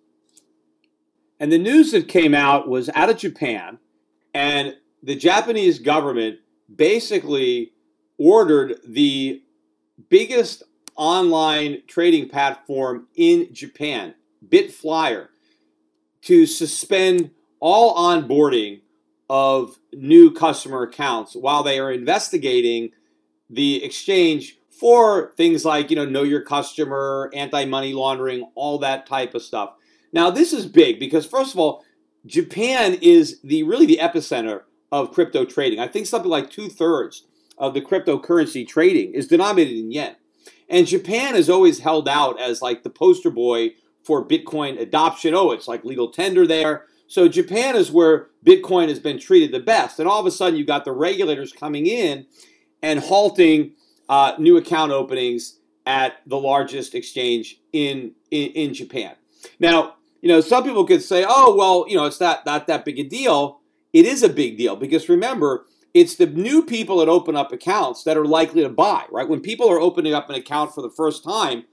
And 1.40 1.52
the 1.52 1.58
news 1.58 1.92
that 1.92 2.08
came 2.08 2.34
out 2.34 2.68
was 2.68 2.90
out 2.96 3.10
of 3.10 3.18
Japan, 3.18 3.80
and 4.34 4.76
the 5.04 5.16
Japanese 5.16 5.80
government 5.80 6.40
basically 6.74 7.74
ordered 8.18 8.80
the 8.88 9.42
biggest 10.10 10.64
online 10.96 11.82
trading 11.88 12.30
platform 12.30 13.08
in 13.16 13.54
Japan, 13.54 14.16
Bitflyer, 14.48 15.28
to 16.22 16.46
suspend 16.46 17.32
all 17.60 17.96
onboarding 17.96 18.82
of 19.30 19.78
new 19.94 20.32
customer 20.32 20.84
accounts 20.84 21.36
while 21.36 21.64
they 21.64 21.80
are 21.80 21.92
investigating 21.92 22.92
the 23.50 23.84
exchange 23.84 24.58
for 24.70 25.32
things 25.38 25.64
like, 25.66 25.90
you 25.90 25.96
know, 25.96 26.06
know 26.06 26.24
your 26.24 26.42
customer, 26.42 27.30
anti-money 27.34 27.94
laundering, 27.94 28.50
all 28.56 28.80
that 28.80 29.06
type 29.06 29.34
of 29.34 29.42
stuff. 29.42 29.75
Now, 30.16 30.30
this 30.30 30.54
is 30.54 30.66
big 30.66 30.98
because 30.98 31.26
first 31.26 31.54
of 31.54 31.60
all, 31.60 31.84
Japan 32.26 32.98
is 33.02 33.42
the 33.44 33.64
really 33.64 33.86
the 33.86 34.00
epicenter 34.02 34.62
of 34.90 35.12
crypto 35.12 35.44
trading. 35.44 35.78
I 35.78 35.90
think 35.90 36.08
something 36.08 36.32
like 36.32 36.50
two 36.50 36.70
thirds 36.70 37.28
of 37.58 37.74
the 37.74 37.82
cryptocurrency 37.82 38.66
trading 38.66 39.14
is 39.14 39.28
denominated 39.28 39.78
in 39.78 39.92
yen. 39.92 40.16
And 40.70 40.88
Japan 40.88 41.36
is 41.36 41.50
always 41.50 41.80
held 41.80 42.08
out 42.08 42.40
as 42.40 42.62
like 42.62 42.84
the 42.84 42.90
poster 42.90 43.30
boy 43.30 43.72
for 44.06 44.26
Bitcoin 44.26 44.80
adoption. 44.80 45.36
Oh, 45.36 45.52
it's 45.52 45.68
like 45.68 45.84
legal 45.84 46.10
tender 46.10 46.48
there. 46.48 46.86
So 47.08 47.28
Japan 47.28 47.76
is 47.76 47.92
where 47.92 48.30
Bitcoin 48.46 48.88
has 48.88 49.00
been 49.00 49.20
treated 49.20 49.52
the 49.52 49.60
best. 49.60 50.00
And 50.00 50.08
all 50.08 50.22
of 50.22 50.26
a 50.26 50.32
sudden, 50.32 50.58
you've 50.58 50.66
got 50.66 50.86
the 50.86 50.94
regulators 50.94 51.52
coming 51.52 51.88
in 51.88 52.26
and 52.82 53.02
halting 53.02 53.74
uh, 54.08 54.36
new 54.40 54.56
account 54.56 54.94
openings 54.94 55.60
at 55.86 56.22
the 56.26 56.40
largest 56.40 56.96
exchange 56.96 57.60
in, 57.74 58.14
in, 58.32 58.52
in 58.52 58.74
Japan. 58.74 59.16
Now, 59.60 59.96
you 60.26 60.32
know, 60.32 60.42
some 60.42 60.64
people 60.64 60.86
could 60.86 61.04
say, 61.04 61.24
"Oh, 61.28 61.56
well, 61.56 61.86
you 61.88 61.96
know, 61.96 62.06
it's 62.06 62.20
not 62.20 62.48
not 62.48 62.66
that 62.66 62.84
big 62.84 62.98
a 62.98 63.04
deal." 63.04 63.62
It 63.94 64.08
is 64.08 64.24
a 64.24 64.28
big 64.28 64.58
deal 64.58 64.76
because 64.76 65.08
remember, 65.08 65.68
it's 65.94 66.16
the 66.16 66.26
new 66.26 66.66
people 66.66 66.98
that 66.98 67.08
open 67.08 67.36
up 67.36 67.52
accounts 67.52 68.04
that 68.06 68.18
are 68.18 68.26
likely 68.26 68.64
to 68.64 68.70
buy, 68.70 69.06
right? 69.12 69.30
When 69.30 69.40
people 69.40 69.70
are 69.70 69.80
opening 69.80 70.16
up 70.16 70.28
an 70.28 70.36
account 70.36 70.74
for 70.74 70.82
the 70.82 70.90
first 70.90 71.24
time, 71.24 71.66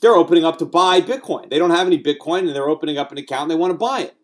they're 0.00 0.16
opening 0.16 0.44
up 0.44 0.58
to 0.58 0.64
buy 0.64 1.00
Bitcoin. 1.00 1.48
They 1.48 1.60
don't 1.60 1.70
have 1.70 1.86
any 1.86 2.02
Bitcoin 2.02 2.40
and 2.40 2.56
they're 2.56 2.68
opening 2.68 2.98
up 2.98 3.12
an 3.12 3.18
account 3.18 3.42
and 3.42 3.50
they 3.52 3.54
want 3.54 3.70
to 3.70 3.78
buy 3.78 4.00
it. 4.00 4.16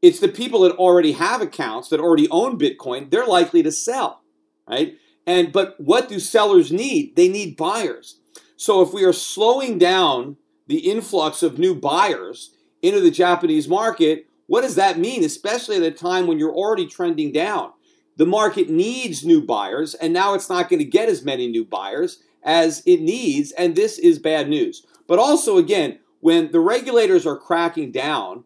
It's 0.00 0.18
the 0.18 0.28
people 0.28 0.60
that 0.62 0.76
already 0.76 1.12
have 1.12 1.42
accounts 1.42 1.90
that 1.90 2.00
already 2.00 2.30
own 2.30 2.58
Bitcoin, 2.58 3.10
they're 3.10 3.26
likely 3.26 3.62
to 3.62 3.70
sell, 3.70 4.22
right? 4.66 4.96
And 5.26 5.52
but 5.52 5.78
what 5.78 6.08
do 6.08 6.18
sellers 6.18 6.72
need? 6.72 7.14
They 7.14 7.28
need 7.28 7.58
buyers. 7.58 8.20
So 8.56 8.80
if 8.80 8.94
we 8.94 9.04
are 9.04 9.12
slowing 9.12 9.76
down 9.76 10.38
the 10.66 10.90
influx 10.90 11.42
of 11.42 11.58
new 11.58 11.74
buyers 11.74 12.55
into 12.82 13.00
the 13.00 13.10
Japanese 13.10 13.68
market, 13.68 14.26
what 14.46 14.62
does 14.62 14.76
that 14.76 14.98
mean, 14.98 15.24
especially 15.24 15.76
at 15.76 15.82
a 15.82 15.90
time 15.90 16.26
when 16.26 16.38
you're 16.38 16.54
already 16.54 16.86
trending 16.86 17.32
down? 17.32 17.72
The 18.16 18.26
market 18.26 18.70
needs 18.70 19.24
new 19.24 19.44
buyers, 19.44 19.94
and 19.94 20.12
now 20.12 20.34
it's 20.34 20.48
not 20.48 20.68
going 20.68 20.78
to 20.78 20.84
get 20.84 21.08
as 21.08 21.24
many 21.24 21.48
new 21.48 21.64
buyers 21.64 22.22
as 22.42 22.82
it 22.86 23.00
needs, 23.00 23.52
and 23.52 23.74
this 23.74 23.98
is 23.98 24.18
bad 24.18 24.48
news. 24.48 24.86
But 25.06 25.18
also, 25.18 25.58
again, 25.58 25.98
when 26.20 26.52
the 26.52 26.60
regulators 26.60 27.26
are 27.26 27.36
cracking 27.36 27.92
down 27.92 28.44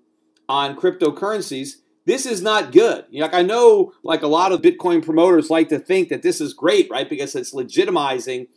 on 0.48 0.74
cryptocurrencies, 0.74 1.76
this 2.06 2.26
is 2.26 2.42
not 2.42 2.72
good. 2.72 3.04
You 3.10 3.20
know, 3.20 3.26
like 3.26 3.34
I 3.34 3.42
know, 3.42 3.92
like 4.02 4.22
a 4.22 4.26
lot 4.26 4.52
of 4.52 4.62
Bitcoin 4.62 5.04
promoters 5.04 5.50
like 5.50 5.68
to 5.68 5.78
think 5.78 6.08
that 6.08 6.22
this 6.22 6.40
is 6.40 6.54
great, 6.54 6.90
right? 6.90 7.08
Because 7.08 7.36
it's 7.36 7.54
legitimizing 7.54 8.48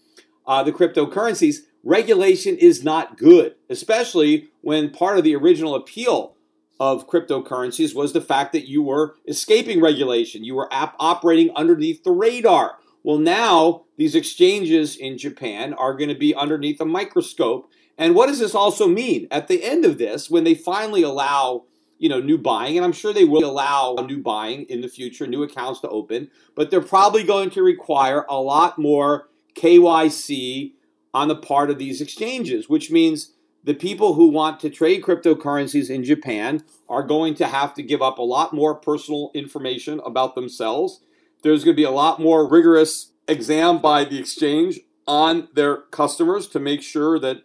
uh, 0.48 0.64
the 0.64 0.72
cryptocurrencies. 0.72 1.58
Regulation 1.84 2.56
is 2.58 2.84
not 2.84 3.18
good, 3.18 3.56
especially 3.70 4.50
when 4.62 4.90
part 4.90 5.18
of 5.18 5.26
the 5.26 5.36
original 5.36 5.76
appeal 5.76 6.36
of 6.80 7.08
cryptocurrencies 7.08 7.94
was 7.94 8.14
the 8.14 8.22
fact 8.22 8.54
that 8.54 8.70
you 8.70 8.82
were 8.82 9.16
escaping 9.28 9.82
regulation. 9.82 10.46
You 10.46 10.56
were 10.56 10.74
ap- 10.74 10.96
operating 11.00 11.52
underneath 11.56 12.04
the 12.04 12.12
radar. 12.12 12.78
Well, 13.04 13.18
now 13.18 13.84
these 13.98 14.16
exchanges 14.16 14.96
in 14.96 15.18
Japan 15.18 15.74
are 15.74 15.94
going 15.94 16.10
to 16.10 16.16
be 16.16 16.34
underneath 16.34 16.80
a 16.80 16.86
microscope. 16.86 17.70
And 17.98 18.16
what 18.16 18.28
does 18.28 18.40
this 18.40 18.56
also 18.56 18.88
mean? 18.88 19.28
At 19.30 19.50
the 19.50 19.64
end 19.64 19.84
of 19.84 19.98
this, 19.98 20.30
when 20.30 20.46
they 20.46 20.56
finally 20.56 21.04
allow 21.04 21.66
you 22.00 22.10
know 22.10 22.20
new 22.20 22.38
buying 22.38 22.76
and 22.76 22.84
i'm 22.84 22.92
sure 22.92 23.14
they 23.14 23.24
will 23.24 23.50
allow 23.50 23.96
new 24.08 24.22
buying 24.22 24.64
in 24.64 24.82
the 24.82 24.90
future 24.90 25.26
new 25.26 25.44
accounts 25.44 25.80
to 25.80 25.88
open 25.88 26.30
but 26.54 26.70
they're 26.70 26.82
probably 26.82 27.24
going 27.24 27.50
to 27.52 27.62
require 27.62 28.26
a 28.28 28.36
lot 28.36 28.78
more 28.78 29.30
kyc 29.56 30.74
on 31.14 31.28
the 31.28 31.36
part 31.36 31.70
of 31.70 31.78
these 31.78 32.02
exchanges 32.02 32.68
which 32.70 32.92
means 32.92 33.34
the 33.64 33.74
people 33.74 34.16
who 34.16 34.28
want 34.28 34.60
to 34.60 34.70
trade 34.70 35.04
cryptocurrencies 35.04 35.90
in 35.90 36.04
Japan 36.04 36.64
are 36.90 37.04
going 37.04 37.34
to 37.36 37.48
have 37.48 37.74
to 37.76 37.84
give 37.84 38.02
up 38.02 38.18
a 38.18 38.24
lot 38.24 38.54
more 38.54 38.76
personal 38.76 39.32
information 39.34 40.02
about 40.06 40.36
themselves. 40.36 41.00
There's 41.44 41.64
going 41.64 41.76
to 41.76 41.80
be 41.80 41.86
a 41.86 41.92
lot 41.92 42.20
more 42.20 42.48
rigorous 42.48 43.12
exam 43.28 43.80
by 43.80 44.04
the 44.04 44.20
exchange 44.20 44.82
on 45.08 45.48
their 45.54 45.78
customers 45.78 46.48
to 46.48 46.60
make 46.60 46.82
sure 46.82 47.18
that 47.20 47.44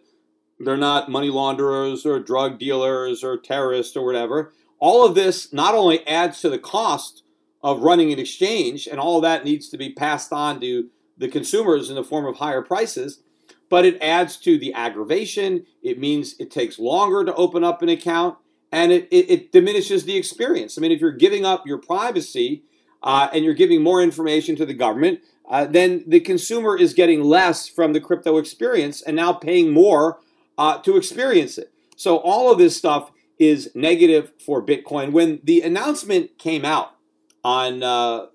they're 0.59 0.75
not 0.75 1.09
money 1.09 1.29
launderers 1.29 2.05
or 2.05 2.19
drug 2.19 2.59
dealers 2.59 3.23
or 3.23 3.37
terrorists 3.37 3.95
or 3.95 4.05
whatever. 4.05 4.51
All 4.77 5.05
of 5.05 5.15
this 5.15 5.53
not 5.53 5.73
only 5.73 6.05
adds 6.05 6.41
to 6.41 6.49
the 6.49 6.59
cost 6.59 7.23
of 7.61 7.81
running 7.81 8.11
an 8.11 8.19
exchange, 8.19 8.87
and 8.87 8.99
all 8.99 9.19
that 9.19 9.43
needs 9.43 9.67
to 9.69 9.77
be 9.77 9.91
passed 9.91 10.31
on 10.31 10.61
to 10.61 10.89
the 11.17 11.27
consumers 11.27 11.89
in 11.89 11.95
the 11.95 12.03
form 12.03 12.25
of 12.25 12.37
higher 12.37 12.61
prices, 12.61 13.21
but 13.69 13.85
it 13.85 14.01
adds 14.01 14.37
to 14.37 14.57
the 14.57 14.73
aggravation. 14.73 15.65
It 15.81 15.99
means 15.99 16.35
it 16.39 16.51
takes 16.51 16.79
longer 16.79 17.23
to 17.23 17.33
open 17.35 17.63
up 17.63 17.81
an 17.81 17.89
account 17.89 18.37
and 18.71 18.91
it, 18.91 19.07
it, 19.11 19.29
it 19.29 19.51
diminishes 19.51 20.05
the 20.05 20.17
experience. 20.17 20.77
I 20.77 20.81
mean, 20.81 20.91
if 20.91 20.99
you're 20.99 21.11
giving 21.11 21.45
up 21.45 21.65
your 21.65 21.77
privacy 21.77 22.63
uh, 23.01 23.29
and 23.33 23.45
you're 23.45 23.53
giving 23.53 23.81
more 23.81 24.01
information 24.01 24.55
to 24.57 24.65
the 24.65 24.73
government, 24.73 25.21
uh, 25.49 25.65
then 25.65 26.03
the 26.07 26.19
consumer 26.19 26.77
is 26.77 26.93
getting 26.93 27.23
less 27.23 27.67
from 27.67 27.93
the 27.93 27.99
crypto 27.99 28.37
experience 28.37 29.01
and 29.01 29.15
now 29.15 29.33
paying 29.33 29.71
more 29.71 30.19
uh, 30.57 30.77
to 30.79 30.97
experience 30.97 31.57
it. 31.57 31.71
So 31.95 32.17
all 32.17 32.51
of 32.51 32.57
this 32.57 32.77
stuff 32.77 33.11
is 33.39 33.71
negative 33.73 34.31
for 34.45 34.63
Bitcoin. 34.63 35.11
When 35.11 35.39
the 35.43 35.61
announcement 35.61 36.37
came 36.37 36.65
out 36.65 36.95
on 37.43 37.81
uh, 37.81 38.27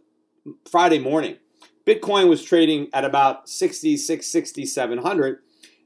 Friday 0.69 0.99
morning, 0.99 1.37
Bitcoin 1.87 2.29
was 2.29 2.43
trading 2.43 2.89
at 2.93 3.05
about 3.05 3.49
66, 3.49 4.27
6700, 4.27 5.39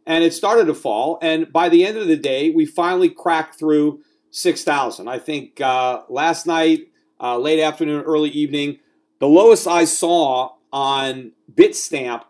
and 0.06 0.24
it 0.24 0.32
started 0.32 0.64
to 0.66 0.74
fall. 0.74 1.18
And 1.20 1.52
by 1.52 1.68
the 1.68 1.84
end 1.84 1.98
of 1.98 2.06
the 2.06 2.16
day, 2.16 2.50
we 2.50 2.64
finally 2.64 3.10
cracked 3.10 3.58
through 3.58 4.00
6,000. 4.30 5.08
I 5.08 5.18
think 5.18 5.60
uh, 5.60 6.02
last 6.08 6.46
night, 6.46 6.92
uh, 7.20 7.36
late 7.38 7.60
afternoon, 7.60 8.04
early 8.04 8.30
evening, 8.30 8.78
the 9.18 9.26
lowest 9.26 9.66
I 9.66 9.84
saw 9.84 10.52
on 10.72 11.32
Bitstamp 11.52 12.22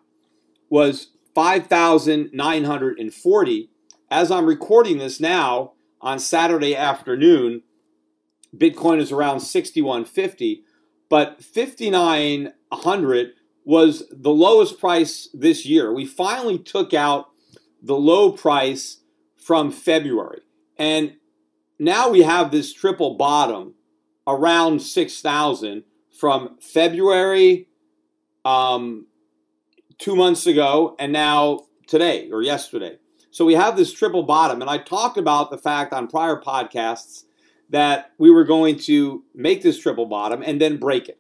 was 0.71 1.09
5,940. 1.35 3.71
As 4.11 4.31
I'm 4.31 4.47
recording 4.47 4.97
this 4.99 5.21
now 5.21 5.73
on 6.01 6.19
Saturday 6.19 6.75
afternoon, 6.75 7.63
Bitcoin 8.57 8.99
is 8.99 9.13
around 9.13 9.41
6150, 9.41 10.65
but 11.11 11.45
5900 11.45 13.33
was 13.69 14.05
the 14.11 14.31
lowest 14.31 14.81
price 14.81 15.29
this 15.35 15.67
year. 15.67 15.93
We 15.93 16.07
finally 16.07 16.59
took 16.59 16.95
out 16.95 17.29
the 17.83 17.97
low 17.97 18.33
price 18.33 19.01
from 19.37 19.71
February. 19.71 20.41
And 20.79 21.17
now 21.79 22.09
we 22.09 22.23
have 22.23 22.51
this 22.51 22.73
triple 22.73 23.19
bottom 23.19 23.75
around 24.27 24.81
6,000 24.81 25.85
from 26.19 26.57
February 26.63 27.69
um, 28.43 29.07
two 29.99 30.17
months 30.17 30.47
ago 30.47 30.97
and 30.99 31.13
now 31.13 31.67
today 31.87 32.31
or 32.31 32.41
yesterday. 32.41 32.97
So 33.31 33.45
we 33.45 33.53
have 33.53 33.77
this 33.77 33.93
triple 33.93 34.23
bottom. 34.23 34.63
And 34.63 34.71
I 34.71 34.79
talked 34.79 35.19
about 35.19 35.51
the 35.51 35.59
fact 35.59 35.93
on 35.93 36.09
prior 36.09 36.41
podcasts 36.41 37.25
that 37.69 38.13
we 38.17 38.31
were 38.31 38.45
going 38.45 38.79
to 38.79 39.25
make 39.35 39.61
this 39.61 39.79
triple 39.79 40.07
bottom 40.07 40.43
and 40.43 40.59
then 40.59 40.79
break 40.79 41.11
it. 41.11 41.19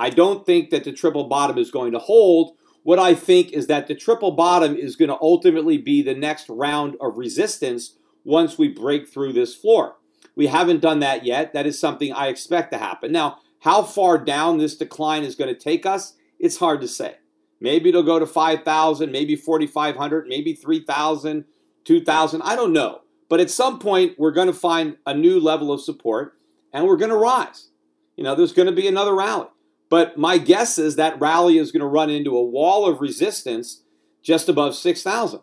I 0.00 0.08
don't 0.08 0.46
think 0.46 0.70
that 0.70 0.84
the 0.84 0.92
triple 0.92 1.24
bottom 1.24 1.58
is 1.58 1.70
going 1.70 1.92
to 1.92 1.98
hold. 1.98 2.56
What 2.84 2.98
I 2.98 3.14
think 3.14 3.52
is 3.52 3.66
that 3.66 3.86
the 3.86 3.94
triple 3.94 4.30
bottom 4.30 4.74
is 4.74 4.96
going 4.96 5.10
to 5.10 5.18
ultimately 5.20 5.76
be 5.76 6.00
the 6.00 6.14
next 6.14 6.48
round 6.48 6.96
of 7.02 7.18
resistance 7.18 7.98
once 8.24 8.56
we 8.56 8.68
break 8.68 9.06
through 9.06 9.34
this 9.34 9.54
floor. 9.54 9.96
We 10.34 10.46
haven't 10.46 10.80
done 10.80 11.00
that 11.00 11.26
yet. 11.26 11.52
That 11.52 11.66
is 11.66 11.78
something 11.78 12.14
I 12.14 12.28
expect 12.28 12.72
to 12.72 12.78
happen. 12.78 13.12
Now, 13.12 13.40
how 13.58 13.82
far 13.82 14.16
down 14.16 14.56
this 14.56 14.74
decline 14.74 15.22
is 15.22 15.34
going 15.34 15.54
to 15.54 15.60
take 15.60 15.84
us, 15.84 16.14
it's 16.38 16.56
hard 16.56 16.80
to 16.80 16.88
say. 16.88 17.16
Maybe 17.60 17.90
it'll 17.90 18.02
go 18.02 18.18
to 18.18 18.26
5,000, 18.26 19.12
maybe 19.12 19.36
4,500, 19.36 20.26
maybe 20.28 20.54
3,000, 20.54 21.44
2,000. 21.84 22.42
I 22.42 22.56
don't 22.56 22.72
know. 22.72 23.02
But 23.28 23.40
at 23.40 23.50
some 23.50 23.78
point, 23.78 24.18
we're 24.18 24.30
going 24.30 24.46
to 24.46 24.54
find 24.54 24.96
a 25.04 25.12
new 25.12 25.38
level 25.38 25.70
of 25.70 25.82
support 25.82 26.38
and 26.72 26.86
we're 26.86 26.96
going 26.96 27.10
to 27.10 27.16
rise. 27.16 27.68
You 28.16 28.24
know, 28.24 28.34
there's 28.34 28.54
going 28.54 28.66
to 28.66 28.72
be 28.72 28.88
another 28.88 29.14
rally. 29.14 29.48
But 29.90 30.16
my 30.16 30.38
guess 30.38 30.78
is 30.78 30.96
that 30.96 31.20
rally 31.20 31.58
is 31.58 31.72
going 31.72 31.80
to 31.80 31.86
run 31.86 32.08
into 32.08 32.38
a 32.38 32.44
wall 32.44 32.86
of 32.86 33.00
resistance 33.00 33.82
just 34.22 34.48
above 34.48 34.74
6,000. 34.74 35.40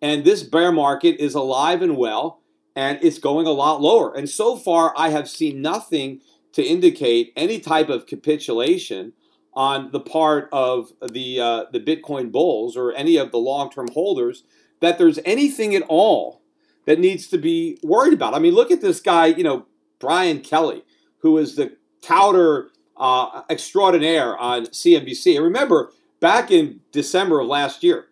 And 0.00 0.24
this 0.24 0.42
bear 0.44 0.72
market 0.72 1.16
is 1.20 1.34
alive 1.34 1.82
and 1.82 1.96
well, 1.96 2.40
and 2.76 2.98
it's 3.02 3.18
going 3.18 3.46
a 3.46 3.50
lot 3.50 3.82
lower. 3.82 4.14
And 4.14 4.30
so 4.30 4.56
far, 4.56 4.94
I 4.96 5.10
have 5.10 5.28
seen 5.28 5.60
nothing 5.60 6.20
to 6.52 6.62
indicate 6.62 7.32
any 7.36 7.58
type 7.58 7.88
of 7.88 8.06
capitulation 8.06 9.12
on 9.52 9.90
the 9.90 10.00
part 10.00 10.48
of 10.52 10.92
the 11.12 11.40
uh, 11.40 11.64
the 11.72 11.80
Bitcoin 11.80 12.30
bulls 12.30 12.76
or 12.76 12.92
any 12.92 13.16
of 13.16 13.32
the 13.32 13.38
long 13.38 13.70
term 13.70 13.88
holders 13.92 14.44
that 14.80 14.98
there's 14.98 15.18
anything 15.24 15.74
at 15.74 15.82
all 15.88 16.42
that 16.86 17.00
needs 17.00 17.26
to 17.26 17.38
be 17.38 17.78
worried 17.82 18.12
about. 18.12 18.34
I 18.34 18.38
mean, 18.38 18.54
look 18.54 18.70
at 18.70 18.80
this 18.80 19.00
guy, 19.00 19.26
you 19.26 19.42
know, 19.42 19.66
Brian 19.98 20.40
Kelly, 20.40 20.84
who 21.18 21.36
is 21.38 21.56
the 21.56 21.76
touter 22.00 22.68
uh, 22.98 23.42
extraordinaire 23.48 24.36
on 24.36 24.66
CNBC. 24.66 25.36
And 25.36 25.44
remember, 25.44 25.90
back 26.20 26.50
in 26.50 26.80
December 26.92 27.40
of 27.40 27.48
last 27.48 27.82
year, 27.82 28.06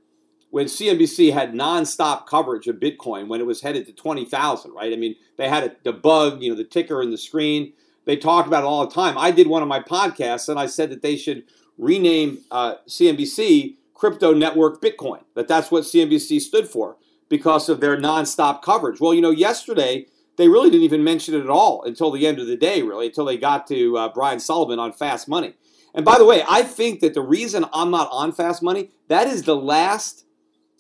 when 0.51 0.67
CNBC 0.67 1.33
had 1.33 1.53
nonstop 1.53 2.27
coverage 2.27 2.67
of 2.67 2.77
Bitcoin 2.77 3.29
when 3.29 3.41
it 3.41 3.47
was 3.47 3.61
headed 3.61 3.87
to 3.87 3.93
20,000, 3.93 4.73
right? 4.73 4.93
I 4.93 4.97
mean, 4.97 5.17
they 5.37 5.49
had 5.49 5.65
it, 5.65 5.85
the 5.85 5.93
bug, 5.93 6.43
you 6.43 6.51
know, 6.51 6.57
the 6.57 6.65
ticker 6.65 7.03
in 7.03 7.11
the 7.11 7.19
screen. 7.19 7.73
They 8.05 8.17
talked 8.17 8.47
about 8.47 8.63
it 8.63 8.67
all 8.67 8.87
the 8.87 8.95
time. 8.95 9.19
I 9.19 9.33
did 9.33 9.49
one 9.49 9.63
of 9.63 9.69
my 9.69 9.81
podcasts 9.81 10.49
and 10.49 10.59
I 10.59 10.67
said 10.67 10.91
that 10.91 11.03
they 11.03 11.17
should 11.17 11.45
rename 11.77 12.39
uh, 12.51 12.77
CNBC 12.89 13.77
Crypto 13.97 14.35
Network 14.35 14.83
Bitcoin, 14.83 15.23
that 15.35 15.49
that's 15.49 15.71
what 15.71 15.85
CNBC 15.85 16.41
stood 16.41 16.69
for 16.69 16.97
because 17.29 17.69
of 17.69 17.81
their 17.81 17.97
nonstop 17.97 18.63
coverage. 18.63 19.01
Well, 19.01 19.15
you 19.15 19.23
know, 19.23 19.31
yesterday 19.31 20.07
they 20.37 20.49
really 20.49 20.71
didn't 20.71 20.85
even 20.85 21.05
mention 21.05 21.35
it 21.35 21.41
at 21.41 21.51
all 21.51 21.83
until 21.85 22.11
the 22.11 22.27
end 22.27 22.39
of 22.39 22.47
the 22.47 22.57
day, 22.57 22.83
really, 22.83 23.07
until 23.07 23.25
they 23.25 23.37
got 23.37 23.67
to 23.69 23.97
uh, 23.97 24.09
Brian 24.13 24.41
Sullivan 24.41 24.79
on 24.79 24.93
Fast 24.93 25.29
Money. 25.29 25.55
And 25.95 26.05
by 26.05 26.19
the 26.19 26.25
way, 26.25 26.43
I 26.49 26.63
think 26.63 27.01
that 27.01 27.15
the 27.15 27.23
reason 27.23 27.65
I'm 27.73 27.91
not 27.91 28.09
on 28.13 28.33
Fast 28.33 28.63
Money, 28.63 28.91
that 29.09 29.27
is 29.27 29.45
the 29.45 29.57
last 29.57 30.27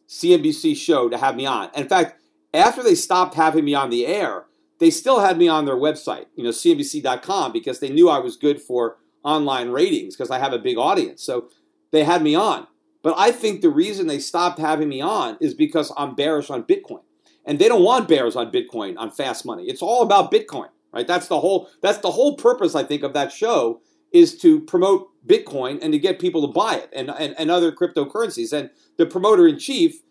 CNBC 0.08 0.76
show 0.76 1.08
to 1.08 1.16
have 1.16 1.36
me 1.36 1.46
on. 1.46 1.70
In 1.74 1.88
fact, 1.88 2.20
after 2.52 2.82
they 2.82 2.94
stopped 2.94 3.34
having 3.34 3.64
me 3.64 3.74
on 3.74 3.90
the 3.90 4.06
air, 4.06 4.44
they 4.78 4.90
still 4.90 5.20
had 5.20 5.38
me 5.38 5.48
on 5.48 5.64
their 5.64 5.76
website, 5.76 6.26
you 6.34 6.44
know, 6.44 6.50
CNBC.com, 6.50 7.52
because 7.52 7.80
they 7.80 7.88
knew 7.88 8.10
I 8.10 8.18
was 8.18 8.36
good 8.36 8.60
for 8.60 8.98
online 9.24 9.70
ratings 9.70 10.14
because 10.14 10.30
I 10.30 10.38
have 10.38 10.52
a 10.52 10.58
big 10.58 10.76
audience. 10.76 11.22
So 11.22 11.48
they 11.92 12.04
had 12.04 12.22
me 12.22 12.34
on. 12.34 12.66
But 13.02 13.14
I 13.16 13.30
think 13.30 13.60
the 13.60 13.70
reason 13.70 14.06
they 14.06 14.18
stopped 14.18 14.58
having 14.58 14.88
me 14.88 15.00
on 15.00 15.38
is 15.40 15.54
because 15.54 15.92
I'm 15.96 16.14
bearish 16.14 16.50
on 16.50 16.64
Bitcoin. 16.64 17.02
And 17.46 17.58
they 17.58 17.68
don't 17.68 17.84
want 17.84 18.08
bears 18.08 18.36
on 18.36 18.50
Bitcoin 18.50 18.98
on 18.98 19.10
fast 19.10 19.46
money. 19.46 19.64
It's 19.64 19.82
all 19.82 20.02
about 20.02 20.32
Bitcoin, 20.32 20.68
right? 20.92 21.06
That's 21.06 21.28
the 21.28 21.40
whole 21.40 21.70
that's 21.80 21.98
the 21.98 22.10
whole 22.10 22.36
purpose, 22.36 22.74
I 22.74 22.82
think, 22.82 23.02
of 23.02 23.12
that 23.14 23.32
show 23.32 23.80
is 24.12 24.36
to 24.38 24.60
promote 24.60 25.10
Bitcoin 25.26 25.78
and 25.80 25.92
to 25.92 25.98
get 25.98 26.18
people 26.18 26.46
to 26.46 26.52
buy 26.52 26.76
it 26.76 26.90
and, 26.92 27.10
and, 27.10 27.34
and 27.38 27.50
other 27.50 27.72
cryptocurrencies. 27.72 28.52
And 28.52 28.70
the 28.96 29.06
promoter 29.06 29.46
in 29.46 29.58
chief 29.58 30.02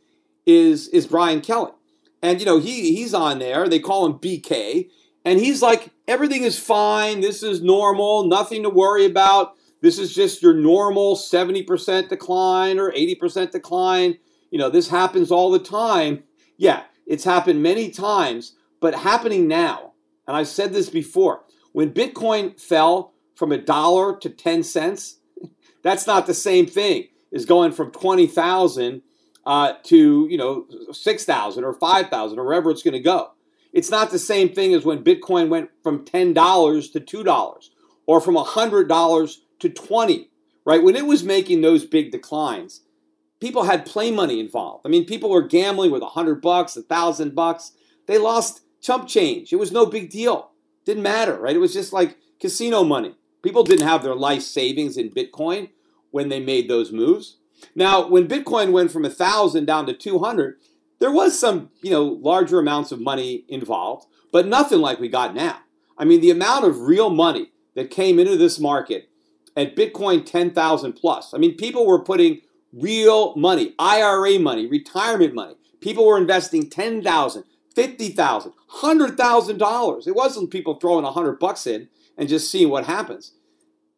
is 0.46 0.88
is 0.90 1.08
Brian 1.08 1.42
Kelly. 1.42 1.72
And 2.22 2.40
you 2.40 2.46
know, 2.46 2.60
he 2.60 2.96
he's 2.96 3.14
on 3.14 3.40
there. 3.40 3.68
They 3.68 3.80
call 3.80 4.06
him 4.06 4.14
BK. 4.14 4.90
And 5.26 5.40
he's 5.40 5.62
like, 5.62 5.92
everything 6.08 6.44
is 6.44 6.60
fine. 6.60 7.22
This 7.22 7.42
is 7.42 7.62
normal. 7.62 8.28
Nothing 8.28 8.62
to 8.64 8.70
worry 8.70 9.06
about. 9.06 9.56
This 9.82 9.98
is 9.98 10.14
just 10.14 10.42
your 10.42 10.54
normal 10.54 11.16
70% 11.16 12.10
decline 12.10 12.80
or 12.80 12.92
80% 12.92 13.52
decline. 13.52 14.18
You 14.52 14.60
know, 14.60 14.70
this 14.70 14.88
happens 14.88 15.32
all 15.32 15.50
the 15.50 15.60
time. 15.60 16.24
Yeah, 16.58 16.84
it's 17.06 17.24
happened 17.24 17.62
many 17.62 17.90
times, 17.90 18.54
but 18.80 18.96
happening 18.96 19.48
now. 19.48 19.94
And 20.28 20.36
I've 20.36 20.48
said 20.48 20.74
this 20.74 20.90
before. 20.90 21.44
When 21.72 21.92
Bitcoin 21.92 22.60
fell 22.60 23.14
from 23.36 23.52
a 23.52 23.58
dollar 23.58 24.18
to 24.18 24.30
10 24.30 24.64
cents, 24.64 25.20
that's 25.84 26.08
not 26.08 26.26
the 26.26 26.34
same 26.34 26.66
thing 26.66 27.08
as 27.34 27.46
going 27.46 27.72
from 27.72 27.92
20,000 27.92 29.02
uh, 29.46 29.74
to, 29.84 30.28
you 30.30 30.38
know, 30.38 30.66
6,000 30.92 31.64
or 31.64 31.74
5,000 31.74 32.40
or 32.40 32.46
wherever 32.46 32.72
it's 32.72 32.82
going 32.82 32.94
to 32.94 33.00
go. 33.00 33.32
It's 33.74 33.92
not 33.92 34.10
the 34.10 34.20
same 34.20 34.50
thing 34.50 34.74
as 34.74 34.86
when 34.86 35.04
Bitcoin 35.04 35.50
went 35.50 35.70
from 35.84 36.06
$10 36.06 36.94
to 36.94 37.24
$2 37.24 37.70
or 38.06 38.22
from 38.22 38.36
$100 38.36 39.36
to 39.60 39.70
20, 39.70 40.30
right? 40.64 40.84
When 40.84 40.96
it 40.96 41.06
was 41.06 41.24
making 41.24 41.62
those 41.62 41.86
big 41.86 42.12
declines, 42.12 42.82
people 43.40 43.64
had 43.64 43.86
play 43.86 44.12
money 44.12 44.40
involved. 44.40 44.86
I 44.86 44.90
mean, 44.90 45.06
people 45.06 45.30
were 45.30 45.42
gambling 45.42 45.92
with 45.92 46.02
a 46.02 46.08
hundred 46.08 46.42
bucks, 46.42 46.76
a 46.78 46.82
thousand 46.82 47.36
bucks. 47.36 47.74
They 48.08 48.18
lost 48.18 48.62
chump 48.82 49.08
change. 49.08 49.52
It 49.52 49.58
was 49.58 49.72
no 49.72 49.86
big 49.86 50.10
deal. 50.10 50.52
Didn't 50.86 51.04
matter, 51.04 51.38
right? 51.40 51.56
It 51.56 51.60
was 51.60 51.74
just 51.74 51.94
like 51.94 52.18
casino 52.40 52.84
money. 52.84 53.16
People 53.42 53.64
didn't 53.64 53.88
have 53.88 54.04
their 54.04 54.16
life 54.16 54.42
savings 54.42 54.98
in 54.98 55.10
Bitcoin 55.12 55.70
when 56.12 56.30
they 56.30 56.40
made 56.40 56.70
those 56.70 56.92
moves. 56.92 57.38
Now, 57.76 58.08
when 58.08 58.28
Bitcoin 58.28 58.72
went 58.72 58.92
from 58.92 59.06
a 59.06 59.10
thousand 59.10 59.66
down 59.66 59.86
to 59.88 59.94
200, 59.94 60.58
there 61.00 61.12
was 61.12 61.40
some, 61.40 61.70
you 61.82 61.92
know, 61.92 62.04
larger 62.04 62.60
amounts 62.60 62.92
of 62.92 63.02
money 63.02 63.46
involved, 63.48 64.08
but 64.32 64.48
nothing 64.48 64.80
like 64.80 65.00
we 65.00 65.10
got 65.10 65.36
now. 65.36 65.60
I 65.98 66.06
mean, 66.06 66.22
the 66.22 66.32
amount 66.32 66.66
of 66.66 66.82
real 66.82 67.10
money 67.10 67.52
that 67.76 67.92
came 67.92 68.20
into 68.20 68.38
this 68.38 68.60
market 68.60 69.10
at 69.56 69.76
Bitcoin 69.76 70.26
10,000 70.26 70.94
plus. 70.94 71.34
I 71.34 71.38
mean, 71.38 71.56
people 71.56 71.86
were 71.86 72.04
putting 72.04 72.42
real 72.76 73.36
money, 73.36 73.74
IRA 73.80 74.38
money, 74.38 74.68
retirement 74.68 75.34
money. 75.34 75.56
People 75.82 76.06
were 76.06 76.18
investing 76.18 76.70
10,000, 76.70 77.44
50,000, 77.74 78.54
$100,000. 78.82 80.08
It 80.08 80.16
wasn't 80.16 80.52
people 80.52 80.76
throwing 80.76 81.06
a 81.06 81.12
100 81.12 81.40
bucks 81.40 81.66
in 81.66 81.90
and 82.18 82.30
just 82.30 82.52
seeing 82.52 82.70
what 82.70 82.86
happens. 82.86 83.34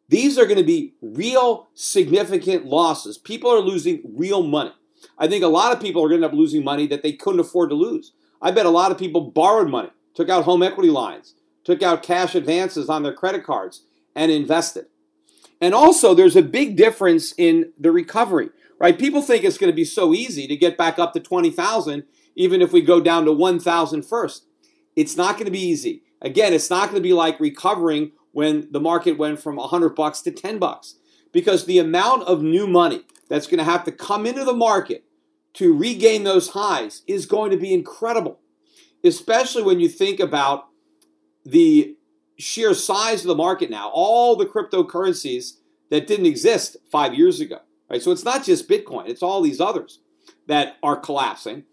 These 0.08 0.38
are 0.38 0.46
going 0.46 0.58
to 0.58 0.64
be 0.64 0.94
real 1.02 1.68
significant 1.74 2.66
losses. 2.66 3.18
People 3.18 3.50
are 3.50 3.60
losing 3.60 4.00
real 4.04 4.42
money. 4.42 4.72
I 5.18 5.28
think 5.28 5.44
a 5.44 5.48
lot 5.48 5.72
of 5.72 5.80
people 5.80 6.02
are 6.02 6.08
going 6.08 6.20
to 6.20 6.26
end 6.26 6.32
up 6.32 6.38
losing 6.38 6.64
money 6.64 6.86
that 6.86 7.02
they 7.02 7.12
couldn't 7.12 7.40
afford 7.40 7.70
to 7.70 7.74
lose. 7.74 8.12
I 8.40 8.50
bet 8.50 8.66
a 8.66 8.70
lot 8.70 8.90
of 8.90 8.98
people 8.98 9.20
borrowed 9.20 9.68
money, 9.68 9.90
took 10.14 10.28
out 10.28 10.44
home 10.44 10.62
equity 10.62 10.90
lines, 10.90 11.34
took 11.64 11.82
out 11.82 12.02
cash 12.02 12.34
advances 12.34 12.88
on 12.88 13.02
their 13.02 13.12
credit 13.12 13.44
cards, 13.44 13.82
and 14.14 14.32
invested. 14.32 14.86
And 15.60 15.74
also, 15.74 16.14
there's 16.14 16.36
a 16.36 16.42
big 16.42 16.76
difference 16.76 17.34
in 17.36 17.72
the 17.78 17.90
recovery, 17.90 18.50
right? 18.78 18.98
People 18.98 19.22
think 19.22 19.44
it's 19.44 19.58
going 19.58 19.70
to 19.70 19.76
be 19.76 19.84
so 19.84 20.14
easy 20.14 20.46
to 20.46 20.56
get 20.56 20.76
back 20.76 20.98
up 20.98 21.12
to 21.12 21.20
20,000, 21.20 22.04
even 22.36 22.62
if 22.62 22.72
we 22.72 22.80
go 22.80 23.00
down 23.00 23.24
to 23.24 23.32
1,000 23.32 24.02
first. 24.02 24.46
It's 24.96 25.16
not 25.16 25.34
going 25.34 25.46
to 25.46 25.50
be 25.50 25.60
easy. 25.60 26.02
Again, 26.20 26.52
it's 26.52 26.70
not 26.70 26.90
going 26.90 27.00
to 27.02 27.08
be 27.08 27.12
like 27.12 27.38
recovering 27.38 28.12
when 28.32 28.68
the 28.70 28.80
market 28.80 29.18
went 29.18 29.40
from 29.40 29.56
100 29.56 29.90
bucks 29.90 30.20
to 30.22 30.30
10 30.30 30.58
bucks 30.58 30.96
because 31.32 31.64
the 31.64 31.78
amount 31.78 32.24
of 32.24 32.42
new 32.42 32.66
money 32.66 33.04
that's 33.28 33.46
going 33.46 33.58
to 33.58 33.64
have 33.64 33.84
to 33.84 33.92
come 33.92 34.26
into 34.26 34.44
the 34.44 34.54
market 34.54 35.04
to 35.54 35.76
regain 35.76 36.24
those 36.24 36.50
highs 36.50 37.02
is 37.06 37.26
going 37.26 37.50
to 37.50 37.56
be 37.56 37.72
incredible, 37.72 38.38
especially 39.04 39.62
when 39.62 39.80
you 39.80 39.88
think 39.88 40.20
about 40.20 40.66
the 41.44 41.96
sheer 42.38 42.74
size 42.74 43.22
of 43.22 43.28
the 43.28 43.34
market 43.34 43.70
now, 43.70 43.90
all 43.92 44.36
the 44.36 44.46
cryptocurrencies 44.46 45.58
that 45.90 46.06
didn't 46.06 46.26
exist 46.26 46.76
five 46.90 47.14
years 47.14 47.40
ago. 47.40 47.58
Right? 47.90 48.02
So 48.02 48.10
it's 48.10 48.24
not 48.24 48.44
just 48.44 48.68
Bitcoin, 48.68 49.08
it's 49.08 49.22
all 49.22 49.40
these 49.40 49.60
others 49.60 50.00
that 50.46 50.76
are 50.82 50.96
collapsing. 50.96 51.64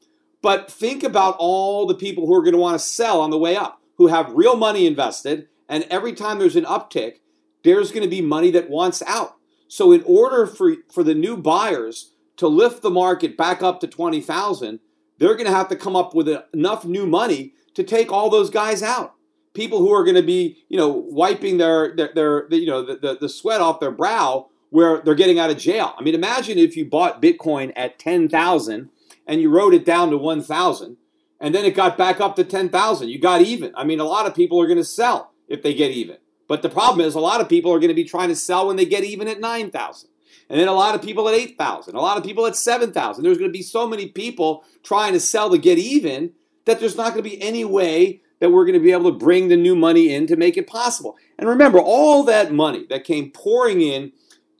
But 0.42 0.72
think 0.72 1.04
about 1.04 1.36
all 1.40 1.86
the 1.86 1.96
people 1.96 2.28
who 2.28 2.36
are 2.36 2.44
going 2.44 2.54
to 2.54 2.60
want 2.60 2.80
to 2.80 2.86
sell 2.86 3.20
on 3.22 3.32
the 3.32 3.38
way 3.38 3.56
up, 3.56 3.82
who 3.98 4.08
have 4.08 4.32
real 4.34 4.56
money 4.56 4.86
invested, 4.86 5.48
and 5.68 5.86
every 5.90 6.14
time 6.14 6.38
there's 6.38 6.56
an 6.56 6.66
uptick, 6.66 7.16
there's 7.64 7.92
going 7.92 8.04
to 8.04 8.10
be 8.10 8.22
money 8.22 8.52
that 8.52 8.70
wants 8.70 9.02
out. 9.08 9.38
So 9.68 9.92
in 9.92 10.04
order 10.06 10.46
for, 10.46 10.76
for 10.94 11.04
the 11.04 11.16
new 11.16 11.36
buyers 11.36 12.14
to 12.38 12.48
lift 12.48 12.84
the 12.84 12.92
market 12.92 13.36
back 13.36 13.64
up 13.64 13.80
to 13.80 13.88
20,000, 13.88 14.80
they're 15.18 15.34
going 15.34 15.48
to 15.48 15.56
have 15.56 15.70
to 15.70 15.76
come 15.76 15.96
up 15.96 16.14
with 16.14 16.30
enough 16.54 16.86
new 16.86 17.08
money 17.08 17.54
to 17.74 17.84
take 17.84 18.12
all 18.12 18.30
those 18.30 18.50
guys 18.52 18.84
out 18.84 19.16
people 19.56 19.80
who 19.80 19.92
are 19.92 20.04
going 20.04 20.16
to 20.16 20.22
be, 20.22 20.64
you 20.70 20.78
know, 20.78 20.90
wiping 20.90 21.58
their, 21.58 21.96
their, 21.96 22.12
their 22.14 22.54
you 22.54 22.68
know, 22.68 22.84
the, 22.84 22.98
the, 22.98 23.18
the 23.22 23.30
sweat 23.30 23.62
off 23.62 23.80
their 23.80 23.90
brow 23.90 24.50
where 24.76 25.00
they're 25.00 25.16
getting 25.16 25.40
out 25.40 25.50
of 25.50 25.58
jail. 25.58 25.94
I 25.98 26.04
mean, 26.04 26.16
imagine 26.16 26.58
if 26.58 26.76
you 26.76 26.86
bought 26.86 27.22
Bitcoin 27.22 27.72
at 27.78 27.98
10,000 27.98 28.90
and 29.26 29.42
you 29.42 29.50
wrote 29.50 29.74
it 29.74 29.86
down 29.86 30.10
to 30.10 30.18
1,000 30.18 30.98
and 31.40 31.56
then 31.56 31.64
it 31.64 31.76
got 31.76 31.98
back 31.98 32.20
up 32.20 32.36
to 32.36 32.44
10,000. 32.44 33.08
You 33.08 33.18
got 33.18 33.42
even. 33.42 33.72
I 33.78 33.86
mean, 33.86 34.02
a 34.02 34.06
lot 34.06 34.26
of 34.26 34.36
people 34.36 34.62
are 34.62 34.68
going 34.68 34.78
to 34.78 34.84
sell 34.84 35.32
if 35.48 35.64
they 35.64 35.74
get 35.74 35.92
even. 35.92 36.18
But 36.50 36.62
the 36.62 36.70
problem 36.70 37.08
is 37.08 37.16
a 37.16 37.22
lot 37.22 37.40
of 37.40 37.48
people 37.48 37.72
are 37.72 37.80
going 37.80 37.88
to 37.88 37.96
be 37.96 38.04
trying 38.04 38.28
to 38.28 38.36
sell 38.36 38.68
when 38.68 38.76
they 38.76 38.86
get 38.86 39.06
even 39.06 39.30
at 39.30 39.40
9,000. 39.40 40.10
And 40.50 40.60
then 40.60 40.68
a 40.68 40.74
lot 40.74 40.94
of 40.94 41.02
people 41.02 41.30
at 41.30 41.36
8,000, 41.36 41.96
a 41.96 42.02
lot 42.02 42.18
of 42.18 42.26
people 42.26 42.46
at 42.46 42.58
7,000. 42.58 43.24
There's 43.24 43.38
going 43.38 43.50
to 43.50 43.58
be 43.58 43.64
so 43.64 43.88
many 43.88 44.10
people 44.10 44.66
trying 44.84 45.14
to 45.14 45.22
sell 45.22 45.50
to 45.52 45.58
get 45.58 45.78
even 45.78 46.34
that 46.66 46.82
there's 46.82 46.98
not 46.98 47.14
going 47.14 47.24
to 47.24 47.30
be 47.30 47.42
any 47.42 47.64
way 47.64 48.22
that 48.40 48.52
we're 48.52 48.66
going 48.66 48.78
to 48.78 48.84
be 48.84 48.92
able 48.92 49.12
to 49.12 49.18
bring 49.18 49.48
the 49.48 49.56
new 49.56 49.76
money 49.76 50.14
in 50.14 50.28
to 50.28 50.36
make 50.36 50.58
it 50.58 50.68
possible. 50.68 51.16
And 51.40 51.48
remember, 51.48 51.80
all 51.80 52.24
that 52.26 52.52
money 52.52 52.86
that 52.90 53.06
came 53.06 53.32
pouring 53.32 53.80
in 53.80 54.12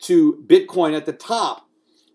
to 0.06 0.44
Bitcoin 0.48 0.96
at 0.96 1.06
the 1.06 1.14
top 1.14 1.68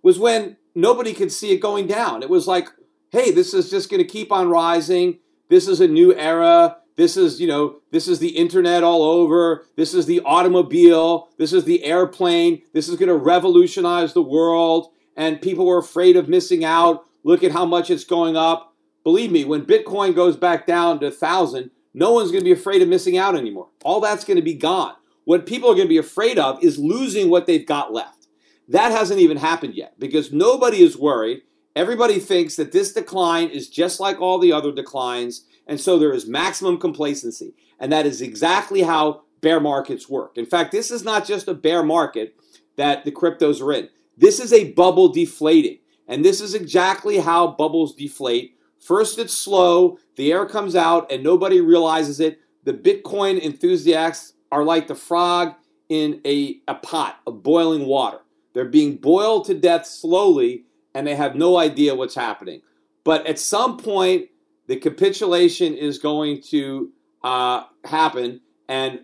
was 0.02 0.18
when 0.18 0.56
nobody 0.74 1.12
could 1.12 1.32
see 1.32 1.52
it 1.52 1.58
going 1.58 1.86
down. 1.86 2.22
It 2.22 2.30
was 2.30 2.46
like, 2.46 2.68
hey, 3.10 3.30
this 3.30 3.54
is 3.54 3.70
just 3.70 3.90
going 3.90 4.02
to 4.02 4.08
keep 4.08 4.32
on 4.32 4.48
rising. 4.48 5.18
This 5.48 5.68
is 5.68 5.80
a 5.80 5.88
new 5.88 6.14
era. 6.14 6.76
This 6.96 7.16
is, 7.16 7.40
you 7.40 7.46
know, 7.46 7.80
this 7.90 8.06
is 8.08 8.18
the 8.18 8.36
internet 8.36 8.82
all 8.82 9.02
over. 9.02 9.66
This 9.76 9.94
is 9.94 10.06
the 10.06 10.20
automobile. 10.20 11.30
This 11.38 11.52
is 11.52 11.64
the 11.64 11.82
airplane. 11.84 12.62
This 12.72 12.88
is 12.88 12.96
going 12.96 13.08
to 13.08 13.16
revolutionize 13.16 14.12
the 14.12 14.22
world. 14.22 14.92
And 15.16 15.42
people 15.42 15.66
were 15.66 15.78
afraid 15.78 16.16
of 16.16 16.28
missing 16.28 16.64
out. 16.64 17.06
Look 17.24 17.42
at 17.42 17.52
how 17.52 17.66
much 17.66 17.90
it's 17.90 18.04
going 18.04 18.36
up. 18.36 18.74
Believe 19.02 19.32
me, 19.32 19.44
when 19.44 19.64
Bitcoin 19.64 20.14
goes 20.14 20.36
back 20.36 20.66
down 20.66 21.00
to 21.00 21.06
1,000, 21.06 21.70
no 21.94 22.12
one's 22.12 22.30
going 22.30 22.42
to 22.42 22.48
be 22.48 22.52
afraid 22.52 22.82
of 22.82 22.88
missing 22.88 23.16
out 23.16 23.34
anymore. 23.34 23.68
All 23.82 24.00
that's 24.00 24.24
going 24.24 24.36
to 24.36 24.42
be 24.42 24.54
gone. 24.54 24.94
What 25.30 25.46
people 25.46 25.70
are 25.70 25.76
going 25.76 25.86
to 25.86 25.88
be 25.88 25.96
afraid 25.96 26.40
of 26.40 26.60
is 26.60 26.76
losing 26.76 27.30
what 27.30 27.46
they've 27.46 27.64
got 27.64 27.92
left. 27.92 28.26
That 28.66 28.90
hasn't 28.90 29.20
even 29.20 29.36
happened 29.36 29.74
yet 29.76 29.94
because 29.96 30.32
nobody 30.32 30.82
is 30.82 30.98
worried. 30.98 31.42
Everybody 31.76 32.18
thinks 32.18 32.56
that 32.56 32.72
this 32.72 32.92
decline 32.92 33.48
is 33.48 33.68
just 33.68 34.00
like 34.00 34.20
all 34.20 34.40
the 34.40 34.50
other 34.50 34.72
declines, 34.72 35.44
and 35.68 35.80
so 35.80 36.00
there 36.00 36.12
is 36.12 36.26
maximum 36.26 36.78
complacency. 36.78 37.54
And 37.78 37.92
that 37.92 38.06
is 38.06 38.20
exactly 38.20 38.82
how 38.82 39.22
bear 39.40 39.60
markets 39.60 40.08
work. 40.08 40.36
In 40.36 40.46
fact, 40.46 40.72
this 40.72 40.90
is 40.90 41.04
not 41.04 41.24
just 41.24 41.46
a 41.46 41.54
bear 41.54 41.84
market 41.84 42.34
that 42.74 43.04
the 43.04 43.12
cryptos 43.12 43.62
are 43.62 43.72
in, 43.72 43.88
this 44.16 44.40
is 44.40 44.52
a 44.52 44.72
bubble 44.72 45.10
deflating. 45.10 45.78
And 46.08 46.24
this 46.24 46.40
is 46.40 46.54
exactly 46.54 47.18
how 47.18 47.46
bubbles 47.46 47.94
deflate 47.94 48.56
First, 48.80 49.16
it's 49.20 49.38
slow, 49.38 49.98
the 50.16 50.32
air 50.32 50.44
comes 50.44 50.74
out, 50.74 51.12
and 51.12 51.22
nobody 51.22 51.60
realizes 51.60 52.18
it. 52.18 52.40
The 52.64 52.72
Bitcoin 52.72 53.40
enthusiasts 53.40 54.32
are 54.50 54.64
like 54.64 54.88
the 54.88 54.94
frog 54.94 55.54
in 55.88 56.20
a, 56.24 56.60
a 56.68 56.74
pot 56.74 57.20
of 57.26 57.42
boiling 57.42 57.86
water. 57.86 58.18
They're 58.52 58.64
being 58.64 58.96
boiled 58.96 59.46
to 59.46 59.54
death 59.54 59.86
slowly, 59.86 60.64
and 60.94 61.06
they 61.06 61.14
have 61.14 61.34
no 61.34 61.56
idea 61.56 61.94
what's 61.94 62.14
happening. 62.14 62.62
But 63.04 63.26
at 63.26 63.38
some 63.38 63.76
point, 63.76 64.28
the 64.66 64.76
capitulation 64.76 65.74
is 65.74 65.98
going 65.98 66.42
to 66.50 66.92
uh, 67.22 67.64
happen, 67.84 68.40
and 68.68 69.00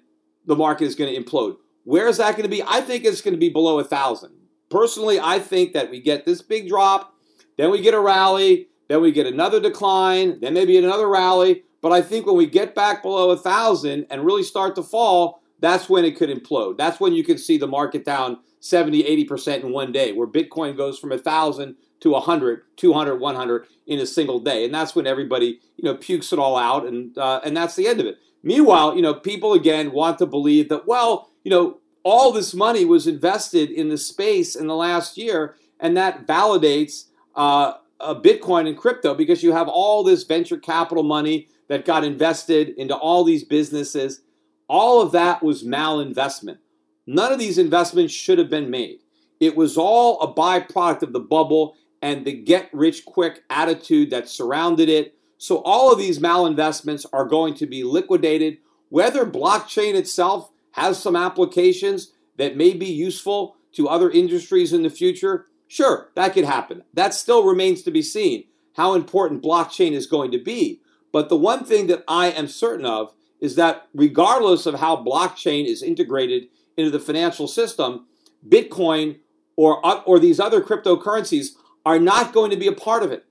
the 0.47 0.57
market 0.57 0.85
is 0.85 0.95
going 0.95 1.15
to 1.15 1.21
implode. 1.21 1.57
Where 1.85 2.09
is 2.09 2.19
that 2.19 2.33
going 2.33 2.43
to 2.43 2.49
be? 2.49 2.63
I 2.63 2.81
think 2.81 3.05
it's 3.05 3.21
going 3.21 3.35
to 3.35 3.41
be 3.41 3.49
below 3.49 3.79
a 3.79 3.85
thousand. 3.85 4.33
Personally, 4.69 5.21
I 5.21 5.39
think 5.39 5.73
that 5.75 5.91
we 5.91 6.01
get 6.01 6.25
this 6.25 6.43
big 6.43 6.69
drop 6.69 7.17
then 7.57 7.71
we 7.71 7.81
get 7.81 7.95
a 7.95 8.01
rally, 8.01 8.69
then 8.89 9.01
we 9.01 9.13
get 9.13 9.27
another 9.27 9.61
decline, 9.61 10.41
then 10.41 10.55
maybe 10.55 10.77
another 10.79 11.09
rally. 11.09 11.65
But 11.87 11.93
I 11.93 12.03
think 12.03 12.27
when 12.27 12.35
we 12.35 12.47
get 12.47 12.75
back 12.75 13.01
below 13.01 13.31
a 13.31 13.37
thousand 13.37 14.07
and 14.11 14.27
really 14.27 14.43
start 14.43 14.75
to 14.75 14.83
fall, 14.83 15.41
that's 15.61 15.89
when 15.89 16.05
it 16.05 16.17
could 16.17 16.31
implode. 16.31 16.77
That's 16.79 16.99
when 16.99 17.13
you 17.13 17.23
can 17.23 17.39
see 17.39 17.59
the 17.59 17.69
market 17.69 18.05
down 18.05 18.41
70, 18.59 19.05
80% 19.25 19.63
in 19.63 19.71
one 19.71 19.93
day, 19.93 20.11
where 20.11 20.27
Bitcoin 20.27 20.77
goes 20.77 20.99
from 20.99 21.13
a 21.13 21.19
thousand 21.19 21.77
to 22.01 22.11
100, 22.11 22.63
200, 22.77 23.21
100 23.21 23.67
in 23.87 24.01
a 24.01 24.07
single 24.07 24.41
day. 24.41 24.65
And 24.65 24.75
that's 24.75 24.97
when 24.97 25.07
everybody, 25.07 25.61
you 25.77 25.85
know, 25.85 25.95
pukes 25.95 26.33
it 26.33 26.41
all 26.41 26.57
out 26.57 26.89
and 26.89 27.17
uh, 27.17 27.41
and 27.45 27.57
that's 27.57 27.77
the 27.77 27.87
end 27.87 28.01
of 28.01 28.07
it. 28.07 28.19
Meanwhile, 28.43 28.97
you 28.97 29.03
know, 29.03 29.15
people 29.15 29.53
again 29.53 29.93
want 29.93 30.19
to 30.19 30.27
believe 30.27 30.69
that 30.71 30.89
well, 30.89 31.31
you 31.45 31.53
know, 31.53 31.79
all 32.03 32.33
this 32.33 32.53
money 32.53 32.85
was 32.85 33.07
invested 33.07 33.71
in 33.71 33.91
the 33.91 33.99
space 33.99 34.57
in 34.57 34.67
the 34.67 34.75
last 34.75 35.17
year 35.17 35.55
and 35.79 35.97
that 35.97 36.27
validates 36.27 37.05
uh, 37.37 37.75
Bitcoin 38.01 38.67
and 38.67 38.77
crypto 38.77 39.15
because 39.15 39.45
you 39.45 39.53
have 39.53 39.69
all 39.69 40.03
this 40.03 40.25
venture 40.25 40.59
capital 40.59 41.05
money 41.05 41.47
that 41.69 41.85
got 41.85 42.05
invested 42.05 42.71
into 42.71 42.97
all 42.97 43.25
these 43.25 43.45
businesses. 43.45 44.21
All 44.69 45.01
of 45.01 45.13
that 45.13 45.43
was 45.43 45.65
malinvestment. 45.65 46.59
None 47.07 47.33
of 47.33 47.39
these 47.39 47.59
investments 47.59 48.13
should 48.13 48.39
have 48.39 48.51
been 48.51 48.71
made. 48.71 49.01
It 49.39 49.57
was 49.57 49.77
all 49.77 50.21
a 50.21 50.33
byproduct 50.33 51.03
of 51.03 51.13
the 51.13 51.21
bubble 51.21 51.77
and 52.03 52.25
the 52.25 52.33
get 52.33 52.69
rich 52.73 53.05
quick 53.05 53.43
attitude 53.51 54.11
that 54.11 54.29
surrounded 54.29 54.89
it. 54.89 55.15
So 55.39 55.59
all 55.59 55.93
of 55.93 55.99
these 55.99 56.19
malinvestments 56.19 57.07
are 57.13 57.25
going 57.25 57.55
to 57.55 57.67
be 57.67 57.85
liquidated. 57.85 58.59
Whether 58.89 59.27
blockchain 59.27 59.95
itself 59.95 60.51
has 60.73 61.01
some 61.03 61.17
applications 61.17 62.13
that 62.37 62.57
may 62.57 62.75
be 62.75 62.87
useful 62.87 63.57
to 63.73 63.89
other 63.89 64.11
industries 64.11 64.73
in 64.73 64.83
the 64.83 64.91
future, 64.91 65.47
sure, 65.69 66.11
that 66.15 66.33
could 66.33 66.45
happen. 66.45 66.83
That 66.95 67.15
still 67.15 67.45
remains 67.45 67.83
to 67.83 67.91
be 67.91 68.03
seen 68.03 68.45
how 68.75 68.95
important 68.95 69.43
blockchain 69.43 69.93
is 69.93 70.07
going 70.07 70.31
to 70.31 70.39
be. 70.39 70.81
But 71.17 71.31
the 71.31 71.37
one 71.39 71.65
thing 71.65 71.87
that 71.87 72.05
I 72.07 72.27
am 72.31 72.47
certain 72.47 72.85
of 72.85 73.15
is 73.41 73.57
that 73.57 73.89
regardless 73.95 74.67
of 74.67 74.81
how 74.81 75.03
blockchain 75.03 75.65
is 75.65 75.83
integrated 75.83 76.49
into 76.77 76.91
the 76.91 77.01
financial 77.01 77.49
system, 77.49 78.05
Bitcoin 78.47 79.21
or, 79.57 79.83
or 80.07 80.19
these 80.19 80.39
other 80.39 80.61
cryptocurrencies 80.61 81.53
are 81.87 81.99
not 81.99 82.35
going 82.35 82.51
to 82.51 82.57
be 82.59 82.67
a 82.67 82.73
part 82.73 83.03
of 83.03 83.13
it. 83.13 83.25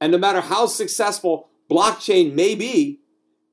And 0.00 0.12
no 0.12 0.18
matter 0.18 0.40
how 0.40 0.66
successful 0.66 1.50
blockchain 1.68 2.32
may 2.32 2.54
be, 2.54 3.00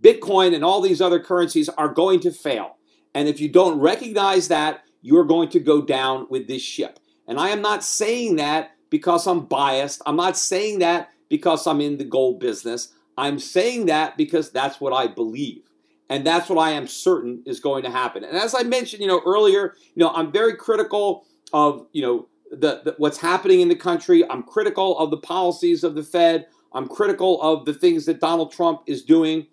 Bitcoin 0.04 0.54
and 0.54 0.64
all 0.64 0.82
these 0.82 1.02
other 1.02 1.20
currencies 1.20 1.68
are 1.70 1.90
going 1.90 2.20
to 2.20 2.32
fail. 2.32 2.78
And 3.16 3.28
if 3.28 3.40
you 3.40 3.50
don't 3.50 3.80
recognize 3.80 4.50
that, 4.50 4.84
you're 5.02 5.24
going 5.24 5.50
to 5.50 5.60
go 5.60 5.82
down 5.82 6.28
with 6.30 6.48
this 6.48 6.62
ship. 6.62 7.00
And 7.28 7.40
I 7.40 7.50
am 7.50 7.64
not 7.64 7.84
saying 7.84 8.36
that 8.36 8.70
because 8.92 9.26
I'm 9.26 9.48
biased. 9.48 10.04
I'm 10.06 10.16
not 10.16 10.38
saying 10.38 10.78
that 10.78 11.10
because 11.28 11.66
I'm 11.66 11.82
in 11.82 11.98
the 11.98 12.06
gold 12.06 12.40
business. 12.40 12.94
I'm 13.20 13.38
saying 13.38 13.88
that 13.88 14.16
because 14.16 14.50
that's 14.50 14.80
what 14.80 14.94
I 14.94 15.06
believe. 15.08 15.64
And 16.10 16.26
that's 16.26 16.48
what 16.48 16.58
I 16.58 16.72
am 16.72 16.88
certain 16.88 17.44
is 17.46 17.60
going 17.60 17.84
to 17.84 17.92
happen. 17.92 18.24
And 18.24 18.38
as 18.38 18.56
I 18.56 18.64
mentioned, 18.64 19.02
you 19.02 19.10
know, 19.10 19.22
earlier, 19.26 19.76
you 19.94 20.04
know, 20.04 20.10
I'm 20.10 20.32
very 20.32 20.56
critical 20.56 21.26
of, 21.52 21.86
you 21.92 22.02
know, 22.02 22.30
the, 22.50 22.82
the, 22.86 22.96
what's 22.98 23.18
happening 23.18 23.60
in 23.60 23.68
the 23.68 23.76
country. 23.76 24.24
I'm 24.30 24.42
critical 24.42 24.98
of 24.98 25.12
the 25.12 25.18
policies 25.18 25.84
of 25.84 25.96
the 25.96 26.02
Fed. 26.02 26.48
I'm 26.72 26.88
critical 26.88 27.42
of 27.42 27.66
the 27.66 27.74
things 27.74 28.06
that 28.06 28.22
Donald 28.22 28.54
Trump 28.54 28.84
is 28.88 29.04
doing. 29.04 29.48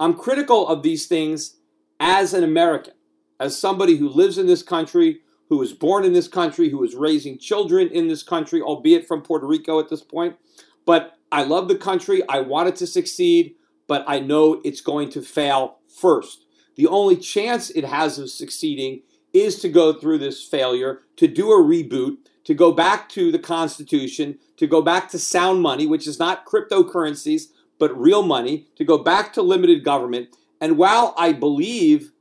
I'm 0.00 0.14
critical 0.14 0.66
of 0.66 0.82
these 0.82 1.06
things 1.06 1.58
as 2.00 2.34
an 2.34 2.42
American, 2.42 2.94
as 3.38 3.56
somebody 3.56 3.96
who 3.98 4.08
lives 4.08 4.36
in 4.36 4.48
this 4.48 4.64
country, 4.64 5.20
who 5.48 5.58
was 5.58 5.72
born 5.72 6.04
in 6.04 6.12
this 6.12 6.26
country, 6.28 6.70
who 6.70 6.82
is 6.82 6.96
raising 6.96 7.38
children 7.38 7.86
in 7.88 8.08
this 8.08 8.24
country, 8.24 8.60
albeit 8.60 9.06
from 9.06 9.22
Puerto 9.22 9.46
Rico 9.46 9.78
at 9.78 9.88
this 9.88 10.02
point. 10.02 10.36
But 10.84 11.16
I 11.32 11.44
love 11.44 11.66
the 11.66 11.76
country. 11.76 12.22
I 12.28 12.40
want 12.40 12.68
it 12.68 12.76
to 12.76 12.86
succeed, 12.86 13.56
but 13.88 14.04
I 14.06 14.20
know 14.20 14.60
it's 14.64 14.82
going 14.82 15.08
to 15.10 15.22
fail 15.22 15.78
first. 15.88 16.44
The 16.76 16.86
only 16.86 17.16
chance 17.16 17.70
it 17.70 17.84
has 17.84 18.18
of 18.18 18.30
succeeding 18.30 19.02
is 19.32 19.58
to 19.60 19.70
go 19.70 19.94
through 19.94 20.18
this 20.18 20.46
failure, 20.46 21.00
to 21.16 21.26
do 21.26 21.50
a 21.50 21.56
reboot, 21.56 22.18
to 22.44 22.54
go 22.54 22.70
back 22.70 23.08
to 23.10 23.32
the 23.32 23.38
Constitution, 23.38 24.38
to 24.58 24.66
go 24.66 24.82
back 24.82 25.08
to 25.10 25.18
sound 25.18 25.62
money, 25.62 25.86
which 25.86 26.06
is 26.06 26.18
not 26.18 26.44
cryptocurrencies, 26.44 27.44
but 27.78 27.98
real 27.98 28.22
money, 28.22 28.68
to 28.76 28.84
go 28.84 28.98
back 28.98 29.32
to 29.32 29.42
limited 29.42 29.82
government. 29.82 30.36
And 30.60 30.76
while 30.76 31.14
I 31.16 31.32
believe 31.32 32.12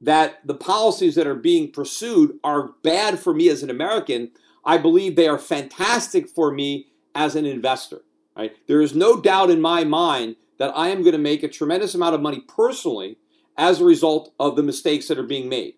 that 0.00 0.46
the 0.46 0.54
policies 0.54 1.16
that 1.16 1.26
are 1.26 1.34
being 1.34 1.72
pursued 1.72 2.38
are 2.44 2.70
bad 2.82 3.18
for 3.18 3.34
me 3.34 3.48
as 3.48 3.64
an 3.64 3.70
American, 3.70 4.30
I 4.64 4.78
believe 4.78 5.16
they 5.16 5.28
are 5.28 5.38
fantastic 5.38 6.28
for 6.28 6.52
me 6.52 6.86
as 7.14 7.34
an 7.34 7.46
investor. 7.46 8.02
Right? 8.40 8.56
There 8.68 8.80
is 8.80 8.94
no 8.94 9.20
doubt 9.20 9.50
in 9.50 9.60
my 9.60 9.84
mind 9.84 10.36
that 10.56 10.72
I 10.74 10.88
am 10.88 11.02
going 11.02 11.12
to 11.12 11.18
make 11.18 11.42
a 11.42 11.48
tremendous 11.48 11.94
amount 11.94 12.14
of 12.14 12.22
money 12.22 12.42
personally 12.48 13.18
as 13.58 13.80
a 13.80 13.84
result 13.84 14.32
of 14.40 14.56
the 14.56 14.62
mistakes 14.62 15.08
that 15.08 15.18
are 15.18 15.22
being 15.22 15.50
made. 15.50 15.74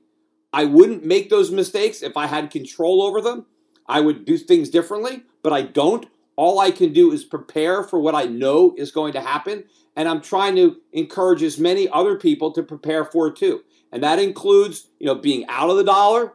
I 0.53 0.67
wouldn't 0.67 1.05
make 1.05 1.29
those 1.29 1.51
mistakes 1.51 2.03
if 2.03 2.17
I 2.17 2.29
had 2.29 2.53
control 2.53 3.03
over 3.03 3.21
them. 3.21 3.47
I 3.89 4.01
would 4.01 4.25
do 4.25 4.39
things 4.39 4.71
differently, 4.71 5.25
but 5.43 5.53
I 5.53 5.63
don't. 5.63 6.07
All 6.37 6.61
I 6.61 6.71
can 6.71 6.93
do 6.93 7.11
is 7.11 7.25
prepare 7.25 7.83
for 7.83 7.99
what 7.99 8.15
I 8.15 8.27
know 8.27 8.77
is 8.79 8.93
going 8.93 9.13
to 9.15 9.21
happen. 9.21 9.65
And 9.97 10.09
I'm 10.09 10.21
trying 10.21 10.55
to 10.55 10.77
encourage 10.93 11.43
as 11.43 11.59
many 11.59 11.89
other 11.89 12.17
people 12.17 12.53
to 12.53 12.63
prepare 12.63 13.05
for 13.05 13.27
it 13.27 13.35
too. 13.35 13.65
And 13.91 14.05
that 14.05 14.21
includes, 14.21 14.87
you 15.01 15.07
know, 15.07 15.17
being 15.17 15.45
out 15.49 15.69
of 15.69 15.79
the 15.79 15.85
dollar, 15.85 16.35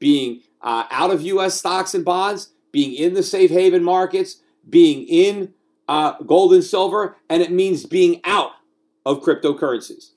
being 0.00 0.40
uh, 0.62 0.86
out 0.90 1.12
of 1.12 1.22
U.S. 1.22 1.54
stocks 1.54 1.94
and 1.94 2.04
bonds, 2.04 2.54
being 2.72 2.92
in 2.92 3.14
the 3.14 3.22
safe 3.22 3.50
haven 3.50 3.84
markets, 3.84 4.42
being 4.68 5.06
in 5.06 5.54
uh, 5.90 6.14
gold 6.24 6.54
and 6.54 6.62
silver, 6.62 7.16
and 7.28 7.42
it 7.42 7.50
means 7.50 7.84
being 7.84 8.20
out 8.24 8.52
of 9.04 9.22
cryptocurrencies. 9.22 10.12